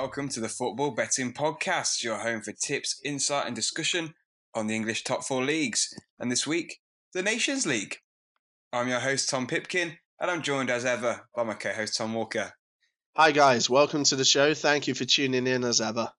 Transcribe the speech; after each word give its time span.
welcome 0.00 0.28
to 0.28 0.38
the 0.38 0.48
Football 0.48 0.92
Betting 0.92 1.32
Podcast, 1.32 2.04
your 2.04 2.18
home 2.18 2.40
for 2.40 2.52
tips, 2.52 3.00
insight, 3.04 3.48
and 3.48 3.56
discussion 3.56 4.14
on 4.54 4.68
the 4.68 4.76
English 4.76 5.02
top 5.02 5.24
four 5.24 5.42
leagues. 5.42 5.92
And 6.20 6.30
this 6.30 6.46
week, 6.46 6.78
the 7.14 7.20
Nations 7.20 7.66
League. 7.66 7.96
I'm 8.72 8.86
your 8.86 9.00
host, 9.00 9.28
Tom 9.28 9.48
Pipkin, 9.48 9.98
and 10.20 10.30
I'm 10.30 10.40
joined 10.40 10.70
as 10.70 10.84
ever 10.84 11.22
by 11.34 11.42
my 11.42 11.54
co 11.54 11.72
host, 11.72 11.96
Tom 11.96 12.14
Walker. 12.14 12.52
Hi, 13.16 13.32
guys. 13.32 13.68
Welcome 13.68 14.04
to 14.04 14.14
the 14.14 14.24
show. 14.24 14.54
Thank 14.54 14.86
you 14.86 14.94
for 14.94 15.04
tuning 15.04 15.48
in 15.48 15.64
as 15.64 15.80
ever. 15.80 16.12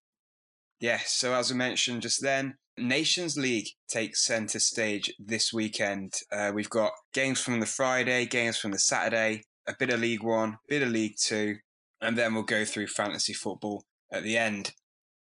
Yes, 0.82 1.14
so 1.14 1.34
as 1.34 1.50
we 1.50 1.56
mentioned 1.56 2.02
just 2.02 2.22
then, 2.22 2.56
Nations 2.78 3.38
League 3.38 3.70
takes 3.88 4.26
centre 4.26 4.60
stage 4.60 5.14
this 5.18 5.54
weekend. 5.54 6.16
Uh, 6.30 6.52
we've 6.54 6.70
got 6.70 6.92
games 7.14 7.40
from 7.40 7.62
the 7.62 7.66
Friday, 7.66 8.26
games 8.26 8.58
from 8.58 8.72
the 8.72 8.78
Saturday, 8.78 9.44
a 9.70 9.74
bit 9.80 9.94
of 9.94 10.02
League 10.02 10.24
One, 10.24 10.50
a 10.50 10.58
bit 10.68 10.84
of 10.84 10.90
League 10.90 11.16
Two, 11.18 11.56
and 12.02 12.18
then 12.18 12.34
we'll 12.34 12.44
go 12.44 12.66
through 12.66 12.88
fantasy 12.88 13.34
football 13.34 13.84
at 14.12 14.24
the 14.24 14.38
end. 14.38 14.74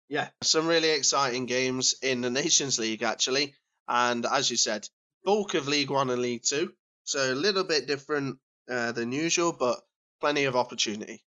Yeah, 0.09 0.29
some 0.43 0.67
really 0.67 0.91
exciting 0.91 1.47
games 1.47 1.95
in 2.03 2.21
the 2.21 2.31
Nations 2.31 2.79
League, 2.79 3.03
actually. 3.03 3.55
And 3.89 4.27
as 4.27 4.51
you 4.51 4.57
said, 4.57 4.87
bulk 5.25 5.55
of 5.55 5.69
League 5.69 5.91
One 5.91 6.11
and 6.11 6.23
League 6.23 6.43
Two. 6.45 6.73
So 7.05 7.33
a 7.33 7.35
little 7.35 7.65
bit 7.65 7.87
different 7.87 8.39
uh, 8.71 8.93
than 8.93 9.13
usual, 9.13 9.55
but 9.59 9.81
plenty 10.21 10.45
of 10.45 10.55
opportunity. 10.55 11.25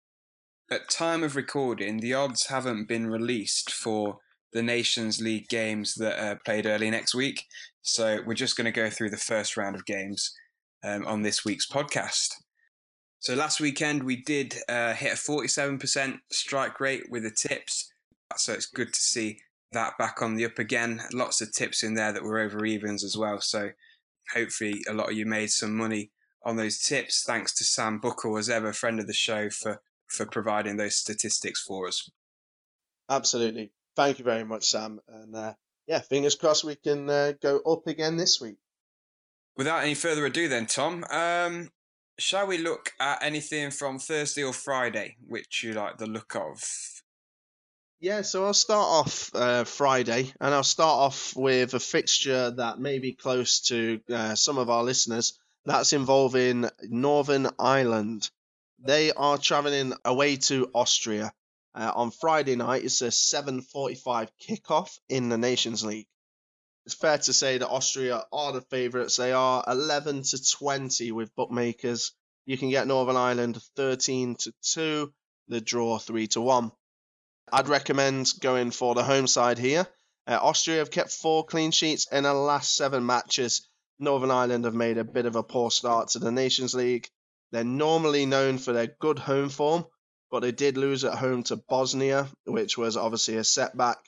At 0.71 0.89
time 0.89 1.23
of 1.23 1.35
recording, 1.35 1.99
the 1.99 2.13
odds 2.13 2.47
haven't 2.47 2.87
been 2.87 3.07
released 3.07 3.71
for 3.71 4.19
the 4.53 4.63
Nations 4.63 5.21
League 5.21 5.47
games 5.47 5.95
that 5.95 6.19
are 6.19 6.39
played 6.43 6.65
early 6.65 6.89
next 6.89 7.13
week. 7.13 7.45
So 7.81 8.19
we're 8.25 8.33
just 8.33 8.57
going 8.57 8.65
to 8.65 8.71
go 8.71 8.89
through 8.89 9.09
the 9.09 9.17
first 9.17 9.57
round 9.57 9.75
of 9.75 9.85
games 9.85 10.33
um, 10.83 11.05
on 11.05 11.21
this 11.21 11.45
week's 11.45 11.67
podcast. 11.67 12.29
So 13.19 13.35
last 13.35 13.59
weekend 13.59 14.03
we 14.03 14.15
did 14.15 14.55
uh, 14.69 14.93
hit 14.93 15.13
a 15.13 15.15
47% 15.15 16.19
strike 16.31 16.79
rate 16.79 17.03
with 17.09 17.23
the 17.23 17.31
tips. 17.31 17.91
So 18.37 18.53
it's 18.53 18.65
good 18.65 18.93
to 18.93 19.01
see 19.01 19.39
that 19.71 19.97
back 19.97 20.21
on 20.21 20.35
the 20.35 20.45
up 20.45 20.57
again. 20.57 21.01
Lots 21.13 21.41
of 21.41 21.51
tips 21.51 21.83
in 21.83 21.95
there 21.95 22.13
that 22.13 22.23
were 22.23 22.39
over 22.39 22.65
evens 22.65 23.03
as 23.03 23.17
well. 23.17 23.41
So 23.41 23.71
hopefully 24.33 24.81
a 24.87 24.93
lot 24.93 25.09
of 25.09 25.17
you 25.17 25.25
made 25.25 25.49
some 25.49 25.75
money 25.75 26.11
on 26.43 26.55
those 26.55 26.79
tips. 26.79 27.23
Thanks 27.23 27.53
to 27.55 27.63
Sam 27.63 27.99
Buckle 27.99 28.37
as 28.37 28.49
ever, 28.49 28.71
friend 28.73 28.99
of 28.99 29.07
the 29.07 29.13
show, 29.13 29.49
for 29.49 29.81
for 30.07 30.25
providing 30.25 30.77
those 30.77 30.95
statistics 30.95 31.61
for 31.61 31.87
us. 31.87 32.09
Absolutely. 33.09 33.71
Thank 33.95 34.17
you 34.17 34.25
very 34.25 34.43
much, 34.43 34.69
Sam. 34.69 34.99
And 35.07 35.35
uh, 35.35 35.53
yeah, 35.87 35.99
fingers 35.99 36.35
crossed 36.35 36.63
we 36.63 36.75
can 36.75 37.09
uh, 37.09 37.33
go 37.41 37.59
up 37.59 37.85
again 37.85 38.17
this 38.17 38.41
week. 38.41 38.57
Without 39.55 39.83
any 39.83 39.93
further 39.93 40.25
ado, 40.25 40.47
then, 40.47 40.65
Tom, 40.65 41.03
um, 41.11 41.69
shall 42.19 42.47
we 42.47 42.57
look 42.57 42.93
at 42.99 43.23
anything 43.23 43.71
from 43.71 43.99
Thursday 43.99 44.43
or 44.43 44.53
Friday, 44.53 45.17
which 45.27 45.63
you 45.63 45.73
like 45.73 45.97
the 45.97 46.07
look 46.07 46.35
of? 46.35 46.63
Yeah, 48.01 48.21
so 48.21 48.45
I'll 48.45 48.53
start 48.53 48.87
off 48.87 49.35
uh, 49.35 49.63
Friday, 49.65 50.31
and 50.39 50.53
I'll 50.53 50.63
start 50.63 50.99
off 50.99 51.35
with 51.35 51.73
a 51.73 51.79
fixture 51.79 52.51
that 52.51 52.79
may 52.79 52.99
be 52.99 53.13
close 53.13 53.61
to 53.67 53.99
uh, 54.09 54.35
some 54.35 54.57
of 54.57 54.69
our 54.69 54.83
listeners. 54.83 55.37
That's 55.65 55.91
involving 55.91 56.69
Northern 56.83 57.49
Ireland. 57.59 58.29
They 58.79 59.11
are 59.11 59.37
travelling 59.37 59.93
away 60.05 60.37
to 60.37 60.71
Austria 60.73 61.33
uh, 61.75 61.91
on 61.93 62.11
Friday 62.11 62.55
night. 62.55 62.85
It's 62.85 63.01
a 63.01 63.07
7:45 63.07 64.29
kickoff 64.41 64.97
in 65.09 65.27
the 65.27 65.37
Nations 65.37 65.83
League. 65.83 66.07
It's 66.89 66.95
fair 66.95 67.19
to 67.19 67.33
say 67.33 67.59
that 67.59 67.69
Austria 67.69 68.23
are 68.33 68.51
the 68.51 68.61
favourites. 68.61 69.15
They 69.15 69.31
are 69.31 69.63
11 69.67 70.23
to 70.23 70.43
20 70.43 71.11
with 71.11 71.35
bookmakers. 71.35 72.13
You 72.47 72.57
can 72.57 72.71
get 72.71 72.87
Northern 72.87 73.15
Ireland 73.15 73.61
13 73.75 74.35
to 74.39 74.53
2, 74.73 75.13
the 75.49 75.61
draw 75.61 75.99
3 75.99 76.25
to 76.29 76.41
1. 76.41 76.71
I'd 77.51 77.67
recommend 77.67 78.33
going 78.39 78.71
for 78.71 78.95
the 78.95 79.03
home 79.03 79.27
side 79.27 79.59
here. 79.59 79.85
Uh, 80.25 80.39
Austria 80.41 80.79
have 80.79 80.89
kept 80.89 81.11
four 81.11 81.45
clean 81.45 81.69
sheets 81.69 82.07
in 82.11 82.23
the 82.23 82.33
last 82.33 82.75
seven 82.75 83.05
matches. 83.05 83.69
Northern 83.99 84.31
Ireland 84.31 84.65
have 84.65 84.73
made 84.73 84.97
a 84.97 85.03
bit 85.03 85.27
of 85.27 85.35
a 85.35 85.43
poor 85.43 85.69
start 85.69 86.07
to 86.09 86.19
the 86.19 86.31
Nations 86.31 86.73
League. 86.73 87.07
They're 87.51 87.63
normally 87.63 88.25
known 88.25 88.57
for 88.57 88.73
their 88.73 88.95
good 88.99 89.19
home 89.19 89.49
form, 89.49 89.85
but 90.31 90.39
they 90.39 90.53
did 90.53 90.75
lose 90.75 91.03
at 91.03 91.19
home 91.19 91.43
to 91.43 91.57
Bosnia, 91.69 92.27
which 92.45 92.79
was 92.79 92.97
obviously 92.97 93.35
a 93.35 93.43
setback. 93.43 93.99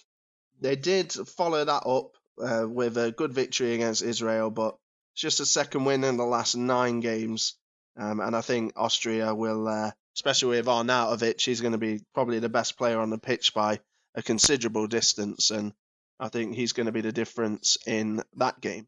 They 0.60 0.76
did 0.76 1.12
follow 1.12 1.64
that 1.64 1.86
up 1.86 2.14
uh, 2.42 2.68
with 2.68 2.98
a 2.98 3.12
good 3.12 3.34
victory 3.34 3.74
against 3.74 4.02
Israel, 4.02 4.50
but 4.50 4.76
it's 5.14 5.22
just 5.22 5.40
a 5.40 5.46
second 5.46 5.86
win 5.86 6.04
in 6.04 6.18
the 6.18 6.26
last 6.26 6.56
nine 6.56 7.00
games. 7.00 7.56
Um, 7.98 8.20
and 8.20 8.36
I 8.36 8.42
think 8.42 8.74
Austria 8.76 9.36
will, 9.36 9.68
uh, 9.68 9.92
especially 10.16 10.58
with 10.58 10.66
Arnautovic, 10.66 11.42
he's 11.42 11.62
going 11.62 11.74
to 11.74 11.78
be 11.78 12.02
probably 12.14 12.40
the 12.40 12.50
best 12.50 12.78
player 12.78 13.00
on 13.00 13.10
the 13.10 13.18
pitch 13.18 13.54
by 13.54 13.80
a 14.16 14.24
considerable 14.24 14.88
distance. 14.88 15.52
And 15.52 15.74
I 16.20 16.30
think 16.30 16.56
he's 16.56 16.72
going 16.72 16.86
to 16.86 16.92
be 16.92 17.02
the 17.02 17.12
difference 17.12 17.78
in 17.86 18.22
that 18.38 18.62
game. 18.62 18.88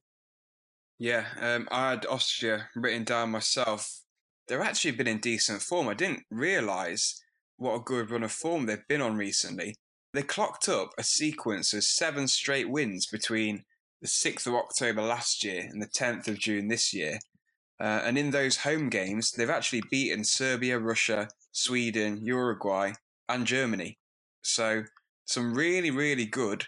Yeah, 1.00 1.26
um, 1.42 1.68
I 1.72 1.92
had 1.92 2.06
Austria 2.06 2.70
written 2.76 3.04
down 3.04 3.32
myself. 3.32 4.02
They've 4.48 4.60
actually 4.60 4.92
been 4.92 5.08
in 5.08 5.20
decent 5.20 5.62
form. 5.62 5.90
I 5.90 5.94
didn't 5.94 6.24
realise 6.30 7.22
what 7.58 7.76
a 7.76 7.80
good 7.80 8.12
run 8.12 8.24
of 8.24 8.32
form 8.32 8.66
they've 8.66 8.88
been 8.88 9.02
on 9.02 9.18
recently. 9.18 9.76
They 10.14 10.22
clocked 10.22 10.70
up 10.70 10.92
a 10.98 11.04
sequence 11.04 11.74
of 11.74 11.84
seven 11.84 12.28
straight 12.28 12.70
wins 12.70 13.08
between 13.08 13.66
the 14.02 14.08
6th 14.08 14.46
of 14.46 14.54
October 14.54 15.02
last 15.02 15.44
year 15.44 15.68
and 15.72 15.82
the 15.82 15.88
10th 15.88 16.28
of 16.28 16.38
June 16.38 16.68
this 16.68 16.94
year. 16.94 17.20
Uh, 17.80 18.02
and 18.06 18.18
in 18.18 18.30
those 18.30 18.58
home 18.58 18.90
games, 18.90 19.32
they've 19.32 19.50
actually 19.50 19.82
beaten 19.90 20.24
Serbia, 20.24 20.78
Russia, 20.78 21.30
Sweden, 21.52 22.24
Uruguay, 22.24 22.94
and 23.28 23.48
Germany. 23.48 23.98
So, 24.44 24.84
some 25.26 25.56
really, 25.56 25.90
really 25.90 26.26
good 26.26 26.66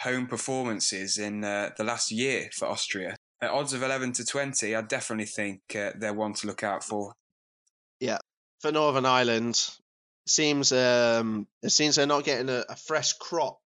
home 0.00 0.26
performances 0.26 1.18
in 1.18 1.44
uh, 1.44 1.70
the 1.76 1.84
last 1.84 2.10
year 2.10 2.50
for 2.52 2.66
Austria. 2.68 3.16
At 3.40 3.50
odds 3.50 3.72
of 3.72 3.82
11 3.82 4.12
to 4.14 4.24
20, 4.24 4.74
I 4.74 4.82
definitely 4.82 5.26
think 5.26 5.60
uh, 5.74 5.92
they're 5.98 6.12
one 6.12 6.34
to 6.34 6.46
look 6.46 6.62
out 6.62 6.84
for. 6.84 7.14
Yeah. 8.00 8.18
For 8.60 8.70
Northern 8.70 9.06
Ireland, 9.06 9.78
seems 10.26 10.72
um, 10.72 11.46
it 11.62 11.70
seems 11.70 11.96
they're 11.96 12.06
not 12.06 12.24
getting 12.24 12.48
a, 12.48 12.64
a 12.68 12.76
fresh 12.76 13.14
crop 13.14 13.60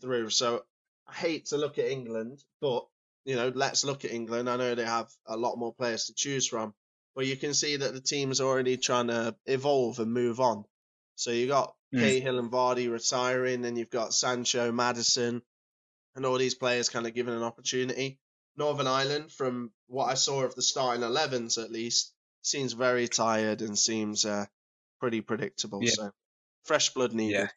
through. 0.00 0.30
So 0.30 0.62
I 1.08 1.14
hate 1.14 1.46
to 1.46 1.56
look 1.56 1.78
at 1.78 1.90
England, 1.90 2.42
but 2.60 2.86
you 3.24 3.36
know, 3.36 3.52
let's 3.54 3.84
look 3.84 4.04
at 4.04 4.12
England. 4.12 4.48
I 4.48 4.56
know 4.56 4.74
they 4.74 4.84
have 4.84 5.10
a 5.26 5.36
lot 5.36 5.56
more 5.56 5.74
players 5.74 6.06
to 6.06 6.14
choose 6.14 6.46
from, 6.46 6.74
but 7.14 7.26
you 7.26 7.36
can 7.36 7.54
see 7.54 7.76
that 7.76 7.92
the 7.92 8.00
team's 8.00 8.40
already 8.40 8.76
trying 8.76 9.08
to 9.08 9.36
evolve 9.46 9.98
and 9.98 10.12
move 10.12 10.40
on. 10.40 10.64
So 11.16 11.30
you 11.30 11.46
got 11.46 11.74
mm. 11.94 12.00
Cahill 12.00 12.38
and 12.38 12.50
Vardy 12.50 12.90
retiring, 12.90 13.64
and 13.64 13.76
you've 13.76 13.90
got 13.90 14.14
Sancho, 14.14 14.72
Maddison, 14.72 15.42
and 16.14 16.26
all 16.26 16.38
these 16.38 16.54
players 16.54 16.88
kind 16.88 17.06
of 17.06 17.14
given 17.14 17.34
an 17.34 17.42
opportunity. 17.42 18.18
Northern 18.56 18.86
Ireland, 18.86 19.30
from 19.30 19.70
what 19.86 20.06
I 20.06 20.14
saw 20.14 20.42
of 20.42 20.54
the 20.54 20.62
starting 20.62 21.02
11s 21.02 21.62
at 21.62 21.70
least, 21.70 22.12
seems 22.42 22.72
very 22.72 23.06
tired 23.06 23.60
and 23.60 23.78
seems 23.78 24.24
uh, 24.24 24.46
pretty 25.00 25.20
predictable. 25.20 25.80
Yeah. 25.82 25.90
So 25.92 26.10
fresh 26.64 26.90
blood 26.90 27.12
needed. 27.12 27.50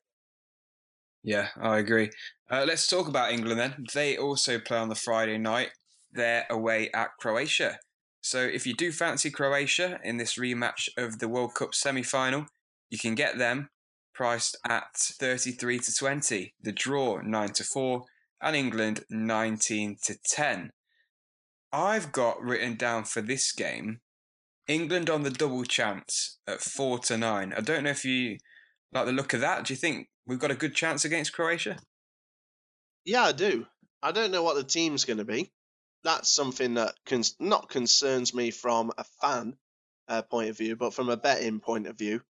Yeah, 1.23 1.47
yeah 1.61 1.61
I 1.61 1.77
agree. 1.77 2.09
Uh, 2.49 2.65
let's 2.67 2.87
talk 2.87 3.07
about 3.07 3.31
England 3.31 3.59
then. 3.59 3.85
They 3.93 4.17
also 4.17 4.59
play 4.59 4.77
on 4.77 4.89
the 4.89 4.95
Friday 4.95 5.37
night. 5.37 5.69
They're 6.11 6.45
away 6.49 6.89
at 6.93 7.09
Croatia. 7.19 7.79
So 8.21 8.39
if 8.39 8.65
you 8.65 8.73
do 8.73 8.91
fancy 8.91 9.29
Croatia 9.29 9.99
in 10.03 10.17
this 10.17 10.35
rematch 10.35 10.87
of 10.97 11.19
the 11.19 11.27
World 11.27 11.55
Cup 11.55 11.75
semi-final, 11.75 12.45
you 12.89 12.97
can 12.97 13.15
get 13.15 13.37
them 13.37 13.69
priced 14.13 14.55
at 14.67 14.95
33 14.95 15.79
to 15.79 15.93
20, 15.93 16.53
the 16.61 16.71
draw 16.71 17.19
9 17.21 17.49
to 17.49 17.63
4, 17.63 18.03
and 18.41 18.55
England 18.55 19.03
19 19.09 19.97
to 20.03 20.15
10. 20.23 20.71
I've 21.71 22.11
got 22.11 22.41
written 22.41 22.75
down 22.75 23.05
for 23.05 23.21
this 23.21 23.51
game 23.51 24.01
England 24.67 25.09
on 25.09 25.23
the 25.23 25.29
double 25.29 25.63
chance 25.63 26.39
at 26.47 26.61
four 26.61 26.99
to 26.99 27.17
nine. 27.17 27.53
I 27.55 27.61
don't 27.61 27.83
know 27.83 27.89
if 27.89 28.05
you 28.05 28.37
like 28.91 29.05
the 29.05 29.11
look 29.11 29.33
of 29.33 29.41
that. 29.41 29.65
Do 29.65 29.73
you 29.73 29.77
think 29.77 30.07
we've 30.25 30.39
got 30.39 30.51
a 30.51 30.55
good 30.55 30.75
chance 30.75 31.03
against 31.05 31.33
Croatia? 31.33 31.77
Yeah, 33.05 33.23
I 33.23 33.31
do. 33.33 33.65
I 34.01 34.11
don't 34.11 34.31
know 34.31 34.43
what 34.43 34.55
the 34.55 34.63
team's 34.63 35.05
going 35.05 35.17
to 35.17 35.25
be. 35.25 35.51
That's 36.03 36.29
something 36.29 36.75
that 36.75 36.95
con- 37.05 37.23
not 37.39 37.69
concerns 37.69 38.33
me 38.33 38.51
from 38.51 38.91
a 38.97 39.03
fan 39.21 39.55
uh, 40.07 40.21
point 40.21 40.49
of 40.49 40.57
view, 40.57 40.75
but 40.75 40.93
from 40.93 41.09
a 41.09 41.17
betting 41.17 41.59
point 41.59 41.87
of 41.87 41.97
view, 41.97 42.21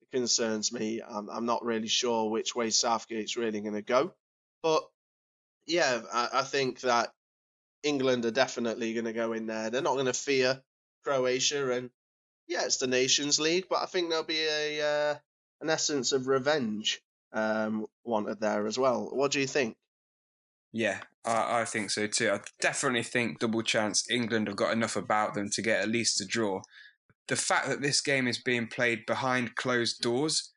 it 0.00 0.16
concerns 0.16 0.72
me. 0.72 1.00
I'm, 1.06 1.28
I'm 1.30 1.46
not 1.46 1.64
really 1.64 1.88
sure 1.88 2.30
which 2.30 2.54
way 2.54 2.70
Southgate's 2.70 3.36
really 3.36 3.60
going 3.60 3.74
to 3.74 3.82
go. 3.82 4.14
But 4.62 4.82
yeah, 5.66 6.00
I, 6.12 6.28
I 6.34 6.42
think 6.42 6.80
that 6.80 7.12
England 7.82 8.24
are 8.24 8.32
definitely 8.32 8.92
going 8.94 9.06
to 9.06 9.12
go 9.12 9.32
in 9.32 9.46
there. 9.46 9.70
They're 9.70 9.82
not 9.82 9.94
going 9.94 10.06
to 10.06 10.12
fear 10.12 10.62
Croatia, 11.04 11.72
and 11.72 11.90
yeah, 12.46 12.64
it's 12.64 12.78
the 12.78 12.86
Nations 12.86 13.40
League, 13.40 13.66
but 13.68 13.82
I 13.82 13.86
think 13.86 14.08
there'll 14.08 14.24
be 14.24 14.44
a 14.44 14.82
uh, 14.82 15.14
an 15.60 15.70
essence 15.70 16.12
of 16.12 16.26
revenge 16.26 17.00
um, 17.32 17.86
wanted 18.04 18.40
there 18.40 18.66
as 18.66 18.78
well. 18.78 19.08
What 19.12 19.32
do 19.32 19.40
you 19.40 19.46
think? 19.46 19.76
Yeah, 20.72 21.00
I, 21.24 21.60
I 21.60 21.64
think 21.64 21.90
so 21.90 22.06
too. 22.06 22.30
I 22.30 22.40
definitely 22.60 23.02
think 23.02 23.38
double 23.38 23.62
chance 23.62 24.10
England 24.10 24.48
have 24.48 24.56
got 24.56 24.72
enough 24.72 24.96
about 24.96 25.34
them 25.34 25.50
to 25.50 25.62
get 25.62 25.82
at 25.82 25.88
least 25.88 26.20
a 26.20 26.24
draw. 26.24 26.62
The 27.28 27.36
fact 27.36 27.68
that 27.68 27.82
this 27.82 28.00
game 28.00 28.26
is 28.26 28.38
being 28.38 28.66
played 28.66 29.06
behind 29.06 29.54
closed 29.54 30.00
doors, 30.00 30.52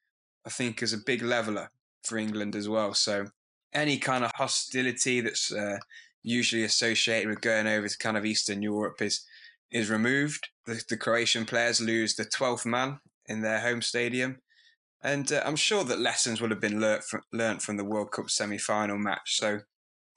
I 0.45 0.49
think, 0.49 0.81
is 0.81 0.93
a 0.93 0.97
big 0.97 1.21
leveler 1.21 1.69
for 2.03 2.17
England 2.17 2.55
as 2.55 2.67
well. 2.67 2.93
So 2.93 3.27
any 3.73 3.97
kind 3.97 4.23
of 4.23 4.31
hostility 4.35 5.21
that's 5.21 5.51
uh, 5.51 5.77
usually 6.23 6.63
associated 6.63 7.29
with 7.29 7.41
going 7.41 7.67
over 7.67 7.87
to 7.87 7.97
kind 7.97 8.17
of 8.17 8.25
Eastern 8.25 8.61
Europe 8.61 9.01
is 9.01 9.25
is 9.71 9.89
removed. 9.89 10.49
The, 10.65 10.81
the 10.89 10.97
Croatian 10.97 11.45
players 11.45 11.81
lose 11.81 12.15
the 12.15 12.25
12th 12.25 12.65
man 12.65 12.99
in 13.27 13.41
their 13.41 13.59
home 13.59 13.81
stadium. 13.81 14.37
And 15.03 15.31
uh, 15.31 15.43
I'm 15.45 15.55
sure 15.55 15.83
that 15.83 15.99
lessons 15.99 16.41
would 16.41 16.51
have 16.51 16.61
been 16.61 16.79
learnt 16.79 17.03
from, 17.03 17.21
learnt 17.31 17.61
from 17.61 17.77
the 17.77 17.83
World 17.83 18.11
Cup 18.11 18.29
semi 18.29 18.57
final 18.57 18.97
match. 18.97 19.37
So, 19.37 19.59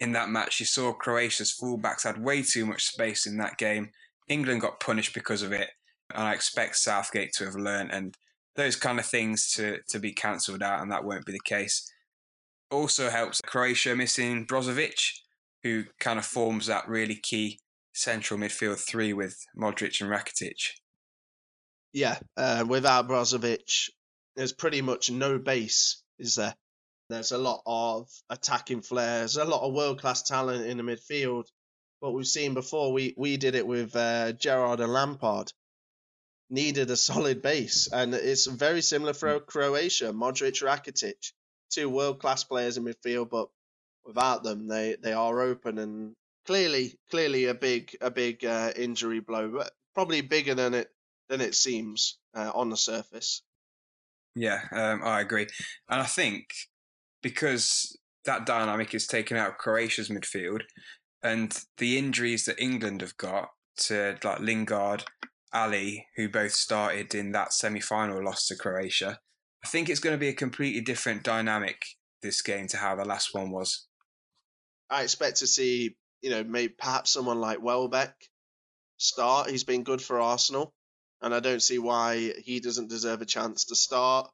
in 0.00 0.12
that 0.12 0.28
match, 0.28 0.60
you 0.60 0.66
saw 0.66 0.92
Croatia's 0.92 1.54
fullbacks 1.60 2.04
had 2.04 2.22
way 2.22 2.42
too 2.42 2.64
much 2.64 2.84
space 2.84 3.26
in 3.26 3.36
that 3.38 3.58
game. 3.58 3.90
England 4.28 4.60
got 4.60 4.80
punished 4.80 5.12
because 5.12 5.42
of 5.42 5.52
it. 5.52 5.70
And 6.14 6.22
I 6.22 6.32
expect 6.32 6.76
Southgate 6.76 7.32
to 7.34 7.44
have 7.44 7.56
learnt 7.56 7.92
and 7.92 8.16
those 8.54 8.76
kind 8.76 8.98
of 8.98 9.06
things 9.06 9.52
to, 9.52 9.78
to 9.88 9.98
be 9.98 10.12
cancelled 10.12 10.62
out, 10.62 10.82
and 10.82 10.90
that 10.90 11.04
won't 11.04 11.24
be 11.24 11.32
the 11.32 11.40
case. 11.44 11.90
Also 12.70 13.08
helps 13.08 13.40
Croatia 13.40 13.94
missing 13.94 14.46
Brozovic, 14.46 15.20
who 15.62 15.84
kind 16.00 16.18
of 16.18 16.24
forms 16.24 16.66
that 16.66 16.88
really 16.88 17.16
key 17.16 17.60
central 17.98 18.38
midfield 18.38 18.78
three 18.78 19.12
with 19.12 19.36
Modric 19.56 20.00
and 20.00 20.10
Rakitic. 20.10 20.70
Yeah, 21.92 22.18
uh, 22.36 22.64
without 22.68 23.08
Brozovic, 23.08 23.90
there's 24.36 24.52
pretty 24.52 24.82
much 24.82 25.10
no 25.10 25.38
base, 25.38 26.02
is 26.18 26.36
there? 26.36 26.54
There's 27.08 27.32
a 27.32 27.38
lot 27.38 27.62
of 27.66 28.08
attacking 28.30 28.82
flares, 28.82 29.36
a 29.36 29.44
lot 29.44 29.66
of 29.66 29.72
world 29.72 30.00
class 30.00 30.22
talent 30.22 30.66
in 30.66 30.76
the 30.76 30.82
midfield. 30.82 31.46
But 32.00 32.12
we've 32.12 32.26
seen 32.26 32.54
before, 32.54 32.92
we, 32.92 33.14
we 33.16 33.36
did 33.36 33.56
it 33.56 33.66
with 33.66 33.96
uh, 33.96 34.32
Gerrard 34.32 34.80
and 34.80 34.92
Lampard. 34.92 35.52
Needed 36.50 36.90
a 36.90 36.96
solid 36.96 37.42
base, 37.42 37.88
and 37.92 38.14
it's 38.14 38.46
very 38.46 38.80
similar 38.80 39.12
for 39.12 39.40
Croatia. 39.40 40.12
Modric, 40.12 40.62
Rakitic, 40.62 41.32
two 41.70 41.90
world 41.90 42.20
class 42.20 42.44
players 42.44 42.76
in 42.76 42.84
midfield, 42.84 43.28
but 43.28 43.48
without 44.06 44.42
them, 44.44 44.68
they, 44.68 44.96
they 45.02 45.12
are 45.12 45.42
open 45.42 45.78
and 45.78 46.14
clearly 46.48 46.98
clearly 47.10 47.44
a 47.44 47.54
big 47.54 47.94
a 48.00 48.10
big 48.10 48.42
uh, 48.42 48.72
injury 48.74 49.20
blow, 49.20 49.50
but 49.50 49.70
probably 49.94 50.22
bigger 50.22 50.54
than 50.54 50.72
it 50.72 50.88
than 51.28 51.42
it 51.42 51.54
seems 51.54 52.18
uh, 52.34 52.50
on 52.54 52.70
the 52.70 52.76
surface. 52.76 53.42
Yeah, 54.34 54.62
um, 54.72 55.02
I 55.04 55.20
agree, 55.20 55.46
and 55.90 56.00
I 56.00 56.06
think 56.06 56.46
because 57.22 57.98
that 58.24 58.46
dynamic 58.46 58.94
is 58.94 59.06
taken 59.06 59.36
out 59.36 59.50
of 59.50 59.58
Croatia's 59.58 60.08
midfield, 60.08 60.62
and 61.22 61.54
the 61.76 61.98
injuries 61.98 62.46
that 62.46 62.58
England 62.58 63.02
have 63.02 63.16
got 63.18 63.50
to 63.88 64.16
like 64.24 64.40
Lingard, 64.40 65.04
Alli, 65.52 66.06
who 66.16 66.30
both 66.30 66.52
started 66.52 67.14
in 67.14 67.32
that 67.32 67.52
semi-final 67.52 68.24
loss 68.24 68.46
to 68.46 68.56
Croatia, 68.56 69.18
I 69.62 69.68
think 69.68 69.90
it's 69.90 70.00
going 70.00 70.14
to 70.14 70.20
be 70.20 70.28
a 70.28 70.34
completely 70.34 70.80
different 70.80 71.24
dynamic 71.24 71.84
this 72.22 72.40
game 72.40 72.68
to 72.68 72.78
how 72.78 72.96
the 72.96 73.04
last 73.04 73.34
one 73.34 73.50
was. 73.50 73.86
I 74.90 75.02
expect 75.02 75.36
to 75.38 75.46
see 75.46 75.96
you 76.22 76.30
know, 76.30 76.44
maybe 76.44 76.74
perhaps 76.76 77.10
someone 77.10 77.40
like 77.40 77.62
Welbeck 77.62 78.14
start. 78.96 79.50
He's 79.50 79.64
been 79.64 79.84
good 79.84 80.02
for 80.02 80.20
Arsenal, 80.20 80.72
and 81.22 81.34
I 81.34 81.40
don't 81.40 81.62
see 81.62 81.78
why 81.78 82.32
he 82.44 82.60
doesn't 82.60 82.88
deserve 82.88 83.22
a 83.22 83.26
chance 83.26 83.66
to 83.66 83.76
start. 83.76 84.30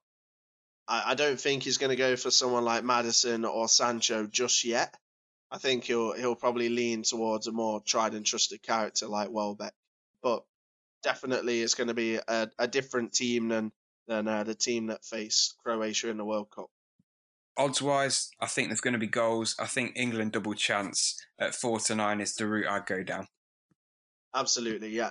I, 0.88 1.12
I 1.12 1.14
don't 1.14 1.40
think 1.40 1.62
he's 1.62 1.78
going 1.78 1.90
to 1.90 1.96
go 1.96 2.16
for 2.16 2.30
someone 2.30 2.64
like 2.64 2.84
Maddison 2.84 3.44
or 3.44 3.68
Sancho 3.68 4.26
just 4.26 4.64
yet. 4.64 4.94
I 5.50 5.58
think 5.58 5.84
he'll 5.84 6.12
he'll 6.14 6.34
probably 6.34 6.68
lean 6.68 7.02
towards 7.02 7.46
a 7.46 7.52
more 7.52 7.80
tried 7.80 8.14
and 8.14 8.26
trusted 8.26 8.62
character 8.62 9.06
like 9.06 9.30
Welbeck, 9.30 9.74
but 10.22 10.44
definitely 11.02 11.60
it's 11.60 11.74
going 11.74 11.88
to 11.88 11.94
be 11.94 12.16
a, 12.16 12.50
a 12.58 12.66
different 12.66 13.12
team 13.12 13.48
than 13.48 13.72
than 14.08 14.26
uh, 14.26 14.44
the 14.44 14.54
team 14.54 14.88
that 14.88 15.04
faced 15.04 15.56
Croatia 15.62 16.08
in 16.10 16.16
the 16.16 16.24
World 16.24 16.50
Cup 16.50 16.70
odds 17.56 17.80
wise, 17.80 18.30
I 18.40 18.46
think 18.46 18.68
there's 18.68 18.80
going 18.80 18.94
to 18.94 18.98
be 18.98 19.06
goals. 19.06 19.56
I 19.58 19.66
think 19.66 19.92
England 19.96 20.32
double 20.32 20.54
chance 20.54 21.16
at 21.38 21.54
four 21.54 21.78
to 21.80 21.94
nine 21.94 22.20
is 22.20 22.34
the 22.34 22.46
route 22.46 22.68
I'd 22.68 22.86
go 22.86 23.02
down. 23.02 23.26
Absolutely, 24.34 24.90
yeah. 24.90 25.10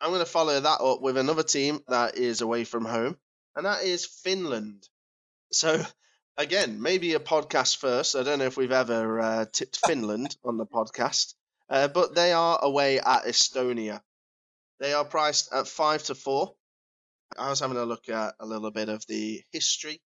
I'm 0.00 0.10
going 0.10 0.20
to 0.24 0.30
follow 0.30 0.58
that 0.58 0.80
up 0.80 1.00
with 1.00 1.16
another 1.16 1.42
team 1.42 1.80
that 1.88 2.16
is 2.16 2.40
away 2.40 2.64
from 2.64 2.84
home, 2.84 3.16
and 3.56 3.66
that 3.66 3.84
is 3.84 4.04
Finland. 4.04 4.88
So, 5.52 5.82
again, 6.36 6.82
maybe 6.82 7.14
a 7.14 7.20
podcast 7.20 7.76
first. 7.76 8.16
I 8.16 8.22
don't 8.22 8.40
know 8.40 8.46
if 8.46 8.56
we've 8.56 8.72
ever 8.72 9.20
uh, 9.20 9.44
tipped 9.50 9.78
Finland 9.86 10.36
on 10.44 10.58
the 10.58 10.66
podcast, 10.66 11.34
uh, 11.70 11.88
but 11.88 12.14
they 12.14 12.32
are 12.32 12.58
away 12.62 12.98
at 12.98 13.24
Estonia. 13.24 14.00
They 14.80 14.92
are 14.92 15.04
priced 15.04 15.52
at 15.52 15.68
five 15.68 16.02
to 16.04 16.14
four. 16.14 16.54
I 17.38 17.48
was 17.48 17.60
having 17.60 17.76
a 17.76 17.84
look 17.84 18.08
at 18.08 18.34
a 18.40 18.46
little 18.46 18.72
bit 18.72 18.88
of 18.88 19.06
the 19.06 19.42
history 19.52 20.02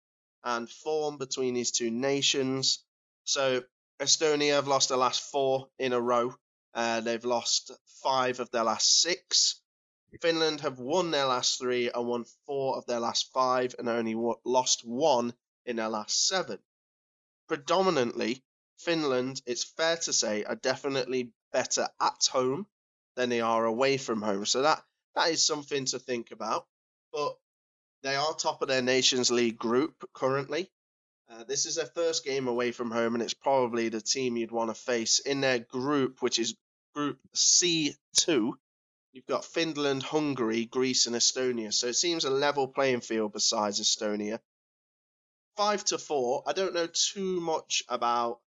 and 0.45 0.69
form 0.69 1.17
between 1.17 1.55
these 1.55 1.71
two 1.71 1.89
nations. 1.91 2.83
So 3.23 3.63
Estonia 3.99 4.53
have 4.53 4.67
lost 4.67 4.89
their 4.89 4.97
last 4.97 5.31
four 5.31 5.67
in 5.79 5.91
a 5.91 5.99
row. 5.99 6.35
Uh, 6.73 7.01
they've 7.01 7.25
lost 7.25 7.71
five 8.03 8.39
of 8.39 8.51
their 8.51 8.63
last 8.63 9.01
six. 9.01 9.61
Finland 10.21 10.61
have 10.61 10.79
won 10.79 11.11
their 11.11 11.25
last 11.25 11.57
three 11.59 11.89
and 11.89 12.07
won 12.07 12.25
four 12.45 12.77
of 12.77 12.85
their 12.85 12.99
last 12.99 13.31
five 13.33 13.75
and 13.79 13.89
only 13.89 14.13
w- 14.13 14.39
lost 14.45 14.85
one 14.85 15.33
in 15.65 15.75
their 15.75 15.89
last 15.89 16.27
seven. 16.27 16.59
Predominantly, 17.47 18.43
Finland, 18.77 19.41
it's 19.45 19.63
fair 19.63 19.97
to 19.97 20.13
say, 20.13 20.43
are 20.43 20.55
definitely 20.55 21.31
better 21.51 21.89
at 21.99 22.25
home 22.31 22.67
than 23.15 23.29
they 23.29 23.41
are 23.41 23.65
away 23.65 23.97
from 23.97 24.21
home. 24.21 24.45
So 24.45 24.61
that 24.61 24.83
that 25.15 25.29
is 25.29 25.45
something 25.45 25.85
to 25.85 25.99
think 25.99 26.31
about. 26.31 26.67
But 27.11 27.37
they 28.05 28.15
are 28.15 28.35
top 28.35 28.61
of 28.61 28.67
their 28.67 28.83
Nations 28.83 29.31
League 29.31 29.57
group 29.57 30.07
currently. 30.13 30.69
Uh, 31.27 31.43
this 31.43 31.65
is 31.65 31.75
their 31.75 31.87
first 31.87 32.23
game 32.23 32.47
away 32.47 32.71
from 32.71 32.91
home, 32.91 33.15
and 33.15 33.23
it's 33.23 33.33
probably 33.33 33.89
the 33.89 33.99
team 33.99 34.37
you'd 34.37 34.51
want 34.51 34.69
to 34.69 34.79
face 34.79 35.17
in 35.17 35.41
their 35.41 35.57
group, 35.57 36.21
which 36.21 36.37
is 36.37 36.55
Group 36.93 37.17
C2. 37.35 38.53
You've 39.11 39.25
got 39.27 39.43
Finland, 39.43 40.03
Hungary, 40.03 40.65
Greece, 40.65 41.07
and 41.07 41.15
Estonia. 41.15 41.73
So 41.73 41.87
it 41.87 41.95
seems 41.95 42.25
a 42.25 42.29
level 42.29 42.67
playing 42.67 43.01
field 43.01 43.33
besides 43.33 43.81
Estonia. 43.81 44.39
Five 45.57 45.83
to 45.85 45.97
four. 45.97 46.43
I 46.45 46.53
don't 46.53 46.75
know 46.75 46.87
too 46.87 47.41
much 47.41 47.83
about 47.89 48.39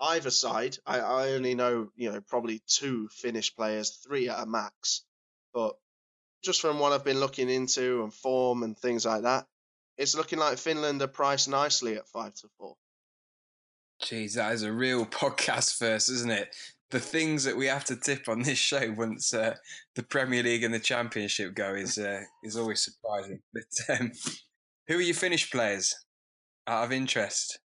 either 0.00 0.30
side. 0.30 0.78
I, 0.86 1.00
I 1.00 1.30
only 1.32 1.54
know, 1.54 1.90
you 1.96 2.12
know, 2.12 2.20
probably 2.20 2.62
two 2.66 3.08
Finnish 3.08 3.56
players, 3.56 3.90
three 3.90 4.28
at 4.28 4.40
a 4.40 4.46
max. 4.46 5.02
But 5.52 5.76
just 6.42 6.60
from 6.60 6.78
what 6.78 6.92
I've 6.92 7.04
been 7.04 7.20
looking 7.20 7.50
into 7.50 8.02
and 8.02 8.12
form 8.12 8.62
and 8.62 8.76
things 8.76 9.04
like 9.04 9.22
that, 9.22 9.46
it's 9.98 10.16
looking 10.16 10.38
like 10.38 10.58
Finland 10.58 11.02
are 11.02 11.08
priced 11.08 11.48
nicely 11.48 11.96
at 11.96 12.08
five 12.08 12.34
to 12.34 12.48
four. 12.58 12.76
Jeez, 14.02 14.34
that 14.34 14.52
is 14.52 14.62
a 14.62 14.72
real 14.72 15.04
podcast 15.20 15.76
first, 15.76 16.10
isn't 16.10 16.30
it? 16.30 16.54
The 16.90 17.00
things 17.00 17.44
that 17.44 17.56
we 17.56 17.66
have 17.66 17.84
to 17.84 17.96
tip 17.96 18.28
on 18.28 18.42
this 18.42 18.58
show 18.58 18.92
once 18.96 19.32
uh, 19.32 19.54
the 19.94 20.02
Premier 20.02 20.42
League 20.42 20.64
and 20.64 20.74
the 20.74 20.80
Championship 20.80 21.54
go 21.54 21.74
is 21.74 21.98
uh, 21.98 22.22
is 22.42 22.56
always 22.56 22.82
surprising. 22.82 23.40
But 23.52 24.00
um, 24.00 24.10
who 24.88 24.96
are 24.96 25.02
your 25.02 25.14
Finnish 25.14 25.52
players 25.52 25.94
out 26.66 26.84
of 26.84 26.92
interest? 26.92 27.60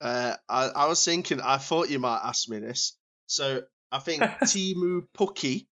Uh, 0.00 0.34
I, 0.48 0.66
I 0.68 0.86
was 0.86 1.04
thinking, 1.04 1.40
I 1.40 1.56
thought 1.56 1.90
you 1.90 1.98
might 1.98 2.20
ask 2.22 2.48
me 2.48 2.58
this. 2.58 2.96
So 3.26 3.62
I 3.90 3.98
think 3.98 4.22
Teemu 4.44 5.02
Pukki 5.16 5.66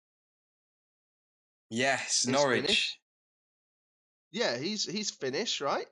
Yes, 1.75 2.25
Norwich. 2.29 3.01
Yeah, 4.31 4.57
he's 4.59 4.85
he's 4.85 5.11
Finnish, 5.11 5.61
right? 5.61 5.87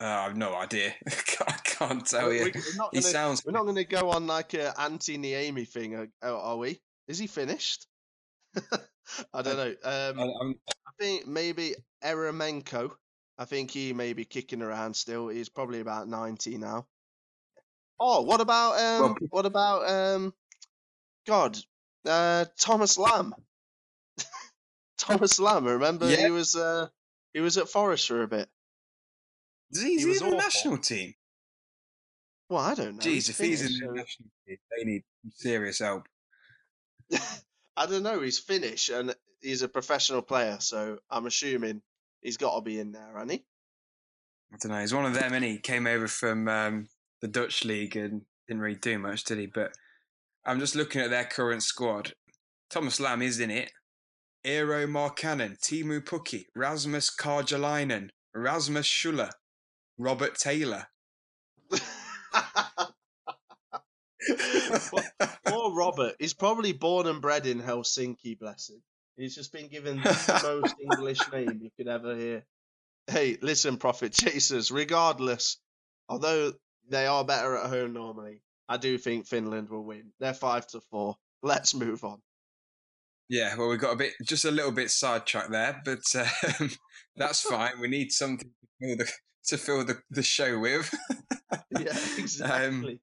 Uh, 0.00 0.06
I 0.06 0.24
have 0.24 0.36
no 0.36 0.56
idea. 0.56 0.92
I 1.06 1.52
can't 1.62 2.04
tell 2.04 2.26
we're, 2.26 2.46
you. 2.46 2.52
We're 2.54 2.88
he 2.92 3.00
gonna, 3.00 3.02
sounds. 3.02 3.44
We're 3.46 3.52
not 3.52 3.62
going 3.62 3.76
to 3.76 3.84
go 3.84 4.10
on 4.10 4.26
like 4.26 4.54
a 4.54 4.74
Antti 4.76 5.16
Niemi 5.18 5.68
thing, 5.68 5.94
are, 5.94 6.08
are, 6.28 6.56
we? 6.56 6.80
Is 7.06 7.20
he 7.20 7.28
finished? 7.28 7.86
I 9.32 9.42
don't 9.42 9.56
know. 9.56 9.74
Um, 9.84 10.18
I, 10.18 10.52
I 10.68 10.90
think 10.98 11.28
maybe 11.28 11.76
Eremenko. 12.04 12.90
I 13.38 13.44
think 13.44 13.70
he 13.70 13.92
may 13.92 14.14
be 14.14 14.24
kicking 14.24 14.62
around 14.62 14.94
still. 14.96 15.28
He's 15.28 15.48
probably 15.48 15.78
about 15.78 16.08
ninety 16.08 16.58
now. 16.58 16.86
Oh, 18.00 18.22
what 18.22 18.40
about 18.40 18.80
um? 18.80 19.00
Well, 19.02 19.16
what 19.30 19.46
about 19.46 19.88
um? 19.88 20.34
God, 21.24 21.56
uh, 22.04 22.46
Thomas 22.58 22.98
Lam. 22.98 23.32
Thomas 25.02 25.38
Lam. 25.40 25.64
Remember, 25.64 26.08
yeah. 26.08 26.16
he 26.24 26.30
was 26.30 26.54
uh, 26.54 26.88
he 27.32 27.40
was 27.40 27.58
at 27.58 27.68
Forest 27.68 28.08
for 28.08 28.22
a 28.22 28.28
bit. 28.28 28.48
Is 29.72 29.82
he, 29.82 29.98
he 29.98 30.04
was 30.04 30.22
in 30.22 30.30
the 30.30 30.36
national 30.36 30.78
team? 30.78 31.14
Well, 32.48 32.60
I 32.60 32.74
don't 32.74 32.96
know. 32.96 33.02
Jeez, 33.02 33.30
if 33.30 33.38
he's 33.38 33.62
in 33.62 33.86
the 33.86 33.94
national 33.94 34.28
team, 34.46 34.58
they 34.76 34.84
need 34.84 35.02
serious 35.30 35.78
help. 35.78 36.06
I 37.76 37.86
don't 37.86 38.02
know. 38.02 38.20
He's 38.20 38.38
Finnish 38.38 38.90
and 38.90 39.14
he's 39.40 39.62
a 39.62 39.68
professional 39.68 40.22
player, 40.22 40.58
so 40.60 40.98
I'm 41.10 41.26
assuming 41.26 41.82
he's 42.20 42.36
got 42.36 42.54
to 42.54 42.60
be 42.60 42.78
in 42.78 42.92
there, 42.92 43.12
hasn't 43.14 43.32
he? 43.32 43.44
I 44.52 44.56
don't 44.60 44.72
know. 44.72 44.80
He's 44.80 44.94
one 44.94 45.06
of 45.06 45.14
them, 45.14 45.32
and 45.32 45.44
he 45.44 45.58
came 45.58 45.86
over 45.86 46.06
from 46.06 46.46
um, 46.46 46.88
the 47.22 47.28
Dutch 47.28 47.64
league 47.64 47.96
and 47.96 48.22
didn't 48.46 48.62
really 48.62 48.76
do 48.76 48.98
much, 48.98 49.24
did 49.24 49.38
he? 49.38 49.46
But 49.46 49.72
I'm 50.44 50.60
just 50.60 50.76
looking 50.76 51.00
at 51.00 51.08
their 51.08 51.24
current 51.24 51.62
squad. 51.62 52.12
Thomas 52.68 53.00
Lam 53.00 53.22
is 53.22 53.40
in 53.40 53.50
it. 53.50 53.72
Eero 54.44 54.86
Markkanen, 54.86 55.58
Teemu 55.60 56.00
Pukki, 56.00 56.46
Rasmus 56.56 57.14
Karjalainen, 57.14 58.10
Rasmus 58.34 58.86
Schuller, 58.86 59.30
Robert 59.98 60.36
Taylor. 60.36 60.86
Poor 65.46 65.74
Robert. 65.74 66.16
He's 66.18 66.34
probably 66.34 66.72
born 66.72 67.06
and 67.06 67.20
bred 67.20 67.46
in 67.46 67.60
Helsinki, 67.60 68.38
bless 68.38 68.70
him. 68.70 68.82
He's 69.16 69.34
just 69.34 69.52
been 69.52 69.68
given 69.68 69.98
the 69.98 70.40
most 70.62 70.74
English 70.80 71.20
name 71.32 71.60
you 71.62 71.70
could 71.76 71.88
ever 71.88 72.16
hear. 72.16 72.44
Hey, 73.06 73.38
listen, 73.42 73.76
Profit 73.76 74.12
Chasers, 74.12 74.70
regardless, 74.70 75.58
although 76.08 76.52
they 76.88 77.06
are 77.06 77.24
better 77.24 77.56
at 77.56 77.70
home 77.70 77.92
normally, 77.92 78.42
I 78.68 78.76
do 78.76 78.98
think 78.98 79.26
Finland 79.26 79.68
will 79.68 79.84
win. 79.84 80.12
They're 80.18 80.34
five 80.34 80.66
to 80.68 80.80
four. 80.80 81.16
Let's 81.42 81.74
move 81.74 82.04
on. 82.04 82.20
Yeah, 83.32 83.56
well, 83.56 83.70
we 83.70 83.78
got 83.78 83.94
a 83.94 83.96
bit, 83.96 84.12
just 84.22 84.44
a 84.44 84.50
little 84.50 84.72
bit 84.72 84.90
sidetracked 84.90 85.50
there, 85.50 85.80
but 85.86 86.02
um, 86.60 86.70
that's 87.16 87.40
fine. 87.50 87.80
We 87.80 87.88
need 87.88 88.12
something 88.12 88.50
to 88.50 88.86
fill 88.86 88.96
the, 88.98 89.12
to 89.46 89.56
fill 89.56 89.84
the, 89.86 89.98
the 90.10 90.22
show 90.22 90.58
with. 90.58 90.94
yeah, 91.70 91.96
exactly. 92.18 92.66
Um, 92.66 92.98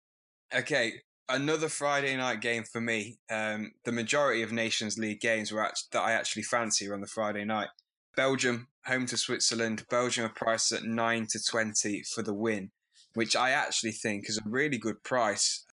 okay, 0.54 0.94
another 1.28 1.68
Friday 1.68 2.16
night 2.16 2.42
game 2.42 2.64
for 2.64 2.80
me. 2.80 3.18
Um, 3.32 3.72
the 3.86 3.92
majority 3.92 4.44
of 4.44 4.52
Nations 4.52 5.00
League 5.00 5.20
games 5.20 5.52
were 5.52 5.66
act- 5.66 5.86
that 5.94 6.04
I 6.04 6.12
actually 6.12 6.44
fancy 6.44 6.88
are 6.88 6.94
on 6.94 7.02
the 7.02 7.08
Friday 7.08 7.44
night. 7.44 7.70
Belgium 8.16 8.68
home 8.86 9.08
to 9.08 9.18
Switzerland. 9.18 9.84
Belgium 9.90 10.26
are 10.26 10.30
priced 10.30 10.72
at 10.72 10.84
nine 10.84 11.26
to 11.32 11.44
twenty 11.44 12.04
for 12.04 12.22
the 12.22 12.36
win, 12.36 12.70
which 13.16 13.36
I 13.36 13.50
actually 13.50 13.94
think 13.94 14.30
is 14.30 14.38
a 14.38 14.48
really 14.48 14.78
good 14.78 15.02
price. 15.04 15.66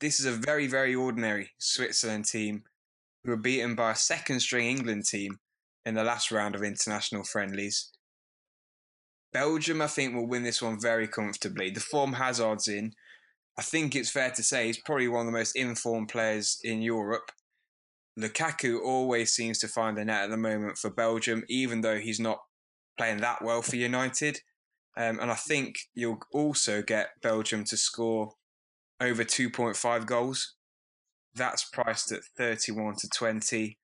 This 0.00 0.18
is 0.18 0.24
a 0.24 0.32
very 0.32 0.66
very 0.66 0.94
ordinary 0.94 1.50
Switzerland 1.58 2.24
team 2.24 2.62
who 3.24 3.30
were 3.30 3.36
beaten 3.36 3.74
by 3.74 3.92
a 3.92 3.96
second 3.96 4.40
string 4.40 4.66
England 4.66 5.04
team 5.04 5.38
in 5.84 5.94
the 5.94 6.04
last 6.04 6.30
round 6.30 6.54
of 6.54 6.62
international 6.62 7.24
friendlies. 7.24 7.90
Belgium, 9.32 9.80
I 9.80 9.86
think, 9.86 10.14
will 10.14 10.26
win 10.26 10.42
this 10.42 10.60
one 10.60 10.80
very 10.80 11.06
comfortably. 11.06 11.70
The 11.70 11.80
form 11.80 12.14
Hazard's 12.14 12.68
in, 12.68 12.92
I 13.58 13.62
think 13.62 13.94
it's 13.94 14.10
fair 14.10 14.30
to 14.30 14.42
say 14.42 14.66
he's 14.66 14.80
probably 14.80 15.08
one 15.08 15.26
of 15.26 15.32
the 15.32 15.38
most 15.38 15.54
informed 15.56 16.08
players 16.08 16.58
in 16.64 16.82
Europe. 16.82 17.30
Lukaku 18.18 18.80
always 18.82 19.32
seems 19.32 19.58
to 19.60 19.68
find 19.68 19.96
the 19.96 20.04
net 20.04 20.24
at 20.24 20.30
the 20.30 20.36
moment 20.36 20.78
for 20.78 20.90
Belgium, 20.90 21.44
even 21.48 21.80
though 21.80 21.98
he's 21.98 22.20
not 22.20 22.40
playing 22.98 23.18
that 23.18 23.42
well 23.42 23.62
for 23.62 23.76
United. 23.76 24.40
Um, 24.96 25.20
and 25.20 25.30
I 25.30 25.34
think 25.34 25.76
you'll 25.94 26.20
also 26.32 26.82
get 26.82 27.10
Belgium 27.22 27.64
to 27.64 27.76
score 27.76 28.32
over 29.00 29.24
2.5 29.24 30.06
goals. 30.06 30.54
That's 31.34 31.64
priced 31.64 32.12
at 32.12 32.24
31 32.36 32.96
to 33.00 33.08
20. 33.08 33.78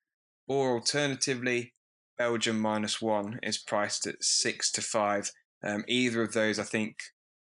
Or 0.49 0.75
alternatively, 0.75 1.75
Belgium 2.19 2.61
minus 2.61 3.01
one 3.01 3.39
is 3.43 3.59
priced 3.59 4.07
at 4.07 4.23
6 4.23 4.73
to 4.73 4.83
5. 4.83 5.31
Um, 5.63 5.85
either 5.89 6.23
of 6.23 6.33
those, 6.33 6.59
I 6.59 6.65
think, 6.65 6.97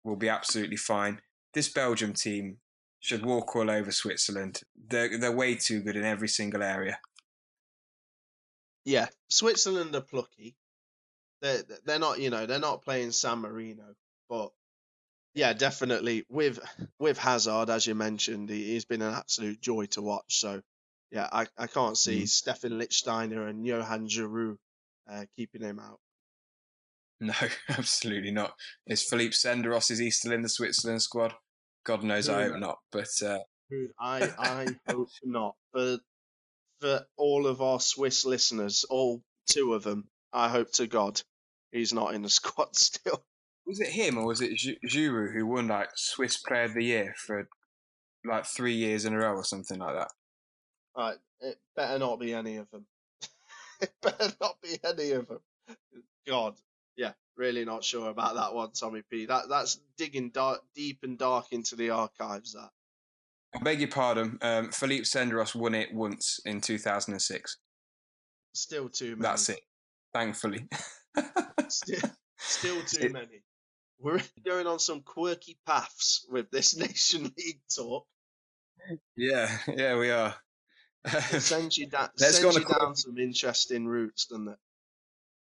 will 0.03 0.15
be 0.15 0.29
absolutely 0.29 0.77
fine 0.77 1.21
this 1.57 1.69
Belgium 1.69 2.13
team 2.13 2.57
should 2.99 3.25
walk 3.25 3.55
all 3.55 3.71
over 3.71 3.91
Switzerland. 3.91 4.61
They're 4.75 5.17
they're 5.17 5.31
way 5.31 5.55
too 5.55 5.81
good 5.81 5.95
in 5.95 6.03
every 6.03 6.27
single 6.27 6.61
area. 6.61 6.99
Yeah, 8.85 9.07
Switzerland 9.29 9.95
are 9.95 10.01
plucky. 10.01 10.55
They're 11.41 11.63
they're 11.83 11.97
not 11.97 12.19
you 12.19 12.29
know 12.29 12.45
they're 12.45 12.59
not 12.59 12.83
playing 12.83 13.11
San 13.11 13.39
Marino, 13.39 13.95
but 14.29 14.51
yeah, 15.37 15.53
definitely 15.53 16.25
with 16.29 16.59
with 16.99 17.19
Hazard 17.19 17.69
as 17.69 17.85
you 17.85 17.93
mentioned, 17.93 18.49
he, 18.49 18.73
has 18.73 18.85
been 18.85 19.03
an 19.03 19.13
absolute 19.13 19.61
joy 19.61 19.85
to 19.91 20.01
watch. 20.01 20.39
So 20.39 20.61
yeah, 21.11 21.29
I, 21.31 21.45
I 21.55 21.67
can't 21.67 21.95
see 21.95 22.23
mm. 22.23 22.27
Stephan 22.27 22.73
Lichtsteiner 22.73 23.47
and 23.47 23.63
Johan 23.63 24.07
Djourou 24.07 24.57
uh, 25.09 25.25
keeping 25.35 25.61
him 25.61 25.79
out. 25.79 25.99
No, 27.19 27.33
absolutely 27.69 28.31
not. 28.31 28.53
Is 28.87 29.03
Philippe 29.03 29.33
Senderos 29.33 29.91
is 29.91 29.99
he 29.99 30.09
still 30.09 30.31
in 30.31 30.41
the 30.41 30.49
Switzerland 30.49 31.03
squad? 31.03 31.35
God 31.85 32.03
knows, 32.03 32.29
I 32.29 32.45
hope 32.47 32.59
not. 32.59 32.79
But 32.91 33.09
uh... 33.23 33.39
I 33.99 34.31
I 34.39 34.67
hope 34.91 35.09
not. 35.23 35.55
For 35.71 35.99
for 36.81 37.05
all 37.15 37.45
of 37.45 37.61
our 37.61 37.79
Swiss 37.79 38.25
listeners, 38.25 38.85
all 38.89 39.21
two 39.45 39.75
of 39.75 39.83
them, 39.83 40.09
I 40.33 40.49
hope 40.49 40.71
to 40.73 40.87
God 40.87 41.21
he's 41.71 41.93
not 41.93 42.15
in 42.15 42.23
the 42.23 42.29
squad 42.39 42.75
still. 42.75 43.23
Was 43.67 43.79
it 43.81 43.89
him 43.89 44.17
or 44.17 44.25
was 44.25 44.41
it 44.41 44.53
Djourou 44.85 45.33
who 45.33 45.45
won 45.45 45.67
like 45.67 45.89
Swiss 45.95 46.37
Player 46.37 46.63
of 46.63 46.73
the 46.73 46.83
Year 46.83 47.13
for 47.17 47.47
like 48.25 48.45
three 48.45 48.73
years 48.73 49.05
in 49.05 49.13
a 49.13 49.17
row 49.17 49.35
or 49.35 49.43
something 49.43 49.77
like 49.77 49.95
that? 49.95 50.11
Right, 50.97 51.17
it 51.41 51.59
better 51.75 51.99
not 51.99 52.19
be 52.19 52.33
any 52.33 52.55
of 52.57 52.71
them. 52.71 52.85
it 53.81 53.91
better 54.01 54.33
not 54.41 54.55
be 54.61 54.79
any 54.83 55.11
of 55.11 55.27
them. 55.27 55.39
God, 56.25 56.55
yeah, 56.95 57.11
really 57.35 57.65
not 57.65 57.83
sure 57.83 58.09
about 58.09 58.35
that 58.35 58.53
one, 58.53 58.71
Tommy 58.71 59.03
P. 59.09 59.25
That 59.25 59.49
that's 59.49 59.79
digging 59.97 60.29
dark, 60.29 60.61
deep 60.73 60.99
and 61.03 61.17
dark 61.17 61.47
into 61.51 61.75
the 61.75 61.89
archives. 61.89 62.53
That. 62.53 62.69
I 63.55 63.59
beg 63.59 63.79
your 63.79 63.89
pardon. 63.89 64.37
Um, 64.41 64.71
Philippe 64.71 65.03
Senderos 65.03 65.55
won 65.55 65.75
it 65.75 65.93
once 65.93 66.39
in 66.45 66.61
2006. 66.61 67.57
Still 68.53 68.89
too 68.89 69.11
many. 69.11 69.21
That's 69.21 69.49
it. 69.49 69.59
Thankfully. 70.13 70.67
still, 71.69 72.09
still 72.37 72.81
too 72.83 73.05
it, 73.05 73.13
many. 73.13 73.43
We're 73.99 74.21
going 74.45 74.67
on 74.67 74.79
some 74.79 75.01
quirky 75.01 75.57
paths 75.65 76.25
with 76.29 76.49
this 76.51 76.75
Nation 76.77 77.23
League 77.37 77.61
talk. 77.75 78.05
Yeah, 79.15 79.49
yeah, 79.67 79.97
we 79.97 80.11
are. 80.11 80.35
it 81.05 81.41
sends 81.41 81.77
you, 81.77 81.87
da- 81.89 82.07
sends 82.15 82.55
you 82.55 82.65
down 82.65 82.95
some 82.95 83.17
interesting 83.17 83.87
routes, 83.87 84.25
doesn't 84.25 84.49
it? 84.49 84.57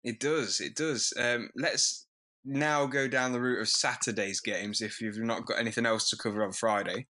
It 0.03 0.19
does. 0.19 0.61
It 0.61 0.75
does. 0.75 1.13
Um, 1.17 1.49
let's 1.55 2.05
now 2.43 2.85
go 2.85 3.07
down 3.07 3.33
the 3.33 3.41
route 3.41 3.61
of 3.61 3.67
Saturday's 3.67 4.39
games 4.39 4.81
if 4.81 5.01
you've 5.01 5.17
not 5.17 5.45
got 5.45 5.59
anything 5.59 5.85
else 5.85 6.09
to 6.09 6.17
cover 6.17 6.43
on 6.43 6.51
Friday. 6.51 7.07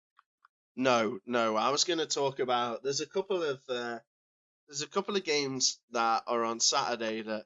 No, 0.75 1.19
no. 1.25 1.55
I 1.55 1.69
was 1.69 1.83
going 1.83 1.99
to 1.99 2.07
talk 2.07 2.39
about. 2.39 2.83
There's 2.83 3.01
a 3.01 3.07
couple 3.07 3.43
of 3.43 3.59
uh, 3.69 3.99
there's 4.67 4.81
a 4.81 4.87
couple 4.87 5.15
of 5.15 5.23
games 5.23 5.79
that 5.91 6.23
are 6.27 6.43
on 6.43 6.59
Saturday 6.59 7.21
that 7.23 7.45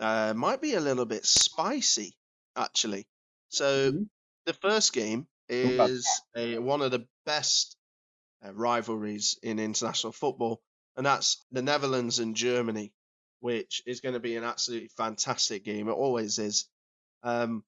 uh, 0.00 0.32
might 0.34 0.60
be 0.60 0.74
a 0.74 0.80
little 0.80 1.04
bit 1.04 1.24
spicy, 1.26 2.14
actually. 2.56 3.06
So 3.52 3.92
mm-hmm. 3.92 4.02
the 4.46 4.54
first 4.54 4.92
game 4.92 5.26
is 5.48 6.06
a, 6.36 6.58
one 6.58 6.82
of 6.82 6.90
the 6.90 7.06
best 7.26 7.76
uh, 8.44 8.52
rivalries 8.52 9.38
in 9.42 9.58
international 9.58 10.12
football, 10.12 10.60
and 10.96 11.06
that's 11.06 11.44
the 11.52 11.62
Netherlands 11.62 12.18
and 12.18 12.34
Germany 12.34 12.92
which 13.42 13.82
is 13.86 14.00
going 14.00 14.12
to 14.12 14.20
be 14.20 14.36
an 14.36 14.44
absolutely 14.44 14.88
fantastic 14.96 15.64
game. 15.64 15.88
It 15.88 15.92
always 15.92 16.38
is. 16.38 16.68
Um, 17.24 17.64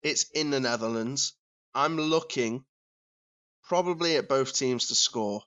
it's 0.00 0.30
in 0.30 0.50
the 0.50 0.60
Netherlands. 0.60 1.34
I'm 1.74 1.96
looking 1.96 2.64
probably 3.64 4.16
at 4.16 4.28
both 4.28 4.54
teams 4.54 4.88
to 4.88 4.94
score. 4.94 5.42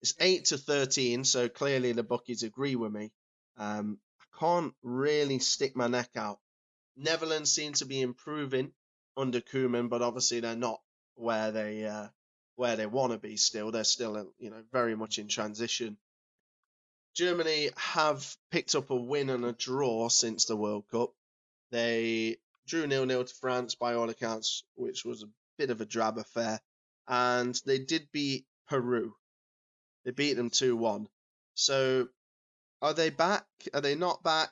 It's 0.00 0.14
8 0.18 0.46
to 0.46 0.58
13, 0.58 1.24
so 1.24 1.50
clearly 1.50 1.92
the 1.92 2.02
bookies 2.02 2.44
agree 2.44 2.76
with 2.76 2.92
me. 2.92 3.12
Um, 3.58 3.98
I 4.22 4.38
can't 4.40 4.72
really 4.82 5.38
stick 5.38 5.76
my 5.76 5.86
neck 5.86 6.10
out. 6.16 6.38
Netherlands 6.96 7.52
seem 7.52 7.74
to 7.74 7.84
be 7.84 8.00
improving 8.00 8.72
under 9.16 9.40
Koeman, 9.40 9.88
but 9.88 10.02
obviously 10.02 10.40
they're 10.40 10.56
not 10.56 10.80
where 11.14 11.52
they 11.52 11.84
uh, 11.84 12.08
where 12.56 12.76
they 12.76 12.86
want 12.86 13.12
to 13.12 13.18
be. 13.18 13.36
Still, 13.36 13.70
they're 13.70 13.84
still 13.84 14.32
you 14.38 14.50
know 14.50 14.62
very 14.72 14.96
much 14.96 15.18
in 15.18 15.28
transition. 15.28 15.96
Germany 17.14 17.70
have 17.76 18.36
picked 18.50 18.74
up 18.74 18.90
a 18.90 18.96
win 18.96 19.30
and 19.30 19.44
a 19.44 19.52
draw 19.52 20.08
since 20.08 20.44
the 20.44 20.56
World 20.56 20.84
Cup. 20.90 21.14
They 21.70 22.36
drew 22.66 22.86
nil 22.86 23.06
nil 23.06 23.24
to 23.24 23.34
France 23.34 23.74
by 23.74 23.94
all 23.94 24.10
accounts, 24.10 24.64
which 24.74 25.04
was 25.04 25.22
a 25.22 25.28
bit 25.58 25.70
of 25.70 25.80
a 25.80 25.86
drab 25.86 26.18
affair. 26.18 26.60
And 27.08 27.58
they 27.64 27.78
did 27.78 28.08
beat 28.12 28.46
Peru. 28.68 29.14
They 30.04 30.10
beat 30.10 30.34
them 30.34 30.50
2 30.50 30.76
1. 30.76 31.08
So 31.54 32.08
are 32.82 32.94
they 32.94 33.10
back? 33.10 33.46
Are 33.72 33.80
they 33.80 33.94
not 33.94 34.22
back? 34.22 34.50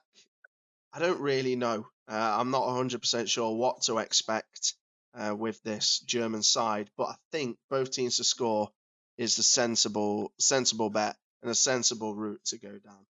I 0.93 1.01
don't 1.01 1.21
really 1.21 1.57
know. 1.57 1.87
Uh, 2.09 2.37
I'm 2.39 2.51
not 2.51 2.63
100% 2.63 3.29
sure 3.29 3.55
what 3.55 3.83
to 3.83 3.99
expect 3.99 4.75
uh, 5.15 5.35
with 5.35 5.63
this 5.63 6.01
German 6.01 6.43
side, 6.43 6.91
but 6.97 7.05
I 7.05 7.15
think 7.33 7.57
both 7.71 7.91
teams 7.91 8.19
to 8.19 8.25
score 8.25 8.71
is 9.17 9.37
the 9.37 9.43
sensible 9.43 10.33
sensible 10.39 10.91
bet 10.91 11.17
and 11.43 11.51
a 11.51 11.55
sensible 11.55 12.15
route 12.15 12.45
to 12.47 12.59
go 12.59 12.71
down. 12.71 13.07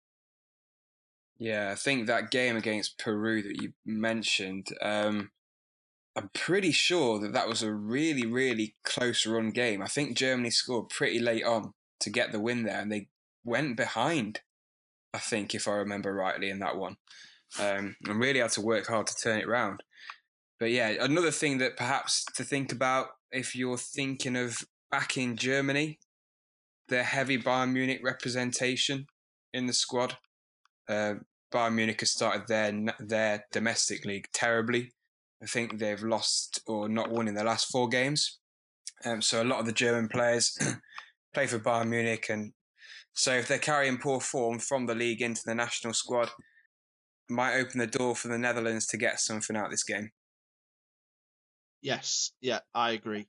Yeah, 1.38 1.70
I 1.70 1.75
think 1.75 2.06
that 2.06 2.30
game 2.30 2.56
against 2.56 2.99
Peru 2.99 3.42
that 3.42 3.62
you 3.62 3.73
mentioned, 3.87 4.68
um, 4.82 5.30
I'm 6.14 6.30
pretty 6.35 6.73
sure 6.73 7.18
that 7.20 7.32
that 7.32 7.49
was 7.49 7.62
a 7.62 7.73
really, 7.73 8.26
really 8.26 8.76
close 8.85 9.26
run 9.26 9.50
game. 9.50 9.82
I 9.82 9.87
think 9.87 10.16
Germany 10.16 10.50
scored 10.50 10.90
pretty 10.90 11.18
late 11.18 11.44
on 11.44 11.73
to 12.00 12.11
get 12.11 12.32
the 12.32 12.40
win 12.40 12.64
there, 12.64 12.80
and 12.80 12.92
they 12.92 13.09
went 13.44 13.76
behind, 13.76 14.40
I 15.14 15.18
think, 15.18 15.54
if 15.54 15.66
I 15.66 15.73
remember 15.73 16.12
rightly, 16.12 16.50
in 16.50 16.59
that 16.59 16.76
one. 16.76 16.97
Um, 17.59 17.97
and 18.07 18.21
really 18.21 18.38
had 18.38 18.52
to 18.52 18.61
work 18.61 18.87
hard 18.87 19.09
to 19.09 19.14
turn 19.14 19.40
it 19.40 19.47
around. 19.47 19.83
But 20.61 20.71
yeah, 20.71 20.95
another 21.00 21.33
thing 21.33 21.59
that 21.59 21.76
perhaps 21.76 22.25
to 22.37 22.45
think 22.45 22.71
about 22.71 23.09
if 23.33 23.57
you're 23.57 23.78
thinking 23.78 24.37
of 24.37 24.64
back 24.90 25.16
in 25.16 25.37
Germany 25.37 25.99
their 26.90 27.04
heavy 27.04 27.38
Bayern 27.38 27.73
Munich 27.73 28.00
representation 28.02 29.07
in 29.54 29.66
the 29.66 29.73
squad. 29.73 30.19
Uh, 30.87 31.14
Bayern 31.52 31.75
Munich 31.75 32.00
has 32.00 32.11
started 32.11 32.47
their 32.49 32.73
their 32.99 33.47
domestic 33.50 34.04
league 34.04 34.26
terribly. 34.35 34.92
I 35.42 35.47
think 35.47 35.78
they've 35.78 36.02
lost 36.02 36.61
or 36.66 36.88
not 36.88 37.11
won 37.11 37.26
in 37.26 37.35
the 37.35 37.45
last 37.45 37.71
four 37.71 37.88
games. 37.88 38.38
Um, 39.04 39.23
so 39.23 39.42
a 39.42 39.45
lot 39.45 39.61
of 39.61 39.66
the 39.66 39.73
German 39.73 40.09
players 40.09 40.59
play 41.35 41.47
for 41.47 41.59
Bayern 41.59 41.88
Munich, 41.88 42.26
and 42.28 42.52
so 43.14 43.33
if 43.33 43.49
they're 43.49 43.59
carrying 43.59 43.97
poor 43.97 44.21
form 44.21 44.59
from 44.59 44.87
the 44.87 44.95
league 44.95 45.23
into 45.23 45.42
the 45.47 45.54
national 45.54 45.95
squad, 45.95 46.28
might 47.30 47.58
open 47.58 47.78
the 47.78 47.87
door 47.87 48.14
for 48.14 48.28
the 48.28 48.38
Netherlands 48.38 48.87
to 48.88 48.96
get 48.96 49.20
something 49.20 49.56
out 49.56 49.66
of 49.66 49.70
this 49.70 49.84
game. 49.84 50.10
Yes, 51.82 52.32
yeah, 52.40 52.60
I 52.75 52.92
agree. 52.92 53.26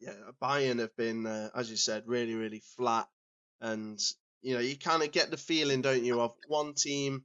Yeah, 0.00 0.14
Bayern 0.42 0.78
have 0.78 0.96
been, 0.96 1.26
uh, 1.26 1.50
as 1.54 1.70
you 1.70 1.76
said, 1.76 2.04
really, 2.06 2.34
really 2.34 2.62
flat, 2.76 3.06
and 3.60 4.00
you 4.40 4.54
know 4.54 4.60
you 4.60 4.78
kind 4.78 5.02
of 5.02 5.12
get 5.12 5.30
the 5.30 5.36
feeling, 5.36 5.82
don't 5.82 6.04
you, 6.04 6.20
of 6.20 6.34
one 6.48 6.72
team 6.72 7.24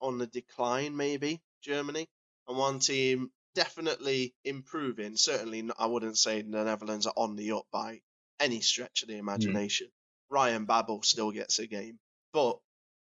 on 0.00 0.18
the 0.18 0.26
decline, 0.26 0.96
maybe 0.96 1.42
Germany, 1.62 2.08
and 2.48 2.56
one 2.56 2.78
team 2.78 3.30
definitely 3.54 4.34
improving. 4.44 5.16
Certainly, 5.16 5.68
I 5.78 5.86
wouldn't 5.86 6.16
say 6.16 6.40
the 6.40 6.64
Netherlands 6.64 7.06
are 7.06 7.14
on 7.16 7.36
the 7.36 7.52
up 7.52 7.66
by 7.70 8.00
any 8.40 8.60
stretch 8.60 9.02
of 9.02 9.08
the 9.08 9.18
imagination. 9.18 9.88
Mm. 9.88 9.90
Ryan 10.30 10.64
Babel 10.64 11.02
still 11.02 11.30
gets 11.30 11.58
a 11.58 11.66
game, 11.66 11.98
but 12.32 12.58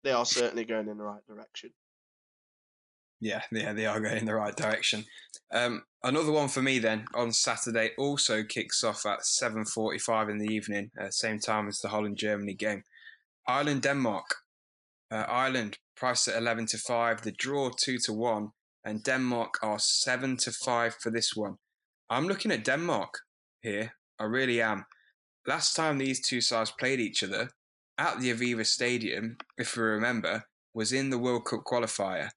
they 0.03 0.12
are 0.12 0.25
certainly 0.25 0.65
going 0.65 0.88
in 0.88 0.98
the 0.98 1.03
right 1.03 1.25
direction. 1.27 1.72
Yeah, 3.22 3.44
yeah, 3.51 3.74
they 3.74 3.86
are 3.86 4.00
going 4.00 4.18
in 4.18 4.25
the 4.25 4.34
right 4.34 4.56
direction. 4.56 5.06
Um, 5.54 5.84
another 6.04 6.32
one 6.32 6.48
for 6.48 6.62
me 6.62 6.80
then 6.80 7.06
on 7.13 7.32
Saturday 7.32 7.92
also 7.98 8.44
kicks 8.44 8.84
off 8.84 9.06
at 9.06 9.24
seven 9.25 9.63
forty-five 9.63 10.28
in 10.28 10.40
the 10.40 10.51
evening, 10.51 10.90
uh, 11.00 11.12
same 11.12 11.40
time 11.40 11.68
as 11.68 11.80
the 11.80 11.90
Holland 11.90 12.18
Germany 12.18 12.56
game. 12.56 12.84
Ireland 13.48 13.84
Denmark. 13.84 14.25
Uh, 15.12 15.25
Ireland 15.28 15.78
priced 15.96 16.28
at 16.30 16.38
eleven 16.38 16.66
to 16.68 16.78
five. 16.78 17.22
The 17.22 17.32
draw 17.32 17.70
two 17.70 18.00
to 18.06 18.13
one, 18.13 18.50
and 18.84 19.04
Denmark 19.04 19.60
are 19.62 19.78
seven 19.78 20.38
to 20.38 20.51
five 20.51 20.96
for 20.96 21.12
this 21.12 21.36
one. 21.36 21.58
I'm 22.10 22.28
looking 22.28 22.51
at 22.51 22.66
Denmark 22.66 23.20
here. 23.62 23.94
I 24.20 24.24
really 24.24 24.62
am. 24.62 24.86
Last 25.46 25.75
time 25.75 25.98
these 25.98 26.25
two 26.28 26.42
sides 26.42 26.72
played 26.72 27.00
each 27.00 27.24
other 27.24 27.50
at 27.98 28.20
the 28.20 28.34
Aviva 28.34 28.66
Stadium, 28.66 29.38
if 29.58 29.78
we 29.78 29.84
remember, 29.84 30.44
was 30.74 30.92
in 30.92 31.10
the 31.10 31.20
World 31.20 31.46
Cup 31.46 31.62
qualifier. 31.66 32.30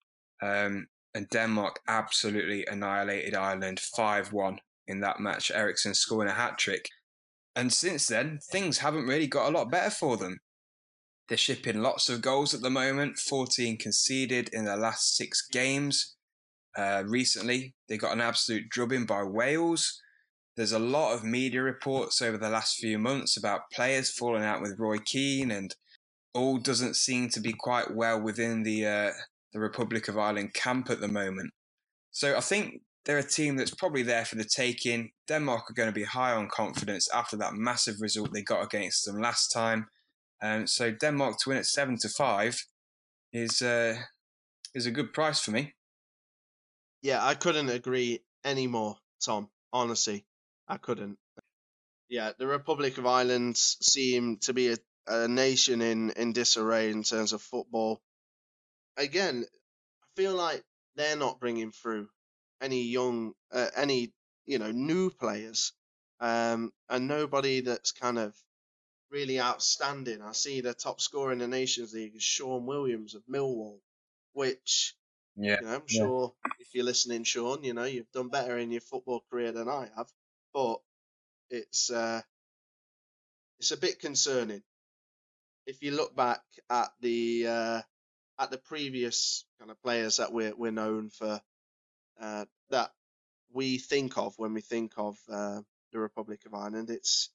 Um, 0.44 0.88
and 1.14 1.28
Denmark 1.30 1.80
absolutely 1.88 2.66
annihilated 2.66 3.34
Ireland 3.34 3.80
5 3.80 4.32
1 4.32 4.58
in 4.88 5.00
that 5.00 5.20
match. 5.20 5.50
Eriksen 5.50 5.94
scoring 5.94 6.28
a 6.28 6.34
hat 6.34 6.58
trick. 6.58 6.88
And 7.56 7.72
since 7.72 8.08
then, 8.08 8.40
things 8.50 8.78
haven't 8.78 9.06
really 9.06 9.28
got 9.28 9.48
a 9.48 9.56
lot 9.56 9.70
better 9.70 9.90
for 9.90 10.16
them. 10.16 10.38
They're 11.28 11.38
shipping 11.38 11.80
lots 11.80 12.10
of 12.10 12.20
goals 12.20 12.52
at 12.52 12.60
the 12.60 12.70
moment, 12.70 13.18
14 13.18 13.78
conceded 13.78 14.50
in 14.52 14.64
their 14.64 14.76
last 14.76 15.16
six 15.16 15.46
games. 15.50 16.16
Uh, 16.76 17.04
recently, 17.06 17.74
they 17.88 17.96
got 17.96 18.12
an 18.12 18.20
absolute 18.20 18.68
drubbing 18.68 19.06
by 19.06 19.22
Wales. 19.22 20.00
There's 20.56 20.72
a 20.72 20.78
lot 20.78 21.14
of 21.14 21.24
media 21.24 21.62
reports 21.62 22.20
over 22.20 22.36
the 22.36 22.50
last 22.50 22.76
few 22.76 22.98
months 22.98 23.36
about 23.36 23.70
players 23.72 24.10
falling 24.10 24.44
out 24.44 24.60
with 24.60 24.78
Roy 24.78 24.98
Keane, 24.98 25.50
and 25.50 25.74
all 26.34 26.58
doesn't 26.58 26.96
seem 26.96 27.28
to 27.30 27.40
be 27.40 27.52
quite 27.52 27.94
well 27.94 28.20
within 28.20 28.64
the 28.64 28.86
uh, 28.86 29.10
the 29.54 29.60
Republic 29.60 30.08
of 30.08 30.18
Ireland 30.18 30.52
camp 30.52 30.90
at 30.90 31.00
the 31.00 31.08
moment. 31.08 31.52
So 32.10 32.36
I 32.36 32.40
think 32.40 32.82
they're 33.04 33.18
a 33.18 33.22
team 33.22 33.56
that's 33.56 33.74
probably 33.74 34.02
there 34.02 34.24
for 34.24 34.34
the 34.34 34.44
taking. 34.44 35.12
Denmark 35.28 35.70
are 35.70 35.74
going 35.74 35.88
to 35.88 35.94
be 35.94 36.04
high 36.04 36.32
on 36.32 36.48
confidence 36.48 37.08
after 37.14 37.36
that 37.36 37.54
massive 37.54 38.00
result 38.00 38.32
they 38.32 38.42
got 38.42 38.64
against 38.64 39.06
them 39.06 39.20
last 39.20 39.48
time. 39.48 39.86
Um, 40.42 40.66
so 40.66 40.90
Denmark 40.90 41.38
to 41.38 41.50
win 41.50 41.58
at 41.58 41.66
seven 41.66 41.96
to 41.98 42.08
five 42.08 42.66
is 43.32 43.62
uh, 43.62 43.96
is 44.74 44.86
a 44.86 44.90
good 44.90 45.12
price 45.12 45.40
for 45.40 45.52
me. 45.52 45.74
Yeah, 47.00 47.24
I 47.24 47.34
couldn't 47.34 47.68
agree 47.68 48.20
anymore, 48.44 48.96
Tom. 49.24 49.48
Honestly, 49.72 50.26
I 50.66 50.78
couldn't. 50.78 51.18
Yeah, 52.08 52.32
the 52.38 52.46
Republic 52.46 52.98
of 52.98 53.06
Ireland 53.06 53.56
seem 53.56 54.38
to 54.42 54.52
be 54.52 54.72
a, 54.72 54.76
a 55.06 55.28
nation 55.28 55.80
in, 55.80 56.10
in 56.10 56.32
disarray 56.32 56.90
in 56.90 57.02
terms 57.02 57.32
of 57.32 57.42
football 57.42 58.00
again, 58.96 59.44
I 60.02 60.06
feel 60.16 60.34
like 60.34 60.64
they're 60.96 61.16
not 61.16 61.40
bringing 61.40 61.72
through 61.72 62.08
any 62.60 62.82
young, 62.82 63.34
uh, 63.52 63.70
any 63.76 64.12
you 64.46 64.58
know, 64.58 64.70
new 64.70 65.10
players, 65.10 65.72
um, 66.20 66.72
and 66.88 67.08
nobody 67.08 67.60
that's 67.60 67.92
kind 67.92 68.18
of 68.18 68.36
really 69.10 69.40
outstanding. 69.40 70.22
I 70.22 70.32
see 70.32 70.60
the 70.60 70.74
top 70.74 71.00
scorer 71.00 71.32
in 71.32 71.38
the 71.38 71.48
Nations 71.48 71.94
League 71.94 72.16
is 72.16 72.22
Shaun 72.22 72.66
Williams 72.66 73.14
of 73.14 73.22
Millwall, 73.26 73.80
which 74.32 74.94
yeah, 75.36 75.60
you 75.60 75.66
know, 75.66 75.74
I'm 75.74 75.82
yeah. 75.88 76.00
sure 76.00 76.34
if 76.60 76.74
you're 76.74 76.84
listening, 76.84 77.24
Shaun, 77.24 77.64
you 77.64 77.74
know 77.74 77.84
you've 77.84 78.10
done 78.12 78.28
better 78.28 78.58
in 78.58 78.70
your 78.70 78.80
football 78.80 79.24
career 79.30 79.52
than 79.52 79.68
I 79.68 79.88
have, 79.96 80.08
but 80.52 80.80
it's 81.50 81.90
uh, 81.90 82.22
it's 83.58 83.72
a 83.72 83.76
bit 83.76 84.00
concerning. 84.00 84.62
If 85.66 85.82
you 85.82 85.92
look 85.92 86.14
back 86.14 86.42
at 86.68 86.90
the 87.00 87.46
uh, 87.46 87.82
at 88.38 88.50
the 88.50 88.58
previous 88.58 89.44
kind 89.58 89.70
of 89.70 89.80
players 89.82 90.16
that 90.16 90.32
we're 90.32 90.54
we're 90.56 90.72
known 90.72 91.10
for 91.10 91.40
uh, 92.20 92.44
that 92.70 92.90
we 93.52 93.78
think 93.78 94.18
of 94.18 94.34
when 94.36 94.52
we 94.52 94.60
think 94.60 94.92
of 94.96 95.16
uh, 95.32 95.60
the 95.92 95.98
Republic 95.98 96.40
of 96.46 96.54
Ireland. 96.54 96.90
It's 96.90 97.30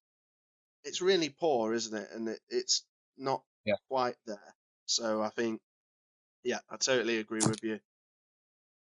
it's 0.83 1.01
really 1.01 1.29
poor, 1.29 1.73
isn't 1.73 1.97
it? 1.97 2.09
And 2.13 2.27
it, 2.29 2.39
it's 2.49 2.83
not 3.17 3.43
yeah. 3.65 3.75
quite 3.89 4.15
there. 4.25 4.55
So 4.85 5.21
I 5.21 5.29
think, 5.29 5.62
yeah, 6.43 6.59
I 6.69 6.77
totally 6.77 7.17
agree 7.17 7.41
with 7.45 7.63
you. 7.63 7.79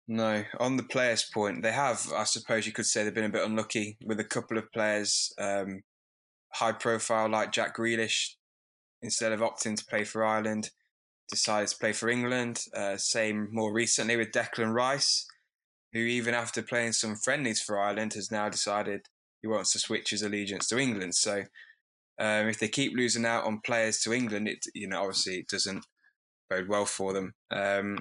No, 0.07 0.45
on 0.59 0.77
the 0.77 0.85
players' 0.85 1.25
point, 1.25 1.63
they 1.63 1.73
have, 1.73 2.09
I 2.17 2.25
suppose 2.25 2.67
you 2.67 2.73
could 2.73 2.87
say, 2.87 3.05
they've 3.05 3.13
been 3.13 3.25
a 3.25 3.29
bit 3.29 3.45
unlucky 3.45 3.99
with 4.03 4.19
a 4.21 4.25
couple 4.25 4.57
of 4.57 4.73
players, 4.73 5.33
um, 5.39 5.83
high 6.55 6.73
profile 6.73 7.29
like 7.29 7.53
Jack 7.53 7.77
Grealish, 7.77 8.37
instead 9.03 9.33
of 9.33 9.41
opting 9.41 9.77
to 9.77 9.85
play 9.85 10.05
for 10.05 10.25
Ireland 10.25 10.71
decided 11.31 11.69
to 11.69 11.79
play 11.79 11.93
for 11.93 12.09
England. 12.09 12.65
Uh, 12.75 12.97
same 12.97 13.49
more 13.53 13.73
recently 13.73 14.17
with 14.17 14.33
Declan 14.33 14.75
Rice, 14.75 15.27
who 15.93 16.01
even 16.01 16.35
after 16.35 16.63
playing 16.63 16.93
some 16.93 17.17
friendlies 17.17 17.61
for 17.61 17.79
Ireland 17.79 18.15
has 18.15 18.31
now 18.31 18.49
decided 18.49 19.03
he 19.43 19.49
wants 19.49 19.73
to 19.73 19.79
switch 19.79 20.11
his 20.11 20.23
allegiance 20.23 20.69
to 20.69 20.79
England. 20.79 21.15
So 21.15 21.45
um, 22.19 22.49
if 22.49 22.59
they 22.59 22.69
keep 22.69 22.97
losing 22.97 23.25
out 23.25 23.45
on 23.45 23.61
players 23.65 24.01
to 24.01 24.13
England, 24.13 24.49
it 24.49 24.65
you 24.75 24.89
know 24.89 25.01
obviously 25.01 25.37
it 25.37 25.49
doesn't 25.49 25.85
bode 26.51 26.69
well 26.69 26.87
for 26.87 27.13
them. 27.13 27.35
Um, 27.51 27.99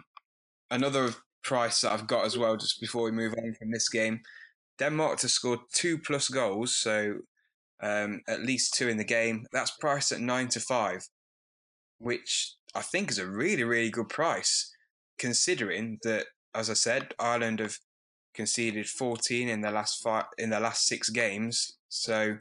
another 0.72 1.14
price 1.44 1.82
that 1.82 1.92
I've 1.92 2.08
got 2.08 2.26
as 2.26 2.38
well, 2.38 2.58
just 2.58 2.82
before 2.82 3.04
we 3.04 3.12
move 3.12 3.34
on 3.38 3.54
from 3.54 3.72
this 3.72 3.90
game, 3.90 4.22
Denmark 4.80 5.20
to 5.20 5.30
score 5.30 5.60
two 5.74 5.98
plus 6.00 6.30
goals, 6.30 6.76
so 6.76 7.20
um, 7.82 8.22
at 8.28 8.42
least 8.42 8.74
two 8.74 8.90
in 8.90 8.98
the 8.98 9.04
game. 9.04 9.46
That's 9.52 9.72
priced 9.72 10.12
at 10.12 10.20
nine 10.20 10.48
to 10.50 10.60
five, 10.60 11.08
which 12.00 12.54
I 12.76 12.82
think 12.82 13.10
is 13.10 13.20
a 13.20 13.28
really, 13.28 13.64
really 13.64 13.90
good 13.90 14.10
price, 14.10 14.74
considering 15.18 16.00
that, 16.04 16.28
as 16.54 16.70
I 16.70 16.74
said, 16.74 17.14
Ireland 17.20 17.60
have 17.60 17.80
conceded 18.34 18.88
14 18.88 19.50
in 19.50 19.62
the 19.62 19.72
last 19.72 20.02
five 20.02 20.26
in 20.38 20.52
the 20.52 20.60
last 20.60 20.86
six 20.86 21.10
games. 21.10 21.74
So 21.90 22.38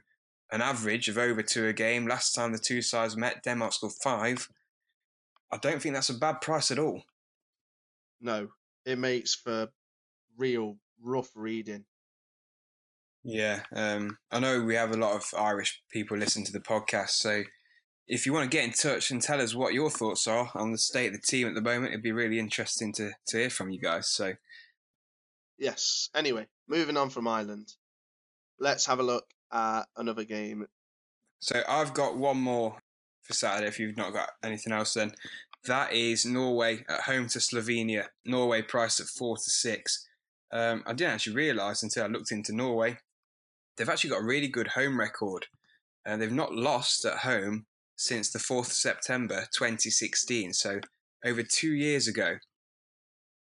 an 0.53 0.61
average 0.61 1.09
of 1.09 1.19
over 1.19 1.43
two 1.43 1.67
a 1.67 1.73
game. 1.73 2.07
Last 2.07 2.35
time 2.35 2.53
the 2.53 2.59
two 2.59 2.83
sides 2.83 3.17
met, 3.17 3.43
Denmark 3.43 3.73
scored 3.73 3.95
five. 4.03 4.49
I 5.51 5.57
don't 5.57 5.81
think 5.81 5.95
that's 5.95 6.11
a 6.11 6.15
bad 6.15 6.41
price 6.41 6.71
at 6.71 6.79
all. 6.79 7.03
No, 8.21 8.49
it 8.85 8.99
makes 8.99 9.35
for 9.35 9.69
real 10.37 10.77
rough 11.03 11.31
reading. 11.35 11.85
Yeah, 13.25 13.63
um, 13.75 14.19
I 14.31 14.39
know 14.39 14.61
we 14.61 14.77
have 14.77 14.93
a 14.93 14.97
lot 14.97 15.17
of 15.17 15.35
Irish 15.37 15.83
people 15.91 16.17
listen 16.17 16.45
to 16.45 16.53
the 16.53 16.61
podcast, 16.61 17.11
so 17.11 17.43
if 18.09 18.25
you 18.25 18.33
want 18.33 18.51
to 18.51 18.57
get 18.57 18.65
in 18.65 18.73
touch 18.73 19.11
and 19.11 19.21
tell 19.21 19.41
us 19.41 19.55
what 19.55 19.75
your 19.75 19.91
thoughts 19.91 20.27
are 20.27 20.51
on 20.55 20.73
the 20.73 20.79
state 20.79 21.09
of 21.09 21.13
the 21.15 21.27
team 21.27 21.49
at 21.49 21.55
the 21.55 21.61
moment, 21.61 21.93
it'd 21.93 22.03
be 22.03 22.13
really 22.13 22.39
interesting 22.39 22.93
to, 22.95 23.11
to 23.27 23.39
hear 23.39 23.51
from 23.51 23.71
you 23.71 23.81
guys. 23.81 24.09
So, 24.09 24.35
yes. 25.59 26.09
Anyway, 26.15 26.47
moving 26.69 26.97
on 26.97 27.11
from 27.11 27.27
Ireland, 27.27 27.75
let's 28.61 28.87
have 28.87 29.01
a 29.01 29.03
look 29.03 29.27
at 29.53 29.87
another 29.97 30.25
game. 30.25 30.67
So, 31.41 31.63
I've 31.69 31.95
got 31.95 32.17
one 32.17 32.39
more 32.39 32.77
for 33.23 33.33
Saturday 33.33 33.67
if 33.67 33.81
you've 33.81 33.97
not 33.97 34.13
got 34.13 34.31
anything 34.45 34.73
else, 34.73 34.95
then. 34.95 35.13
That 35.65 35.93
is 35.93 36.25
Norway 36.25 36.85
at 36.89 37.01
home 37.01 37.27
to 37.29 37.41
Slovenia. 37.41 38.05
Norway 38.25 38.63
priced 38.63 39.01
at 39.01 39.07
four 39.07 39.37
to 39.37 39.51
six. 39.51 40.07
Um, 40.53 40.85
I 40.87 40.93
didn't 40.93 41.15
actually 41.15 41.35
realise 41.35 41.83
until 41.83 42.05
I 42.05 42.07
looked 42.07 42.31
into 42.31 42.55
Norway. 42.55 42.99
They've 43.77 43.89
actually 43.89 44.11
got 44.11 44.21
a 44.21 44.25
really 44.25 44.47
good 44.47 44.69
home 44.69 45.01
record. 45.01 45.47
and 46.07 46.23
they've 46.23 46.33
not 46.33 46.55
lost 46.55 47.05
at 47.05 47.19
home 47.19 47.67
since 47.97 48.31
the 48.31 48.39
4th 48.39 48.67
September 48.67 49.47
2016, 49.53 50.53
so 50.53 50.81
over 51.25 51.43
two 51.43 51.73
years 51.73 52.07
ago. 52.07 52.37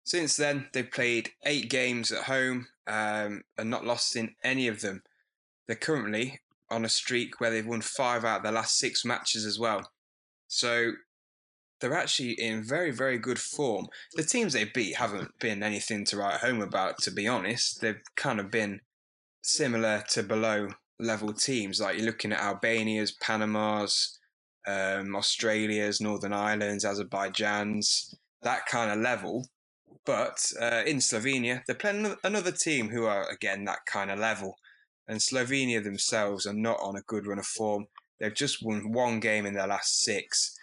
Since 0.04 0.36
then, 0.36 0.68
they've 0.72 0.90
played 0.90 1.30
eight 1.44 1.70
games 1.70 2.12
at 2.12 2.24
home 2.24 2.66
um, 2.86 3.42
and 3.58 3.70
not 3.70 3.86
lost 3.86 4.16
in 4.16 4.34
any 4.44 4.68
of 4.68 4.80
them. 4.80 5.02
They're 5.66 5.76
currently 5.76 6.40
on 6.70 6.84
a 6.84 6.88
streak 6.88 7.40
where 7.40 7.50
they've 7.50 7.66
won 7.66 7.80
five 7.80 8.24
out 8.24 8.38
of 8.38 8.42
the 8.44 8.52
last 8.52 8.78
six 8.78 9.04
matches 9.04 9.44
as 9.44 9.58
well. 9.58 9.90
So 10.46 10.92
they're 11.80 11.94
actually 11.94 12.32
in 12.32 12.62
very, 12.62 12.90
very 12.90 13.18
good 13.18 13.38
form. 13.38 13.88
The 14.14 14.22
teams 14.22 14.52
they 14.52 14.64
beat 14.64 14.96
haven't 14.96 15.38
been 15.38 15.62
anything 15.62 16.04
to 16.06 16.16
write 16.16 16.40
home 16.40 16.62
about, 16.62 16.98
to 17.02 17.10
be 17.10 17.26
honest. 17.26 17.80
They've 17.80 18.00
kind 18.16 18.40
of 18.40 18.50
been 18.50 18.80
similar 19.42 20.04
to 20.10 20.22
below 20.22 20.68
level 20.98 21.32
teams. 21.32 21.80
Like 21.80 21.96
you're 21.96 22.06
looking 22.06 22.32
at 22.32 22.40
Albania's, 22.42 23.12
Panama's, 23.12 24.18
um, 24.66 25.14
Australia's, 25.16 26.00
Northern 26.00 26.32
Ireland's, 26.32 26.84
Azerbaijan's, 26.84 28.14
that 28.42 28.66
kind 28.66 28.90
of 28.90 28.98
level. 28.98 29.48
But 30.06 30.52
uh, 30.60 30.82
in 30.86 30.98
Slovenia, 30.98 31.62
they're 31.66 31.76
playing 31.76 32.14
another 32.24 32.52
team 32.52 32.90
who 32.90 33.04
are, 33.04 33.28
again, 33.28 33.64
that 33.64 33.86
kind 33.86 34.10
of 34.10 34.18
level. 34.18 34.56
And 35.08 35.18
Slovenia 35.18 35.82
themselves 35.82 36.46
are 36.46 36.54
not 36.54 36.78
on 36.80 36.96
a 36.96 37.02
good 37.02 37.26
run 37.26 37.38
of 37.38 37.46
form. 37.46 37.86
They've 38.20 38.34
just 38.34 38.64
won 38.64 38.92
one 38.92 39.20
game 39.20 39.46
in 39.46 39.54
their 39.54 39.66
last 39.66 40.02
six. 40.02 40.54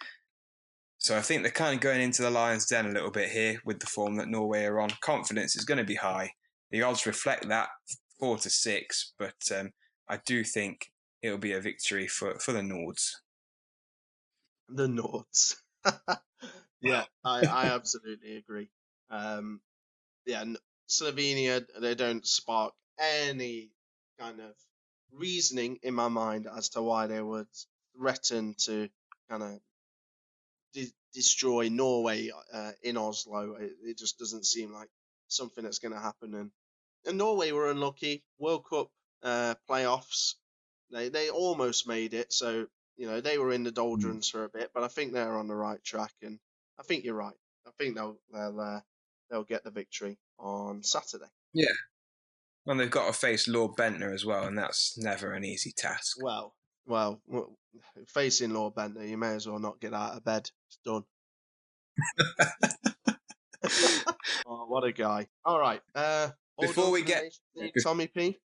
So 0.98 1.16
I 1.16 1.20
think 1.20 1.42
they're 1.42 1.50
kind 1.50 1.74
of 1.74 1.80
going 1.80 2.00
into 2.00 2.22
the 2.22 2.30
Lions' 2.30 2.66
den 2.66 2.86
a 2.86 2.92
little 2.92 3.10
bit 3.10 3.30
here 3.30 3.60
with 3.64 3.80
the 3.80 3.86
form 3.86 4.16
that 4.16 4.28
Norway 4.28 4.64
are 4.64 4.80
on. 4.80 4.90
Confidence 5.00 5.56
is 5.56 5.64
going 5.64 5.78
to 5.78 5.84
be 5.84 5.96
high. 5.96 6.30
The 6.70 6.82
odds 6.82 7.06
reflect 7.06 7.48
that 7.48 7.68
four 8.20 8.38
to 8.38 8.48
six, 8.48 9.12
but 9.18 9.34
um, 9.56 9.72
I 10.08 10.20
do 10.24 10.44
think 10.44 10.92
it'll 11.20 11.38
be 11.38 11.52
a 11.52 11.60
victory 11.60 12.06
for, 12.06 12.38
for 12.38 12.52
the 12.52 12.60
Nords. 12.60 13.10
The 14.74 14.86
Nords. 14.86 15.56
yeah, 16.80 17.04
I, 17.24 17.44
I 17.44 17.66
absolutely 17.74 18.36
agree. 18.36 18.70
Um, 19.10 19.60
yeah, 20.24 20.44
Slovenia, 20.88 21.64
they 21.80 21.94
don't 21.94 22.26
spark 22.26 22.72
any 22.98 23.70
kind 24.18 24.40
of 24.40 24.54
reasoning 25.12 25.78
in 25.82 25.94
my 25.94 26.08
mind 26.08 26.48
as 26.56 26.70
to 26.70 26.82
why 26.82 27.06
they 27.06 27.20
would 27.20 27.48
threaten 27.96 28.54
to 28.64 28.88
kind 29.28 29.42
of 29.42 29.60
de- 30.72 30.94
destroy 31.12 31.68
Norway 31.68 32.30
uh, 32.52 32.72
in 32.82 32.96
Oslo. 32.96 33.56
It, 33.56 33.72
it, 33.84 33.98
just 33.98 34.18
doesn't 34.18 34.46
seem 34.46 34.72
like 34.72 34.88
something 35.28 35.64
that's 35.64 35.80
going 35.80 35.92
to 35.92 36.00
happen. 36.00 36.34
And, 36.34 36.50
and 37.04 37.18
Norway 37.18 37.52
were 37.52 37.70
unlucky. 37.70 38.24
World 38.38 38.64
Cup 38.68 38.90
uh, 39.22 39.54
playoffs, 39.68 40.34
they 40.90 41.10
they 41.10 41.28
almost 41.28 41.86
made 41.86 42.14
it. 42.14 42.32
So 42.32 42.66
you 42.96 43.06
know 43.06 43.20
they 43.20 43.38
were 43.38 43.52
in 43.52 43.64
the 43.64 43.70
hmm. 43.70 43.74
doldrums 43.74 44.28
for 44.28 44.44
a 44.44 44.48
bit, 44.48 44.70
but 44.74 44.84
I 44.84 44.88
think 44.88 45.12
they're 45.12 45.36
on 45.36 45.48
the 45.48 45.54
right 45.54 45.82
track. 45.84 46.12
And 46.22 46.38
I 46.78 46.82
think 46.82 47.04
you're 47.04 47.14
right. 47.14 47.34
I 47.66 47.70
think 47.78 47.96
they'll 47.96 48.16
they'll 48.32 48.60
uh, 48.60 48.80
they'll 49.30 49.44
get 49.44 49.64
the 49.64 49.70
victory 49.70 50.18
on 50.38 50.82
Saturday. 50.82 51.30
Yeah. 51.52 51.66
And 52.66 52.78
they've 52.78 52.90
got 52.90 53.08
to 53.08 53.12
face 53.12 53.48
Lord 53.48 53.72
Bendtner 53.72 54.14
as 54.14 54.24
well, 54.24 54.44
and 54.44 54.56
that's 54.56 54.96
never 54.96 55.32
an 55.32 55.44
easy 55.44 55.72
task. 55.76 56.18
Well, 56.22 56.54
well, 56.86 57.20
facing 58.06 58.52
Lord 58.52 58.74
Bendtner, 58.74 59.08
you 59.08 59.16
may 59.16 59.34
as 59.34 59.48
well 59.48 59.58
not 59.58 59.80
get 59.80 59.94
out 59.94 60.16
of 60.16 60.24
bed. 60.24 60.48
It's 60.68 60.78
done. 60.84 61.02
oh, 64.46 64.66
what 64.66 64.84
a 64.84 64.92
guy! 64.92 65.26
All 65.44 65.58
right. 65.58 65.80
Uh, 65.94 66.30
Before 66.60 66.90
we 66.90 67.02
get 67.02 67.24
Tommy 67.82 68.06
P. 68.06 68.38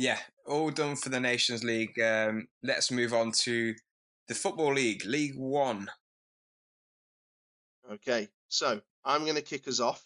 Yeah, 0.00 0.18
all 0.46 0.70
done 0.70 0.96
for 0.96 1.10
the 1.10 1.20
Nations 1.20 1.62
League. 1.62 2.00
Um, 2.00 2.48
let's 2.62 2.90
move 2.90 3.12
on 3.12 3.32
to 3.42 3.74
the 4.28 4.34
Football 4.34 4.72
League, 4.72 5.04
League 5.04 5.36
One. 5.36 5.90
Okay, 7.92 8.30
so 8.48 8.80
I'm 9.04 9.24
going 9.24 9.34
to 9.34 9.42
kick 9.42 9.68
us 9.68 9.78
off. 9.78 10.02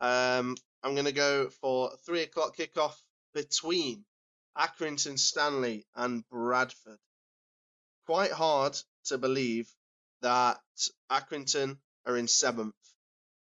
Um, 0.00 0.54
I'm 0.84 0.94
going 0.94 1.06
to 1.06 1.12
go 1.12 1.48
for 1.48 1.90
three 2.06 2.22
o'clock 2.22 2.56
kickoff 2.56 2.94
between 3.34 4.04
Accrington 4.56 5.18
Stanley 5.18 5.84
and 5.96 6.22
Bradford. 6.30 7.00
Quite 8.06 8.30
hard 8.30 8.78
to 9.06 9.18
believe 9.18 9.68
that 10.22 10.58
Accrington 11.10 11.78
are 12.06 12.16
in 12.16 12.28
seventh, 12.28 12.76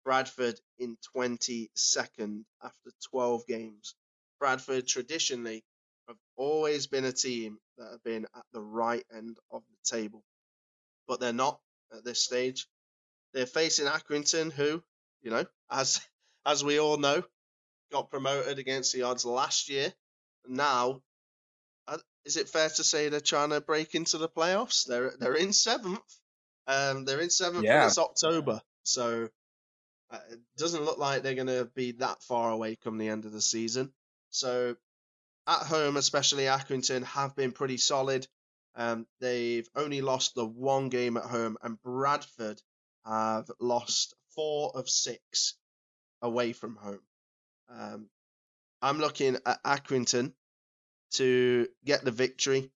Bradford 0.06 0.58
in 0.78 0.96
22nd 1.14 2.46
after 2.64 2.92
12 3.12 3.46
games. 3.46 3.96
Bradford 4.40 4.88
traditionally 4.88 5.64
have 6.08 6.18
always 6.36 6.88
been 6.88 7.06
a 7.06 7.12
team 7.12 7.60
that 7.78 7.92
have 7.92 8.04
been 8.04 8.26
at 8.36 8.46
the 8.54 8.62
right 8.62 9.06
end 9.16 9.38
of 9.52 9.62
the 9.70 9.98
table, 9.98 10.24
but 11.08 11.20
they're 11.20 11.34
not 11.34 11.60
at 11.96 12.04
this 12.04 12.24
stage. 12.24 12.68
They're 13.34 13.46
facing 13.46 13.86
Accrington, 13.86 14.52
who, 14.52 14.84
you 15.22 15.32
know, 15.32 15.46
as 15.70 16.02
as 16.46 16.64
we 16.64 16.80
all 16.80 16.98
know, 16.98 17.24
got 17.92 18.10
promoted 18.10 18.60
against 18.60 18.94
the 18.94 19.04
odds 19.04 19.26
last 19.26 19.70
year. 19.70 19.94
Now, 20.48 21.02
uh, 21.88 21.98
is 22.26 22.38
it 22.38 22.50
fair 22.50 22.70
to 22.70 22.84
say 22.84 23.10
they're 23.10 23.20
trying 23.20 23.50
to 23.52 23.62
break 23.62 23.94
into 23.96 24.18
the 24.18 24.30
playoffs? 24.30 24.86
They're 24.86 25.14
they're 25.20 25.36
in 25.36 25.54
seventh. 25.54 26.00
Um, 26.68 27.06
they're 27.06 27.22
in 27.22 27.30
seventh. 27.30 27.66
Yeah. 27.66 27.88
It's 27.88 27.98
October, 27.98 28.62
so 28.84 29.30
uh, 30.12 30.20
it 30.32 30.40
doesn't 30.58 30.86
look 30.86 30.98
like 30.98 31.22
they're 31.22 31.36
going 31.36 31.48
to 31.48 31.70
be 31.76 31.94
that 31.94 32.22
far 32.24 32.52
away 32.52 32.76
come 32.76 32.98
the 32.98 33.10
end 33.10 33.26
of 33.26 33.32
the 33.32 33.42
season. 33.42 33.92
So 34.30 34.76
at 35.48 35.64
home, 35.64 35.98
especially 35.98 36.44
Accrington, 36.44 37.04
have 37.04 37.36
been 37.36 37.52
pretty 37.52 37.78
solid. 37.78 38.28
Um, 38.76 39.08
they've 39.20 39.68
only 39.76 40.02
lost 40.02 40.36
the 40.36 40.46
one 40.46 40.90
game 40.90 41.18
at 41.18 41.24
home, 41.24 41.58
and 41.62 41.82
Bradford 41.82 42.62
have 43.06 43.50
lost 43.60 44.14
four 44.36 44.72
of 44.76 44.90
six 44.90 45.56
away 46.22 46.54
from 46.54 46.76
home. 46.76 47.02
Um, 47.70 48.10
I'm 48.82 49.00
looking 49.00 49.38
at 49.46 49.64
Accrington 49.64 50.34
to 51.14 51.68
get 51.84 52.06
the 52.06 52.12
victory. 52.12 52.72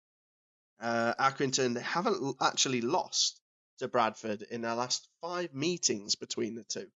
Uh, 0.82 1.14
Accrington 1.20 1.76
they 1.76 1.82
haven't 1.82 2.36
actually 2.42 2.82
lost 2.82 3.40
to 3.78 3.88
Bradford 3.88 4.42
in 4.42 4.62
their 4.62 4.76
last 4.76 5.08
five 5.22 5.54
meetings 5.54 6.16
between 6.16 6.56
the 6.56 6.64
two. 6.64 6.88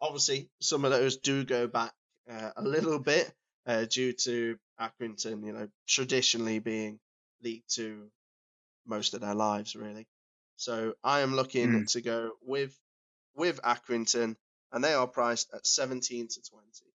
Obviously, 0.00 0.50
some 0.60 0.84
of 0.84 0.90
those 0.90 1.16
do 1.16 1.44
go 1.44 1.66
back 1.66 1.92
uh, 2.30 2.50
a 2.56 2.62
little 2.62 2.98
bit 2.98 3.32
uh, 3.68 3.84
due 3.84 4.12
to 4.14 4.56
Accrington, 4.80 5.44
you 5.46 5.52
know, 5.52 5.68
traditionally 5.86 6.58
being 6.58 6.98
League 7.42 7.64
Two 7.68 8.10
most 8.86 9.14
of 9.14 9.20
their 9.20 9.34
lives, 9.34 9.76
really. 9.76 10.06
So 10.56 10.94
I 11.04 11.20
am 11.20 11.36
looking 11.36 11.68
mm. 11.68 11.92
to 11.92 12.00
go 12.00 12.30
with 12.42 12.76
with 13.36 13.60
Accrington, 13.62 14.34
and 14.72 14.82
they 14.82 14.94
are 14.94 15.06
priced 15.06 15.54
at 15.54 15.66
seventeen 15.66 16.26
to 16.28 16.40
twenty. 16.50 16.88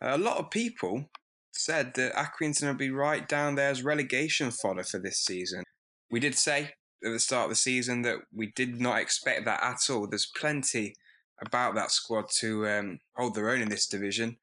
A 0.00 0.18
lot 0.18 0.38
of 0.38 0.50
people 0.50 1.08
said 1.52 1.94
that 1.94 2.14
Accrington 2.14 2.66
would 2.66 2.78
be 2.78 2.90
right 2.90 3.28
down 3.28 3.54
there 3.54 3.70
as 3.70 3.84
relegation 3.84 4.50
fodder 4.50 4.82
for 4.82 4.98
this 4.98 5.20
season. 5.20 5.62
We 6.10 6.18
did 6.18 6.34
say 6.34 6.72
at 7.04 7.12
the 7.12 7.20
start 7.20 7.44
of 7.44 7.50
the 7.50 7.56
season 7.56 8.02
that 8.02 8.16
we 8.34 8.52
did 8.54 8.80
not 8.80 8.98
expect 8.98 9.44
that 9.44 9.62
at 9.62 9.90
all. 9.90 10.06
There's 10.06 10.30
plenty 10.36 10.94
about 11.40 11.74
that 11.74 11.90
squad 11.90 12.26
to 12.40 12.66
um, 12.68 12.98
hold 13.16 13.34
their 13.34 13.50
own 13.50 13.62
in 13.62 13.68
this 13.68 13.86
division. 13.86 14.38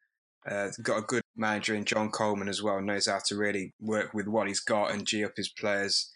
Uh, 0.47 0.69
got 0.82 0.99
a 0.99 1.02
good 1.02 1.23
manager 1.36 1.75
in 1.75 1.86
John 1.86 2.10
Coleman 2.10 2.47
as 2.47 2.62
well, 2.62 2.82
knows 2.82 3.08
how 3.08 3.19
to 3.28 3.36
really 3.36 3.73
work 3.80 4.13
with 4.13 4.28
what 4.28 4.47
he's 4.47 4.62
got 4.62 4.91
and 4.91 5.06
g 5.06 5.23
up 5.23 5.34
his 5.36 5.49
players. 5.49 6.12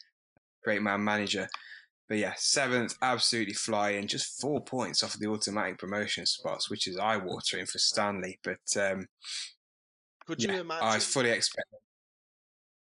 Great 0.64 0.82
man 0.82 1.04
manager. 1.04 1.50
But 2.08 2.18
yeah, 2.18 2.34
seventh, 2.38 2.96
absolutely 3.02 3.54
flying, 3.54 4.08
just 4.08 4.40
four 4.40 4.62
points 4.62 5.04
off 5.04 5.16
of 5.16 5.20
the 5.20 5.28
automatic 5.28 5.78
promotion 5.78 6.26
spots, 6.26 6.70
which 6.70 6.88
is 6.88 6.98
eye 6.98 7.18
watering 7.18 7.66
for 7.66 7.80
Stanley. 7.80 8.40
But 8.44 8.60
um, 8.78 9.08
could 10.28 10.42
you 10.42 10.54
yeah, 10.54 10.62
imagine? 10.62 10.88
I 10.88 11.00
fully 11.00 11.32
expect. 11.32 11.68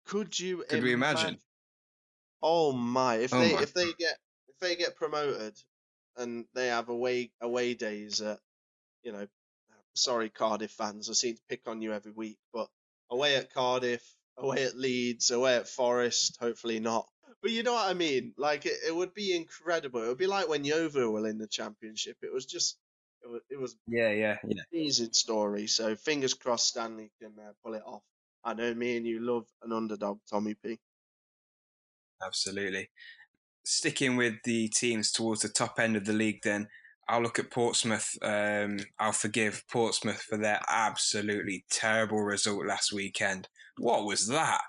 Could 0.06 0.40
you? 0.40 0.66
Could 0.70 0.80
imagine? 0.80 0.84
we 0.84 0.94
imagine? 0.94 1.38
Oh 2.42 2.72
my! 2.72 3.16
If 3.16 3.34
oh 3.34 3.40
they 3.40 3.54
my. 3.54 3.62
if 3.62 3.74
they 3.74 3.94
get 3.98 4.18
if 4.48 4.60
they 4.60 4.76
get 4.76 4.96
promoted 4.96 5.56
and 6.18 6.46
they 6.54 6.68
have 6.68 6.90
away 6.90 7.32
away 7.42 7.74
days 7.74 8.22
at, 8.22 8.40
you 9.04 9.12
know, 9.12 9.28
sorry 9.94 10.30
Cardiff 10.30 10.72
fans, 10.72 11.10
I 11.10 11.14
seem 11.14 11.36
to 11.36 11.42
pick 11.50 11.62
on 11.68 11.82
you 11.82 11.94
every 11.94 12.12
week, 12.12 12.38
but 12.54 12.68
away 13.10 13.36
at 13.36 13.54
Cardiff, 13.54 14.04
away 14.38 14.64
at 14.64 14.78
Leeds, 14.78 15.32
away 15.32 15.56
at 15.56 15.68
Forest, 15.68 16.38
hopefully 16.40 16.80
not. 16.80 17.08
But 17.42 17.52
you 17.52 17.64
know 17.64 17.74
what 17.74 17.90
I 17.90 17.94
mean? 17.94 18.34
Like 18.38 18.66
it, 18.66 18.78
it 18.88 18.96
would 18.96 19.14
be 19.14 19.36
incredible. 19.36 20.04
It 20.04 20.08
would 20.08 20.18
be 20.18 20.28
like 20.28 20.48
when 20.48 20.64
Yeovil 20.64 21.12
were 21.12 21.28
in 21.28 21.40
the 21.40 21.48
championship. 21.48 22.18
It 22.22 22.32
was 22.32 22.46
just 22.46 22.78
it 23.24 23.30
was, 23.30 23.42
it 23.50 23.60
was 23.60 23.76
yeah 23.88 24.12
yeah 24.12 24.38
yeah 24.48 24.62
amazing 24.72 25.14
story. 25.14 25.68
So 25.68 25.96
fingers 25.96 26.34
crossed 26.34 26.68
Stanley 26.68 27.12
can 27.20 27.34
uh, 27.40 27.52
pull 27.64 27.74
it 27.74 27.84
off. 27.86 28.04
I 28.44 28.54
know 28.54 28.74
me 28.74 28.98
and 28.98 29.06
you 29.06 29.20
love 29.20 29.46
an 29.64 29.72
underdog, 29.72 30.20
Tommy 30.30 30.56
P. 30.56 30.80
Absolutely. 32.24 32.90
Sticking 33.64 34.18
with 34.18 34.36
the 34.44 34.68
teams 34.70 35.12
towards 35.12 35.42
the 35.42 35.50
top 35.50 35.80
end 35.80 35.96
of 35.96 36.06
the 36.06 36.14
league, 36.14 36.42
then 36.44 36.68
I'll 37.12 37.22
look 37.22 37.40
at 37.40 37.52
Portsmouth. 37.52 38.18
Um, 38.22 38.80
I'll 38.98 39.12
forgive 39.12 39.66
Portsmouth 39.70 40.22
for 40.22 40.38
their 40.38 40.62
absolutely 40.70 41.66
terrible 41.70 42.22
result 42.22 42.66
last 42.66 42.94
weekend. 42.94 43.50
What 43.78 44.06
was 44.06 44.28
that? 44.30 44.62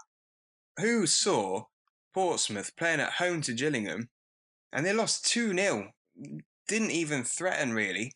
Who 0.80 1.06
saw 1.06 1.66
Portsmouth 2.12 2.74
playing 2.76 2.98
at 2.98 3.12
home 3.12 3.42
to 3.42 3.52
Gillingham 3.52 4.08
and 4.72 4.84
they 4.84 4.92
lost 4.92 5.24
2 5.26 5.54
0? 5.54 5.92
Didn't 6.66 6.90
even 6.90 7.22
threaten, 7.22 7.74
really. 7.74 8.12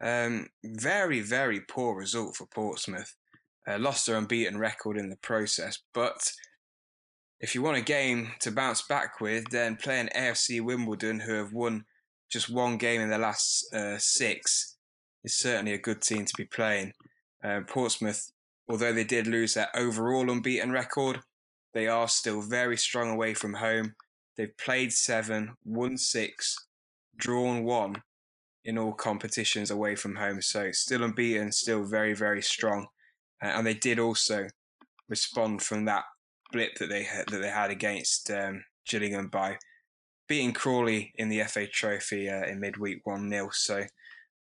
Um, 0.00 0.48
very, 0.64 1.20
very 1.20 1.60
poor 1.60 1.94
result 1.94 2.36
for 2.36 2.46
Portsmouth. 2.46 3.14
Uh, 3.68 3.78
lost 3.78 4.06
their 4.06 4.16
unbeaten 4.16 4.56
record 4.56 4.96
in 4.96 5.10
the 5.10 5.16
process, 5.16 5.78
but 5.92 6.32
if 7.38 7.54
you 7.54 7.60
want 7.60 7.76
a 7.76 7.82
game 7.82 8.32
to 8.40 8.50
bounce 8.50 8.80
back 8.80 9.20
with, 9.20 9.44
then 9.50 9.76
playing 9.76 10.08
AFC 10.16 10.62
Wimbledon, 10.62 11.20
who 11.20 11.34
have 11.34 11.52
won 11.52 11.84
just 12.30 12.50
one 12.50 12.76
game 12.76 13.00
in 13.00 13.10
the 13.10 13.18
last 13.18 13.72
uh, 13.74 13.98
six, 13.98 14.76
is 15.24 15.36
certainly 15.36 15.72
a 15.72 15.78
good 15.78 16.02
team 16.02 16.24
to 16.24 16.34
be 16.36 16.44
playing. 16.44 16.92
Uh, 17.42 17.60
Portsmouth, 17.66 18.30
although 18.68 18.92
they 18.92 19.04
did 19.04 19.26
lose 19.26 19.54
their 19.54 19.68
overall 19.74 20.30
unbeaten 20.30 20.72
record, 20.72 21.20
they 21.74 21.86
are 21.86 22.08
still 22.08 22.40
very 22.40 22.76
strong 22.76 23.10
away 23.10 23.34
from 23.34 23.54
home. 23.54 23.94
They've 24.36 24.56
played 24.56 24.92
seven, 24.92 25.54
won 25.64 25.98
six, 25.98 26.56
drawn 27.16 27.64
one 27.64 28.02
in 28.64 28.78
all 28.78 28.92
competitions 28.92 29.70
away 29.70 29.96
from 29.96 30.16
home. 30.16 30.42
So 30.42 30.72
still 30.72 31.02
unbeaten, 31.02 31.52
still 31.52 31.84
very, 31.84 32.14
very 32.14 32.42
strong. 32.42 32.86
Uh, 33.42 33.48
and 33.48 33.66
they 33.66 33.74
did 33.74 33.98
also 33.98 34.48
respond 35.08 35.62
from 35.62 35.84
that 35.86 36.04
blip 36.52 36.76
that 36.78 36.88
they 36.88 37.04
had, 37.04 37.28
that 37.28 37.38
they 37.38 37.50
had 37.50 37.70
against 37.70 38.30
um, 38.30 38.64
Gillingham 38.86 39.28
by 39.28 39.58
beating 40.28 40.52
Crawley 40.52 41.12
in 41.16 41.28
the 41.28 41.42
FA 41.44 41.66
Trophy 41.66 42.28
uh, 42.28 42.44
in 42.46 42.60
midweek 42.60 43.00
one 43.04 43.30
0 43.30 43.48
So 43.52 43.84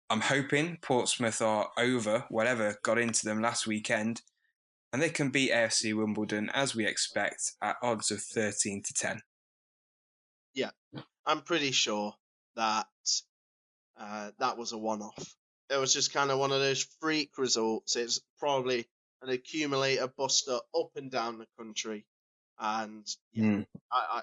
I'm 0.10 0.22
hoping 0.22 0.78
Portsmouth 0.82 1.42
are 1.42 1.70
over 1.78 2.26
whatever 2.30 2.76
got 2.84 2.98
into 2.98 3.26
them 3.26 3.42
last 3.42 3.66
weekend, 3.66 4.22
and 4.92 5.02
they 5.02 5.10
can 5.10 5.30
beat 5.30 5.52
AFC 5.52 5.96
Wimbledon 5.96 6.50
as 6.54 6.76
we 6.76 6.86
expect 6.86 7.54
at 7.62 7.78
odds 7.82 8.12
of 8.12 8.22
thirteen 8.22 8.84
to 8.84 8.94
ten. 8.94 9.22
Yeah, 10.54 10.72
I'm 11.26 11.42
pretty 11.42 11.72
sure 11.72 12.14
that 12.58 12.88
uh, 13.98 14.32
that 14.40 14.58
was 14.58 14.74
a 14.74 14.78
one-off. 14.78 15.36
It 15.70 15.78
was 15.78 15.94
just 15.94 16.14
kind 16.14 16.30
of 16.30 16.40
one 16.40 16.52
of 16.52 16.60
those 16.60 16.86
freak 17.00 17.38
results. 17.38 17.96
It's 17.96 18.20
probably 18.38 18.86
an 19.22 19.30
accumulator 19.30 20.08
buster 20.18 20.60
up 20.78 20.90
and 20.98 21.10
down 21.10 21.38
the 21.38 21.48
country. 21.58 22.06
And 22.60 23.08
yeah, 23.32 23.46
mm. 23.46 23.66
I, 23.92 24.06
I, 24.12 24.22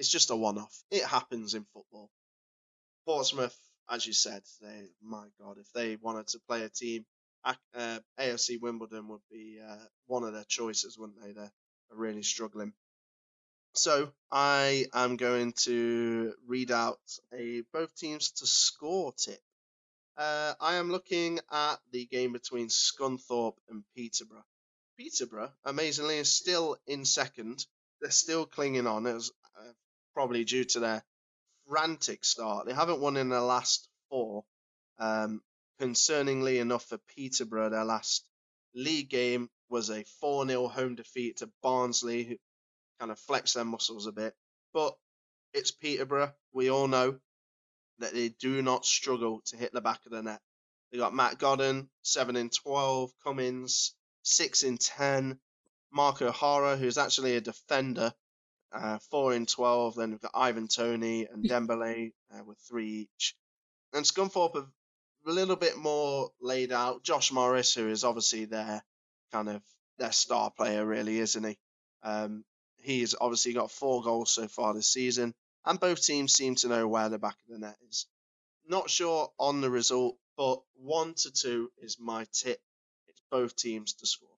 it's 0.00 0.10
just 0.10 0.32
a 0.32 0.36
one 0.36 0.58
off. 0.58 0.76
It 0.90 1.04
happens 1.04 1.54
in 1.54 1.66
football. 1.74 2.10
Portsmouth, 3.06 3.56
as 3.90 4.06
you 4.06 4.14
said, 4.14 4.42
they, 4.62 4.88
my 5.02 5.26
God, 5.40 5.58
if 5.60 5.72
they 5.74 5.96
wanted 5.96 6.28
to 6.28 6.40
play 6.48 6.64
a 6.64 6.70
team, 6.70 7.06
uh, 7.44 8.00
AFC 8.20 8.60
Wimbledon 8.60 9.08
would 9.08 9.22
be 9.30 9.60
uh, 9.64 9.76
one 10.08 10.24
of 10.24 10.34
their 10.34 10.44
choices, 10.48 10.98
wouldn't 10.98 11.22
they? 11.22 11.32
They're, 11.32 11.52
really 11.92 12.22
struggling. 12.22 12.72
So 13.74 14.12
I 14.32 14.86
am 14.94 15.16
going 15.16 15.54
to 15.64 16.34
read 16.46 16.72
out 16.72 17.00
a 17.34 17.62
both 17.72 17.96
teams 17.96 18.32
to 18.32 18.46
score 18.46 19.12
tip 19.18 19.40
uh, 20.16 20.54
I 20.60 20.74
am 20.74 20.90
looking 20.90 21.40
at 21.50 21.76
the 21.92 22.04
game 22.06 22.32
between 22.32 22.68
Scunthorpe 22.68 23.56
and 23.70 23.84
Peterborough. 23.96 24.44
Peterborough, 24.98 25.52
amazingly, 25.64 26.18
is 26.18 26.30
still 26.30 26.76
in 26.86 27.06
second. 27.06 27.64
They're 28.02 28.10
still 28.10 28.44
clinging 28.44 28.86
on, 28.86 29.06
as 29.06 29.30
uh, 29.39 29.39
probably 30.14 30.44
due 30.44 30.64
to 30.64 30.80
their 30.80 31.04
frantic 31.68 32.24
start. 32.24 32.66
They 32.66 32.74
haven't 32.74 33.00
won 33.00 33.16
in 33.16 33.28
the 33.28 33.40
last 33.40 33.88
four. 34.08 34.44
Um, 34.98 35.42
concerningly 35.80 36.60
enough 36.60 36.84
for 36.84 36.98
Peterborough, 37.16 37.70
their 37.70 37.84
last 37.84 38.24
league 38.74 39.08
game 39.08 39.48
was 39.68 39.88
a 39.90 40.04
4 40.20 40.46
0 40.46 40.68
home 40.68 40.94
defeat 40.94 41.38
to 41.38 41.50
Barnsley, 41.62 42.24
who 42.24 42.36
kind 42.98 43.10
of 43.10 43.18
flexed 43.18 43.54
their 43.54 43.64
muscles 43.64 44.06
a 44.06 44.12
bit. 44.12 44.34
But 44.74 44.94
it's 45.54 45.70
Peterborough. 45.70 46.34
We 46.52 46.70
all 46.70 46.88
know 46.88 47.18
that 47.98 48.12
they 48.12 48.28
do 48.28 48.62
not 48.62 48.84
struggle 48.84 49.42
to 49.46 49.56
hit 49.56 49.72
the 49.72 49.80
back 49.80 50.00
of 50.06 50.12
the 50.12 50.22
net. 50.22 50.40
They 50.90 50.98
got 50.98 51.14
Matt 51.14 51.38
Godden, 51.38 51.88
7 52.02 52.36
in 52.36 52.50
12, 52.50 53.12
Cummings, 53.22 53.94
6 54.22 54.62
in 54.64 54.76
10, 54.76 55.38
Mark 55.92 56.20
O'Hara, 56.22 56.76
who's 56.76 56.98
actually 56.98 57.36
a 57.36 57.40
defender, 57.40 58.12
uh, 58.72 58.98
4 59.10 59.34
in 59.34 59.46
12. 59.46 59.96
Then 59.96 60.10
we've 60.10 60.20
got 60.20 60.32
Ivan 60.34 60.68
Toney 60.68 61.26
and 61.26 61.44
Dembele 61.48 62.12
uh, 62.34 62.44
with 62.44 62.58
3 62.68 62.86
each. 62.86 63.34
And 63.92 64.04
Scunthorpe 64.04 64.56
are 64.56 64.66
a 65.26 65.30
little 65.32 65.56
bit 65.56 65.76
more 65.76 66.30
laid 66.40 66.72
out. 66.72 67.02
Josh 67.02 67.32
Morris, 67.32 67.74
who 67.74 67.88
is 67.88 68.04
obviously 68.04 68.44
their 68.44 68.82
kind 69.32 69.48
of 69.48 69.62
their 69.98 70.12
star 70.12 70.50
player, 70.50 70.84
really, 70.84 71.18
isn't 71.18 71.44
he? 71.44 71.58
Um, 72.02 72.44
he's 72.78 73.14
obviously 73.20 73.52
got 73.52 73.70
four 73.70 74.02
goals 74.02 74.30
so 74.30 74.48
far 74.48 74.72
this 74.72 74.90
season 74.90 75.34
and 75.64 75.78
both 75.78 76.02
teams 76.02 76.32
seem 76.32 76.54
to 76.56 76.68
know 76.68 76.88
where 76.88 77.08
the 77.08 77.18
back 77.18 77.36
of 77.42 77.52
the 77.52 77.58
net 77.58 77.76
is. 77.88 78.06
Not 78.66 78.90
sure 78.90 79.30
on 79.38 79.60
the 79.60 79.70
result, 79.70 80.16
but 80.36 80.60
one 80.74 81.14
to 81.14 81.30
two 81.30 81.70
is 81.78 81.98
my 81.98 82.26
tip. 82.32 82.60
It's 83.08 83.20
both 83.30 83.56
teams 83.56 83.94
to 83.94 84.06
score. 84.06 84.28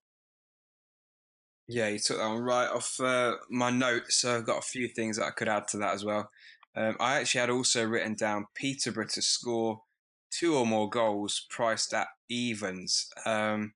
Yeah, 1.72 1.88
you 1.88 1.98
took 1.98 2.18
that 2.18 2.28
one 2.28 2.42
right 2.42 2.68
off 2.68 3.00
uh, 3.00 3.36
my 3.48 3.70
notes. 3.70 4.16
So 4.16 4.36
I've 4.36 4.46
got 4.46 4.58
a 4.58 4.62
few 4.62 4.88
things 4.88 5.16
that 5.16 5.24
I 5.24 5.30
could 5.30 5.48
add 5.48 5.68
to 5.68 5.78
that 5.78 5.94
as 5.94 6.04
well. 6.04 6.30
Um, 6.76 6.96
I 7.00 7.14
actually 7.14 7.40
had 7.40 7.50
also 7.50 7.84
written 7.84 8.14
down 8.14 8.46
Peterborough 8.54 9.06
to 9.06 9.22
score 9.22 9.82
two 10.30 10.54
or 10.54 10.66
more 10.66 10.90
goals, 10.90 11.46
priced 11.48 11.94
at 11.94 12.08
evens. 12.28 13.08
Um, 13.24 13.72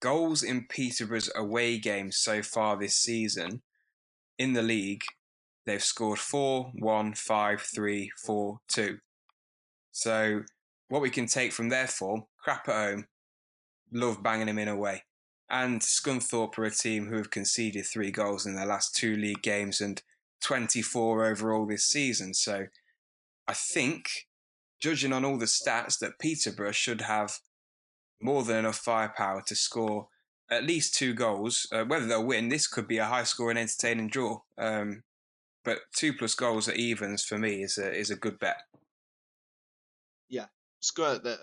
goals 0.00 0.42
in 0.42 0.66
Peterborough's 0.68 1.30
away 1.34 1.78
games 1.78 2.18
so 2.18 2.42
far 2.42 2.76
this 2.76 2.96
season 2.96 3.62
in 4.38 4.52
the 4.52 4.62
league 4.62 5.04
they've 5.64 5.82
scored 5.82 6.18
four, 6.18 6.72
one, 6.74 7.14
five, 7.14 7.62
three, 7.62 8.10
four, 8.22 8.60
two. 8.68 8.98
So 9.92 10.42
what 10.88 11.00
we 11.00 11.08
can 11.08 11.26
take 11.26 11.52
from 11.52 11.70
their 11.70 11.86
form, 11.86 12.24
crap 12.38 12.68
at 12.68 12.74
home, 12.74 13.06
love 13.92 14.22
banging 14.22 14.46
them 14.46 14.58
in 14.58 14.68
away. 14.68 15.04
And 15.52 15.82
Scunthorpe 15.82 16.56
are 16.56 16.64
a 16.64 16.70
team 16.70 17.08
who 17.08 17.18
have 17.18 17.30
conceded 17.30 17.84
three 17.84 18.10
goals 18.10 18.46
in 18.46 18.56
their 18.56 18.64
last 18.64 18.96
two 18.96 19.14
league 19.14 19.42
games 19.42 19.82
and 19.82 20.02
24 20.42 21.26
overall 21.26 21.66
this 21.66 21.84
season. 21.84 22.32
So 22.32 22.68
I 23.46 23.52
think, 23.52 24.28
judging 24.80 25.12
on 25.12 25.26
all 25.26 25.36
the 25.36 25.44
stats, 25.44 25.98
that 25.98 26.18
Peterborough 26.18 26.72
should 26.72 27.02
have 27.02 27.38
more 28.18 28.42
than 28.44 28.56
enough 28.56 28.78
firepower 28.78 29.42
to 29.46 29.54
score 29.54 30.08
at 30.50 30.64
least 30.64 30.94
two 30.94 31.12
goals. 31.12 31.66
Uh, 31.70 31.84
whether 31.84 32.06
they'll 32.06 32.24
win, 32.24 32.48
this 32.48 32.66
could 32.66 32.88
be 32.88 32.96
a 32.96 33.04
high 33.04 33.24
scoring, 33.24 33.58
entertaining 33.58 34.08
draw. 34.08 34.40
Um, 34.56 35.02
but 35.64 35.80
two 35.94 36.14
plus 36.14 36.34
goals 36.34 36.66
at 36.66 36.76
evens 36.76 37.22
for 37.24 37.36
me 37.36 37.62
is 37.62 37.76
a 37.76 37.92
is 37.92 38.10
a 38.10 38.16
good 38.16 38.38
bet. 38.38 38.62
Yeah, 40.30 40.46
it's 40.80 40.90
good 40.90 41.24
that 41.24 41.40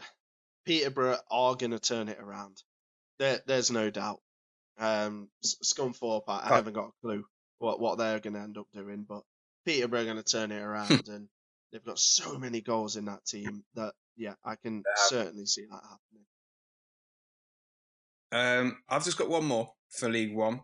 Peterborough 0.66 1.20
are 1.30 1.56
going 1.56 1.72
to 1.72 1.80
turn 1.80 2.10
it 2.10 2.18
around. 2.20 2.64
There, 3.20 3.40
there's 3.46 3.72
no 3.72 3.90
doubt. 3.90 4.20
Um, 4.78 5.30
Scunthorpe, 5.44 6.24
I, 6.28 6.50
I 6.50 6.56
haven't 6.56 6.74
got 6.74 6.88
a 6.88 7.02
clue 7.02 7.26
what 7.58 7.80
what 7.80 7.98
they're 7.98 8.20
going 8.20 8.36
to 8.36 8.40
end 8.40 8.58
up 8.58 8.68
doing, 8.74 9.06
but 9.08 9.24
Peterborough 9.66 10.02
are 10.02 10.06
going 10.06 10.18
to 10.18 10.24
turn 10.24 10.52
it 10.52 10.62
around, 10.62 11.10
and 11.10 11.28
they've 11.72 11.84
got 11.84 12.00
so 12.00 12.38
many 12.38 12.62
goals 12.62 12.96
in 12.96 13.06
that 13.06 13.26
team 13.26 13.64
that 13.76 13.94
yeah, 14.16 14.36
I 14.44 14.56
can 14.56 14.84
certainly 14.96 15.46
see 15.46 15.66
that 15.66 15.82
happening. 18.32 18.70
Um, 18.72 18.78
I've 18.88 19.04
just 19.04 19.18
got 19.18 19.30
one 19.30 19.46
more 19.46 19.74
for 19.90 20.10
League 20.10 20.36
One. 20.36 20.62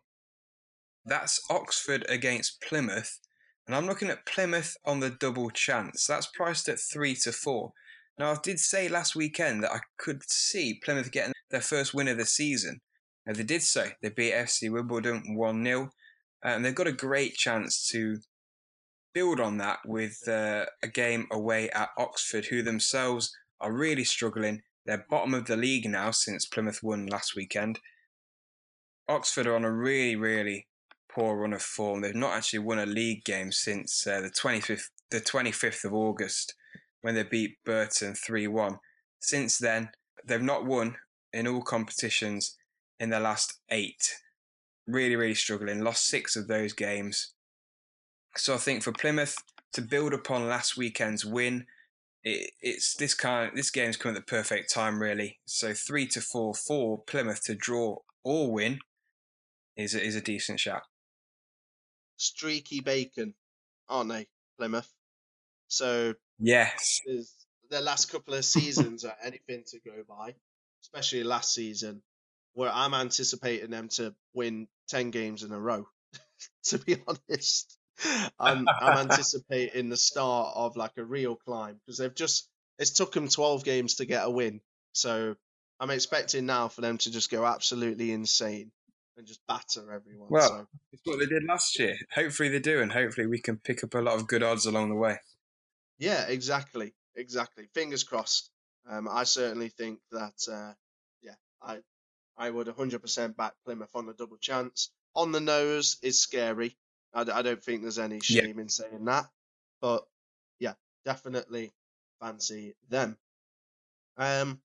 That's 1.06 1.42
Oxford 1.50 2.06
against 2.10 2.62
Plymouth 2.62 3.20
and 3.68 3.76
I'm 3.76 3.88
looking 3.88 4.10
at 4.10 4.26
Plymouth 4.26 4.78
on 4.86 5.00
the 5.00 5.10
double 5.10 5.50
chance. 5.50 6.06
That's 6.06 6.28
priced 6.28 6.70
at 6.70 6.80
three 6.80 7.16
to 7.24 7.32
four. 7.32 7.74
Now, 8.18 8.32
I 8.32 8.38
did 8.42 8.60
say 8.60 8.88
last 8.88 9.16
weekend 9.16 9.64
that 9.64 9.72
I 9.72 9.80
could 9.98 10.30
see 10.30 10.80
Plymouth 10.84 11.12
getting 11.12 11.34
their 11.52 11.62
first 11.62 11.94
win 11.94 12.08
of 12.08 12.18
the 12.18 12.26
season. 12.26 12.82
And 13.26 13.36
they 13.36 13.44
did 13.44 13.64
so. 13.64 13.88
They 14.02 14.10
beat 14.10 14.34
FC 14.34 14.72
Wimbledon 14.72 15.36
1 15.36 15.64
0. 15.64 15.90
And 16.44 16.64
they've 16.64 16.76
got 16.76 16.88
a 16.88 16.94
great 16.94 17.36
chance 17.36 17.88
to 17.88 18.18
build 19.14 19.40
on 19.40 19.58
that 19.58 19.80
with 19.86 20.28
uh, 20.28 20.66
a 20.84 20.88
game 20.88 21.26
away 21.32 21.70
at 21.72 21.90
Oxford, 21.98 22.46
who 22.48 22.62
themselves 22.62 23.36
are 23.60 23.74
really 23.74 24.04
struggling. 24.04 24.62
They're 24.86 25.06
bottom 25.10 25.34
of 25.34 25.46
the 25.46 25.58
league 25.58 25.90
now 25.90 26.12
since 26.12 26.46
Plymouth 26.46 26.84
won 26.84 27.08
last 27.08 27.36
weekend. 27.36 27.80
Oxford 29.08 29.48
are 29.48 29.56
on 29.56 29.64
a 29.64 29.72
really, 29.72 30.16
really 30.16 30.68
poor 31.10 31.38
run 31.38 31.54
of 31.54 31.62
form. 31.62 32.02
They've 32.02 32.14
not 32.14 32.36
actually 32.36 32.60
won 32.60 32.80
a 32.80 32.86
league 32.86 33.24
game 33.24 33.52
since 33.52 34.06
uh, 34.06 34.22
the 34.22 34.30
25th, 34.30 34.90
the 35.10 35.22
25th 35.22 35.86
of 35.86 35.94
August 35.94 36.54
when 37.02 37.16
they 37.16 37.24
beat 37.24 37.58
Burton 37.64 38.14
3 38.14 38.48
1. 38.48 38.78
Since 39.20 39.58
then, 39.58 39.90
they've 40.28 40.42
not 40.42 40.66
won 40.66 40.98
in 41.36 41.48
all 41.48 41.62
competitions 41.62 42.56
in 43.00 43.10
the 43.10 43.20
last 43.20 43.60
eight. 43.70 44.16
Really, 44.88 45.16
really 45.16 45.36
struggling. 45.36 45.84
Lost 45.84 46.06
six 46.06 46.36
of 46.36 46.48
those 46.48 46.74
games. 46.74 47.34
So 48.38 48.54
I 48.54 48.58
think 48.58 48.84
for 48.84 48.92
Plymouth 48.92 49.36
to 49.74 49.82
build 49.82 50.14
upon 50.14 50.48
last 50.48 50.78
weekend's 50.78 51.26
win, 51.26 51.66
it, 52.24 52.52
it's 52.62 52.96
this 52.96 53.14
kind. 53.14 53.50
Of, 53.50 53.56
this 53.56 53.72
game's 53.72 53.98
come 53.98 54.12
at 54.12 54.16
the 54.16 54.22
perfect 54.22 54.74
time, 54.74 55.02
really. 55.02 55.40
So 55.46 55.74
three 55.74 56.08
to 56.08 56.22
four 56.22 56.54
for 56.54 57.04
Plymouth 57.04 57.44
to 57.46 57.56
draw 57.56 57.98
or 58.24 58.52
win 58.52 58.80
is 59.76 59.96
a, 59.96 60.04
is 60.04 60.16
a 60.16 60.22
decent 60.22 60.60
shot 60.60 60.84
streaky 62.18 62.82
bacon, 62.82 63.34
aren't 63.90 64.10
they, 64.10 64.28
Plymouth? 64.58 64.92
So 65.68 66.14
yes, 66.40 67.02
their 67.70 67.82
last 67.82 68.12
couple 68.12 68.34
of 68.34 68.46
seasons 68.46 69.04
are 69.06 69.16
anything 69.24 69.64
to 69.68 69.80
go 69.80 70.04
by, 70.08 70.36
especially 70.86 71.24
last 71.24 71.54
season, 71.54 72.02
where 72.54 72.72
I'm 72.72 72.94
anticipating 72.94 73.72
them 73.72 73.90
to 73.96 74.16
win 74.34 74.68
ten 74.88 75.12
games 75.12 75.44
in 75.44 75.52
a 75.52 75.60
row. 75.60 75.88
to 76.66 76.78
be 76.80 76.98
honest. 77.08 77.78
I'm 78.40 78.68
I'm 78.68 79.10
anticipating 79.10 79.90
the 79.90 79.98
start 79.98 80.54
of 80.56 80.76
like 80.76 80.98
a 80.98 81.04
real 81.04 81.36
climb 81.36 81.80
because 81.86 81.98
they've 81.98 82.14
just 82.14 82.50
it's 82.78 82.92
took 82.92 83.14
them 83.14 83.30
12 83.30 83.64
games 83.64 83.96
to 83.96 84.06
get 84.06 84.26
a 84.26 84.30
win. 84.30 84.60
So 84.92 85.36
I'm 85.80 85.90
expecting 85.90 86.46
now 86.46 86.68
for 86.68 86.82
them 86.82 86.98
to 87.00 87.12
just 87.12 87.32
go 87.32 87.46
absolutely 87.46 88.12
insane 88.12 88.72
and 89.18 89.26
just 89.26 89.40
batter 89.48 89.94
everyone. 89.94 90.28
Well, 90.30 90.48
so 90.48 90.68
it's 90.92 91.02
what 91.06 91.20
they 91.20 91.26
did 91.26 91.44
last 91.48 91.80
year. 91.80 91.96
Hopefully 92.14 92.50
they 92.50 92.60
do, 92.60 92.82
and 92.82 92.92
hopefully 92.92 93.28
we 93.28 93.40
can 93.40 93.58
pick 93.58 93.84
up 93.84 93.94
a 93.94 94.00
lot 94.00 94.16
of 94.16 94.28
good 94.28 94.44
odds 94.44 94.66
along 94.66 94.90
the 94.90 94.96
way. 94.96 95.18
yeah, 95.98 96.26
exactly, 96.28 96.94
exactly. 97.16 97.70
Fingers 97.74 98.04
crossed. 98.04 98.50
Um, 98.88 99.08
I 99.10 99.24
certainly 99.24 99.70
think 99.70 100.00
that 100.12 100.48
uh, 100.52 100.74
yeah, 101.22 101.36
I 101.62 101.80
I 102.38 102.50
would 102.50 102.68
100% 102.68 103.36
back 103.36 103.54
Plymouth 103.66 103.90
on 103.96 104.06
the 104.06 104.14
double 104.14 104.38
chance. 104.38 104.92
On 105.16 105.32
the 105.32 105.40
nose 105.40 105.98
is 106.02 106.20
scary. 106.20 106.78
I, 107.14 107.22
I 107.22 107.42
don't 107.42 107.64
think 107.64 107.82
there's 107.82 108.00
any 108.00 108.16
Yeah. 108.28 108.42
shame 108.44 108.60
in 108.60 108.70
saying 108.70 109.06
that, 109.06 109.26
but 109.82 110.06
yeah, 110.60 110.74
definitely 111.06 111.72
fancy 112.20 112.76
them. 112.90 113.18
Um, 114.18 114.62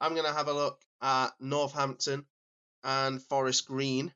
I'm 0.00 0.14
gonna 0.14 0.32
have 0.32 0.48
a 0.48 0.52
look 0.52 0.80
at 1.00 1.30
Northampton 1.40 2.26
and 2.82 3.22
Forest 3.22 3.66
Green. 3.66 4.12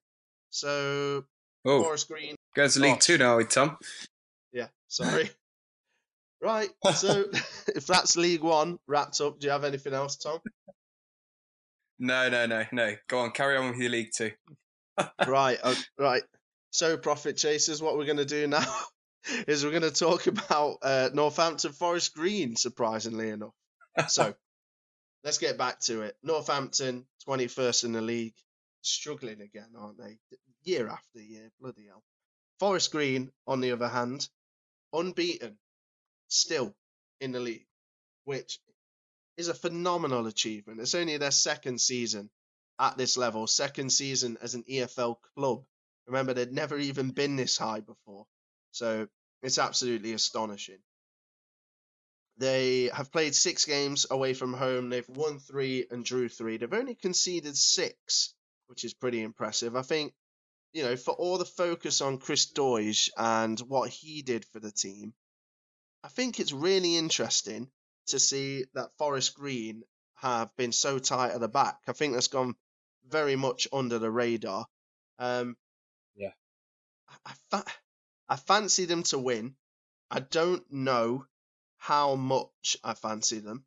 So 0.50 1.24
Oh, 1.64 1.82
Forest 1.82 2.08
Green, 2.08 2.36
goes 2.54 2.74
to 2.74 2.80
League. 2.80 3.00
Two 3.00 3.18
now, 3.18 3.36
we, 3.36 3.44
Tom? 3.44 3.78
yeah, 4.52 4.68
sorry. 4.88 5.30
Right, 6.40 6.68
so 6.94 7.24
if 7.74 7.86
that's 7.86 8.16
League 8.16 8.42
One 8.42 8.78
wrapped 8.86 9.20
up, 9.20 9.40
do 9.40 9.46
you 9.46 9.52
have 9.52 9.64
anything 9.64 9.94
else, 9.94 10.16
Tom? 10.16 10.38
No, 11.98 12.28
no, 12.28 12.46
no, 12.46 12.64
no. 12.70 12.94
Go 13.08 13.20
on, 13.20 13.32
carry 13.32 13.56
on 13.56 13.70
with 13.70 13.78
your 13.78 13.90
League 13.90 14.10
Two. 14.14 14.30
right, 15.26 15.58
uh, 15.62 15.74
right. 15.98 16.22
So, 16.70 16.96
profit 16.96 17.36
chasers, 17.36 17.82
what 17.82 17.96
we're 17.96 18.04
going 18.04 18.18
to 18.18 18.24
do 18.24 18.46
now 18.46 18.66
is 19.46 19.64
we're 19.64 19.70
going 19.70 19.82
to 19.82 19.90
talk 19.90 20.26
about 20.26 20.78
uh, 20.82 21.10
Northampton 21.12 21.72
Forest 21.72 22.14
Green. 22.14 22.56
Surprisingly 22.56 23.30
enough, 23.30 23.54
so 24.08 24.34
let's 25.24 25.38
get 25.38 25.58
back 25.58 25.80
to 25.80 26.02
it. 26.02 26.16
Northampton, 26.22 27.06
twenty 27.24 27.48
first 27.48 27.84
in 27.84 27.92
the 27.92 28.02
league, 28.02 28.34
struggling 28.82 29.40
again, 29.40 29.70
aren't 29.76 29.98
they? 29.98 30.18
Year 30.62 30.88
after 30.88 31.20
year, 31.20 31.50
bloody 31.60 31.86
hell. 31.86 32.02
Forest 32.60 32.92
Green, 32.92 33.30
on 33.46 33.60
the 33.60 33.72
other 33.72 33.88
hand, 33.88 34.28
unbeaten, 34.92 35.58
still 36.28 36.74
in 37.20 37.32
the 37.32 37.40
league, 37.40 37.66
which 38.24 38.60
is 39.36 39.48
a 39.48 39.54
phenomenal 39.54 40.26
achievement. 40.26 40.80
It's 40.80 40.94
only 40.94 41.16
their 41.16 41.30
second 41.30 41.80
season 41.80 42.30
at 42.78 42.96
this 42.96 43.16
level, 43.16 43.46
second 43.46 43.90
season 43.90 44.38
as 44.40 44.54
an 44.54 44.64
EFL 44.70 45.16
club. 45.34 45.64
Remember, 46.06 46.32
they'd 46.32 46.52
never 46.52 46.78
even 46.78 47.10
been 47.10 47.36
this 47.36 47.58
high 47.58 47.80
before. 47.80 48.26
So 48.72 49.08
it's 49.42 49.58
absolutely 49.58 50.12
astonishing. 50.12 50.78
They 52.38 52.90
have 52.92 53.10
played 53.10 53.34
six 53.34 53.64
games 53.64 54.06
away 54.10 54.34
from 54.34 54.52
home. 54.52 54.90
They've 54.90 55.08
won 55.08 55.40
three 55.40 55.86
and 55.90 56.04
drew 56.04 56.28
three. 56.28 56.56
They've 56.56 56.72
only 56.72 56.94
conceded 56.94 57.56
six, 57.56 58.34
which 58.68 58.84
is 58.84 58.94
pretty 58.94 59.20
impressive. 59.20 59.74
I 59.74 59.82
think, 59.82 60.14
you 60.72 60.84
know, 60.84 60.96
for 60.96 61.14
all 61.14 61.38
the 61.38 61.44
focus 61.44 62.00
on 62.00 62.18
Chris 62.18 62.52
Doidge 62.52 63.10
and 63.16 63.58
what 63.60 63.90
he 63.90 64.22
did 64.22 64.44
for 64.44 64.60
the 64.60 64.70
team, 64.70 65.14
I 66.04 66.08
think 66.08 66.40
it's 66.40 66.52
really 66.52 66.96
interesting 66.96 67.70
to 68.06 68.18
see 68.18 68.64
that 68.74 68.96
Forest 68.98 69.34
Green 69.34 69.82
have 70.16 70.54
been 70.56 70.72
so 70.72 70.98
tight 70.98 71.32
at 71.32 71.40
the 71.40 71.48
back. 71.48 71.78
I 71.86 71.92
think 71.92 72.14
that's 72.14 72.28
gone 72.28 72.54
very 73.08 73.36
much 73.36 73.68
under 73.72 73.98
the 73.98 74.10
radar. 74.10 74.66
Um, 75.18 75.56
Yeah. 76.14 76.32
I, 77.08 77.14
I, 77.26 77.32
fa- 77.50 77.72
I 78.28 78.36
fancy 78.36 78.84
them 78.84 79.02
to 79.04 79.18
win. 79.18 79.56
I 80.10 80.20
don't 80.20 80.64
know 80.72 81.26
how 81.76 82.14
much 82.14 82.76
I 82.82 82.94
fancy 82.94 83.38
them. 83.40 83.64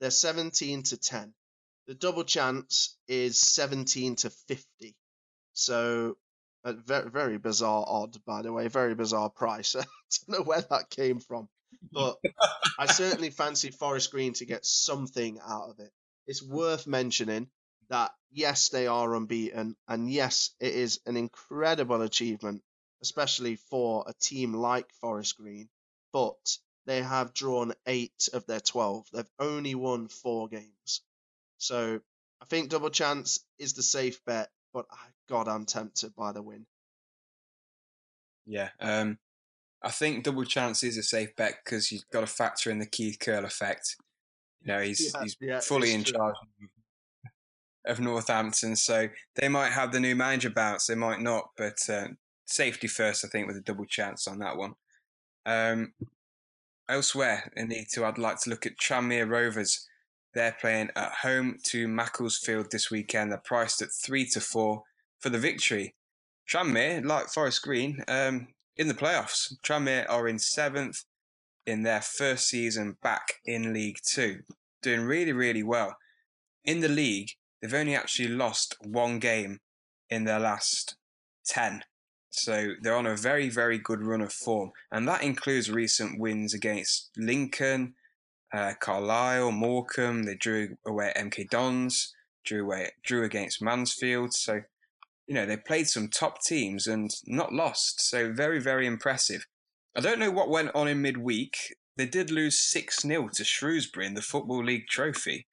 They're 0.00 0.10
17 0.10 0.84
to 0.84 0.96
10. 0.96 1.34
The 1.86 1.94
double 1.94 2.24
chance 2.24 2.96
is 3.08 3.38
17 3.40 4.16
to 4.16 4.30
50. 4.30 4.96
So, 5.54 6.16
a 6.64 6.72
very, 6.72 7.10
very 7.10 7.38
bizarre 7.38 7.84
odd, 7.86 8.16
by 8.24 8.42
the 8.42 8.52
way, 8.52 8.68
very 8.68 8.94
bizarre 8.94 9.30
price. 9.30 9.74
I 9.76 9.84
don't 10.26 10.38
know 10.38 10.44
where 10.44 10.60
that 10.60 10.90
came 10.90 11.18
from, 11.20 11.48
but 11.92 12.16
I 12.78 12.86
certainly 12.86 13.30
fancy 13.30 13.70
Forest 13.70 14.10
Green 14.10 14.32
to 14.34 14.44
get 14.44 14.64
something 14.64 15.38
out 15.46 15.70
of 15.70 15.80
it. 15.80 15.92
It's 16.26 16.42
worth 16.42 16.86
mentioning 16.86 17.48
that 17.88 18.12
yes, 18.30 18.68
they 18.68 18.86
are 18.86 19.14
unbeaten, 19.14 19.76
and 19.86 20.10
yes, 20.10 20.50
it 20.60 20.74
is 20.74 21.00
an 21.06 21.16
incredible 21.16 22.02
achievement, 22.02 22.62
especially 23.02 23.56
for 23.56 24.04
a 24.06 24.12
team 24.14 24.54
like 24.54 24.92
Forest 25.00 25.36
Green. 25.36 25.68
But 26.12 26.58
they 26.86 27.02
have 27.02 27.34
drawn 27.34 27.74
eight 27.86 28.28
of 28.32 28.46
their 28.46 28.60
12. 28.60 29.06
They've 29.12 29.30
only 29.38 29.74
won 29.74 30.08
four 30.08 30.48
games. 30.48 31.02
So 31.58 32.00
I 32.40 32.44
think 32.46 32.70
double 32.70 32.90
chance 32.90 33.40
is 33.58 33.74
the 33.74 33.82
safe 33.82 34.24
bet, 34.24 34.50
but 34.72 34.86
ah, 34.90 35.06
God, 35.28 35.48
I'm 35.48 35.66
tempted 35.66 36.14
by 36.14 36.32
the 36.32 36.42
win. 36.42 36.66
Yeah. 38.46 38.70
Um, 38.80 39.18
I 39.82 39.90
think 39.90 40.24
double 40.24 40.44
chance 40.44 40.82
is 40.82 40.96
a 40.96 41.02
safe 41.02 41.34
bet 41.36 41.54
because 41.64 41.92
you've 41.92 42.08
got 42.12 42.20
to 42.20 42.26
factor 42.26 42.70
in 42.70 42.78
the 42.78 42.86
Keith 42.86 43.18
Curle 43.20 43.44
effect. 43.44 43.96
You 44.62 44.72
know, 44.72 44.80
he's 44.80 45.12
Yeah, 45.14 45.22
he's 45.22 45.36
yeah, 45.40 45.60
fully 45.60 45.92
in 45.94 46.02
true. 46.02 46.14
charge 46.14 46.34
of 47.86 48.00
Northampton, 48.00 48.76
so 48.76 49.08
they 49.36 49.48
might 49.48 49.70
have 49.70 49.92
the 49.92 50.00
new 50.00 50.16
manager 50.16 50.50
bounce, 50.50 50.86
they 50.86 50.94
might 50.94 51.20
not, 51.20 51.50
but 51.56 51.78
uh, 51.88 52.08
safety 52.44 52.88
first, 52.88 53.24
I 53.24 53.28
think, 53.28 53.46
with 53.46 53.56
a 53.56 53.62
double 53.62 53.86
chance 53.86 54.26
on 54.26 54.40
that 54.40 54.56
one. 54.56 54.74
Um, 55.46 55.92
elsewhere 56.88 57.50
in 57.56 57.68
League 57.68 57.86
Two, 57.92 58.04
I'd 58.04 58.18
like 58.18 58.40
to 58.40 58.50
look 58.50 58.66
at 58.66 58.78
Tranmere 58.78 59.28
Rovers. 59.30 59.88
They're 60.34 60.56
playing 60.60 60.90
at 60.96 61.12
home 61.22 61.58
to 61.64 61.88
Macclesfield 61.88 62.70
this 62.70 62.90
weekend. 62.90 63.30
They're 63.30 63.42
priced 63.44 63.80
at 63.80 63.88
three 63.92 64.26
to 64.30 64.40
four 64.40 64.82
for 65.20 65.30
the 65.30 65.38
victory. 65.38 65.94
Tranmere, 66.50 67.04
like 67.04 67.28
Forest 67.28 67.62
Green, 67.62 68.02
um, 68.08 68.48
in 68.78 68.88
the 68.88 68.94
playoffs. 68.94 69.52
Tranmere 69.62 70.06
are 70.08 70.28
in 70.28 70.38
seventh 70.38 71.04
in 71.66 71.82
their 71.82 72.00
first 72.00 72.48
season 72.48 72.96
back 73.02 73.34
in 73.44 73.74
League 73.74 73.98
Two, 74.02 74.40
doing 74.82 75.02
really, 75.02 75.32
really 75.32 75.62
well. 75.62 75.96
In 76.64 76.80
the 76.80 76.88
league, 76.88 77.30
they've 77.60 77.74
only 77.74 77.94
actually 77.94 78.28
lost 78.28 78.76
one 78.80 79.18
game 79.18 79.60
in 80.08 80.24
their 80.24 80.38
last 80.38 80.96
10. 81.46 81.82
So 82.30 82.74
they're 82.80 82.96
on 82.96 83.06
a 83.06 83.16
very, 83.16 83.48
very 83.48 83.78
good 83.78 84.02
run 84.02 84.20
of 84.20 84.32
form. 84.32 84.70
And 84.92 85.08
that 85.08 85.22
includes 85.22 85.70
recent 85.70 86.20
wins 86.20 86.54
against 86.54 87.10
Lincoln, 87.16 87.94
uh, 88.52 88.74
Carlisle, 88.80 89.52
Morecambe. 89.52 90.22
They 90.24 90.36
drew 90.36 90.76
away 90.86 91.08
at 91.08 91.16
MK 91.16 91.50
Dons, 91.50 92.14
drew 92.44 92.64
away, 92.64 92.92
drew 93.04 93.24
against 93.24 93.62
Mansfield. 93.62 94.34
So, 94.34 94.62
you 95.28 95.34
know, 95.34 95.44
they 95.44 95.58
played 95.58 95.88
some 95.88 96.08
top 96.08 96.42
teams 96.42 96.86
and 96.86 97.10
not 97.26 97.52
lost. 97.52 98.00
So 98.00 98.32
very, 98.32 98.60
very 98.60 98.86
impressive. 98.86 99.46
I 99.94 100.00
don't 100.00 100.18
know 100.18 100.30
what 100.30 100.48
went 100.48 100.74
on 100.74 100.88
in 100.88 101.02
midweek. 101.02 101.56
They 101.96 102.06
did 102.06 102.30
lose 102.30 102.58
6 102.58 103.02
0 103.02 103.28
to 103.34 103.44
Shrewsbury 103.44 104.06
in 104.06 104.14
the 104.14 104.22
Football 104.22 104.64
League 104.64 104.86
trophy. 104.88 105.46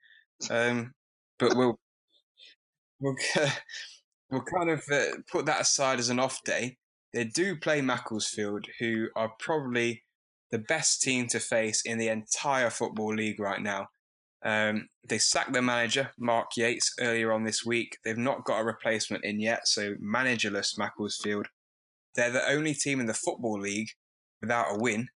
Um, 0.49 0.93
but 1.37 1.55
we'll, 1.57 1.77
we'll, 3.01 3.15
we'll 4.31 4.43
kind 4.43 4.69
of 4.69 4.83
uh, 4.91 5.17
put 5.29 5.45
that 5.47 5.61
aside 5.61 5.99
as 5.99 6.09
an 6.09 6.19
off 6.19 6.41
day. 6.43 6.77
They 7.13 7.25
do 7.25 7.57
play 7.57 7.81
Macclesfield, 7.81 8.67
who 8.79 9.07
are 9.15 9.31
probably 9.39 10.03
the 10.51 10.59
best 10.59 11.01
team 11.01 11.27
to 11.27 11.39
face 11.39 11.81
in 11.85 11.97
the 11.97 12.07
entire 12.07 12.69
Football 12.69 13.15
League 13.15 13.39
right 13.39 13.61
now. 13.61 13.87
Um, 14.45 14.89
they 15.09 15.17
sacked 15.17 15.53
their 15.53 15.61
manager, 15.63 16.11
Mark 16.19 16.51
Yates, 16.55 16.93
earlier 16.99 17.33
on 17.33 17.43
this 17.43 17.65
week. 17.65 17.97
They've 18.05 18.17
not 18.17 18.45
got 18.45 18.61
a 18.61 18.63
replacement 18.63 19.25
in 19.25 19.39
yet, 19.39 19.67
so 19.67 19.95
managerless 19.95 20.77
Macclesfield. 20.77 21.47
They're 22.15 22.31
the 22.31 22.47
only 22.47 22.75
team 22.75 22.99
in 22.99 23.07
the 23.07 23.13
Football 23.13 23.59
League 23.59 23.89
without 24.41 24.67
a 24.71 24.77
win. 24.77 25.09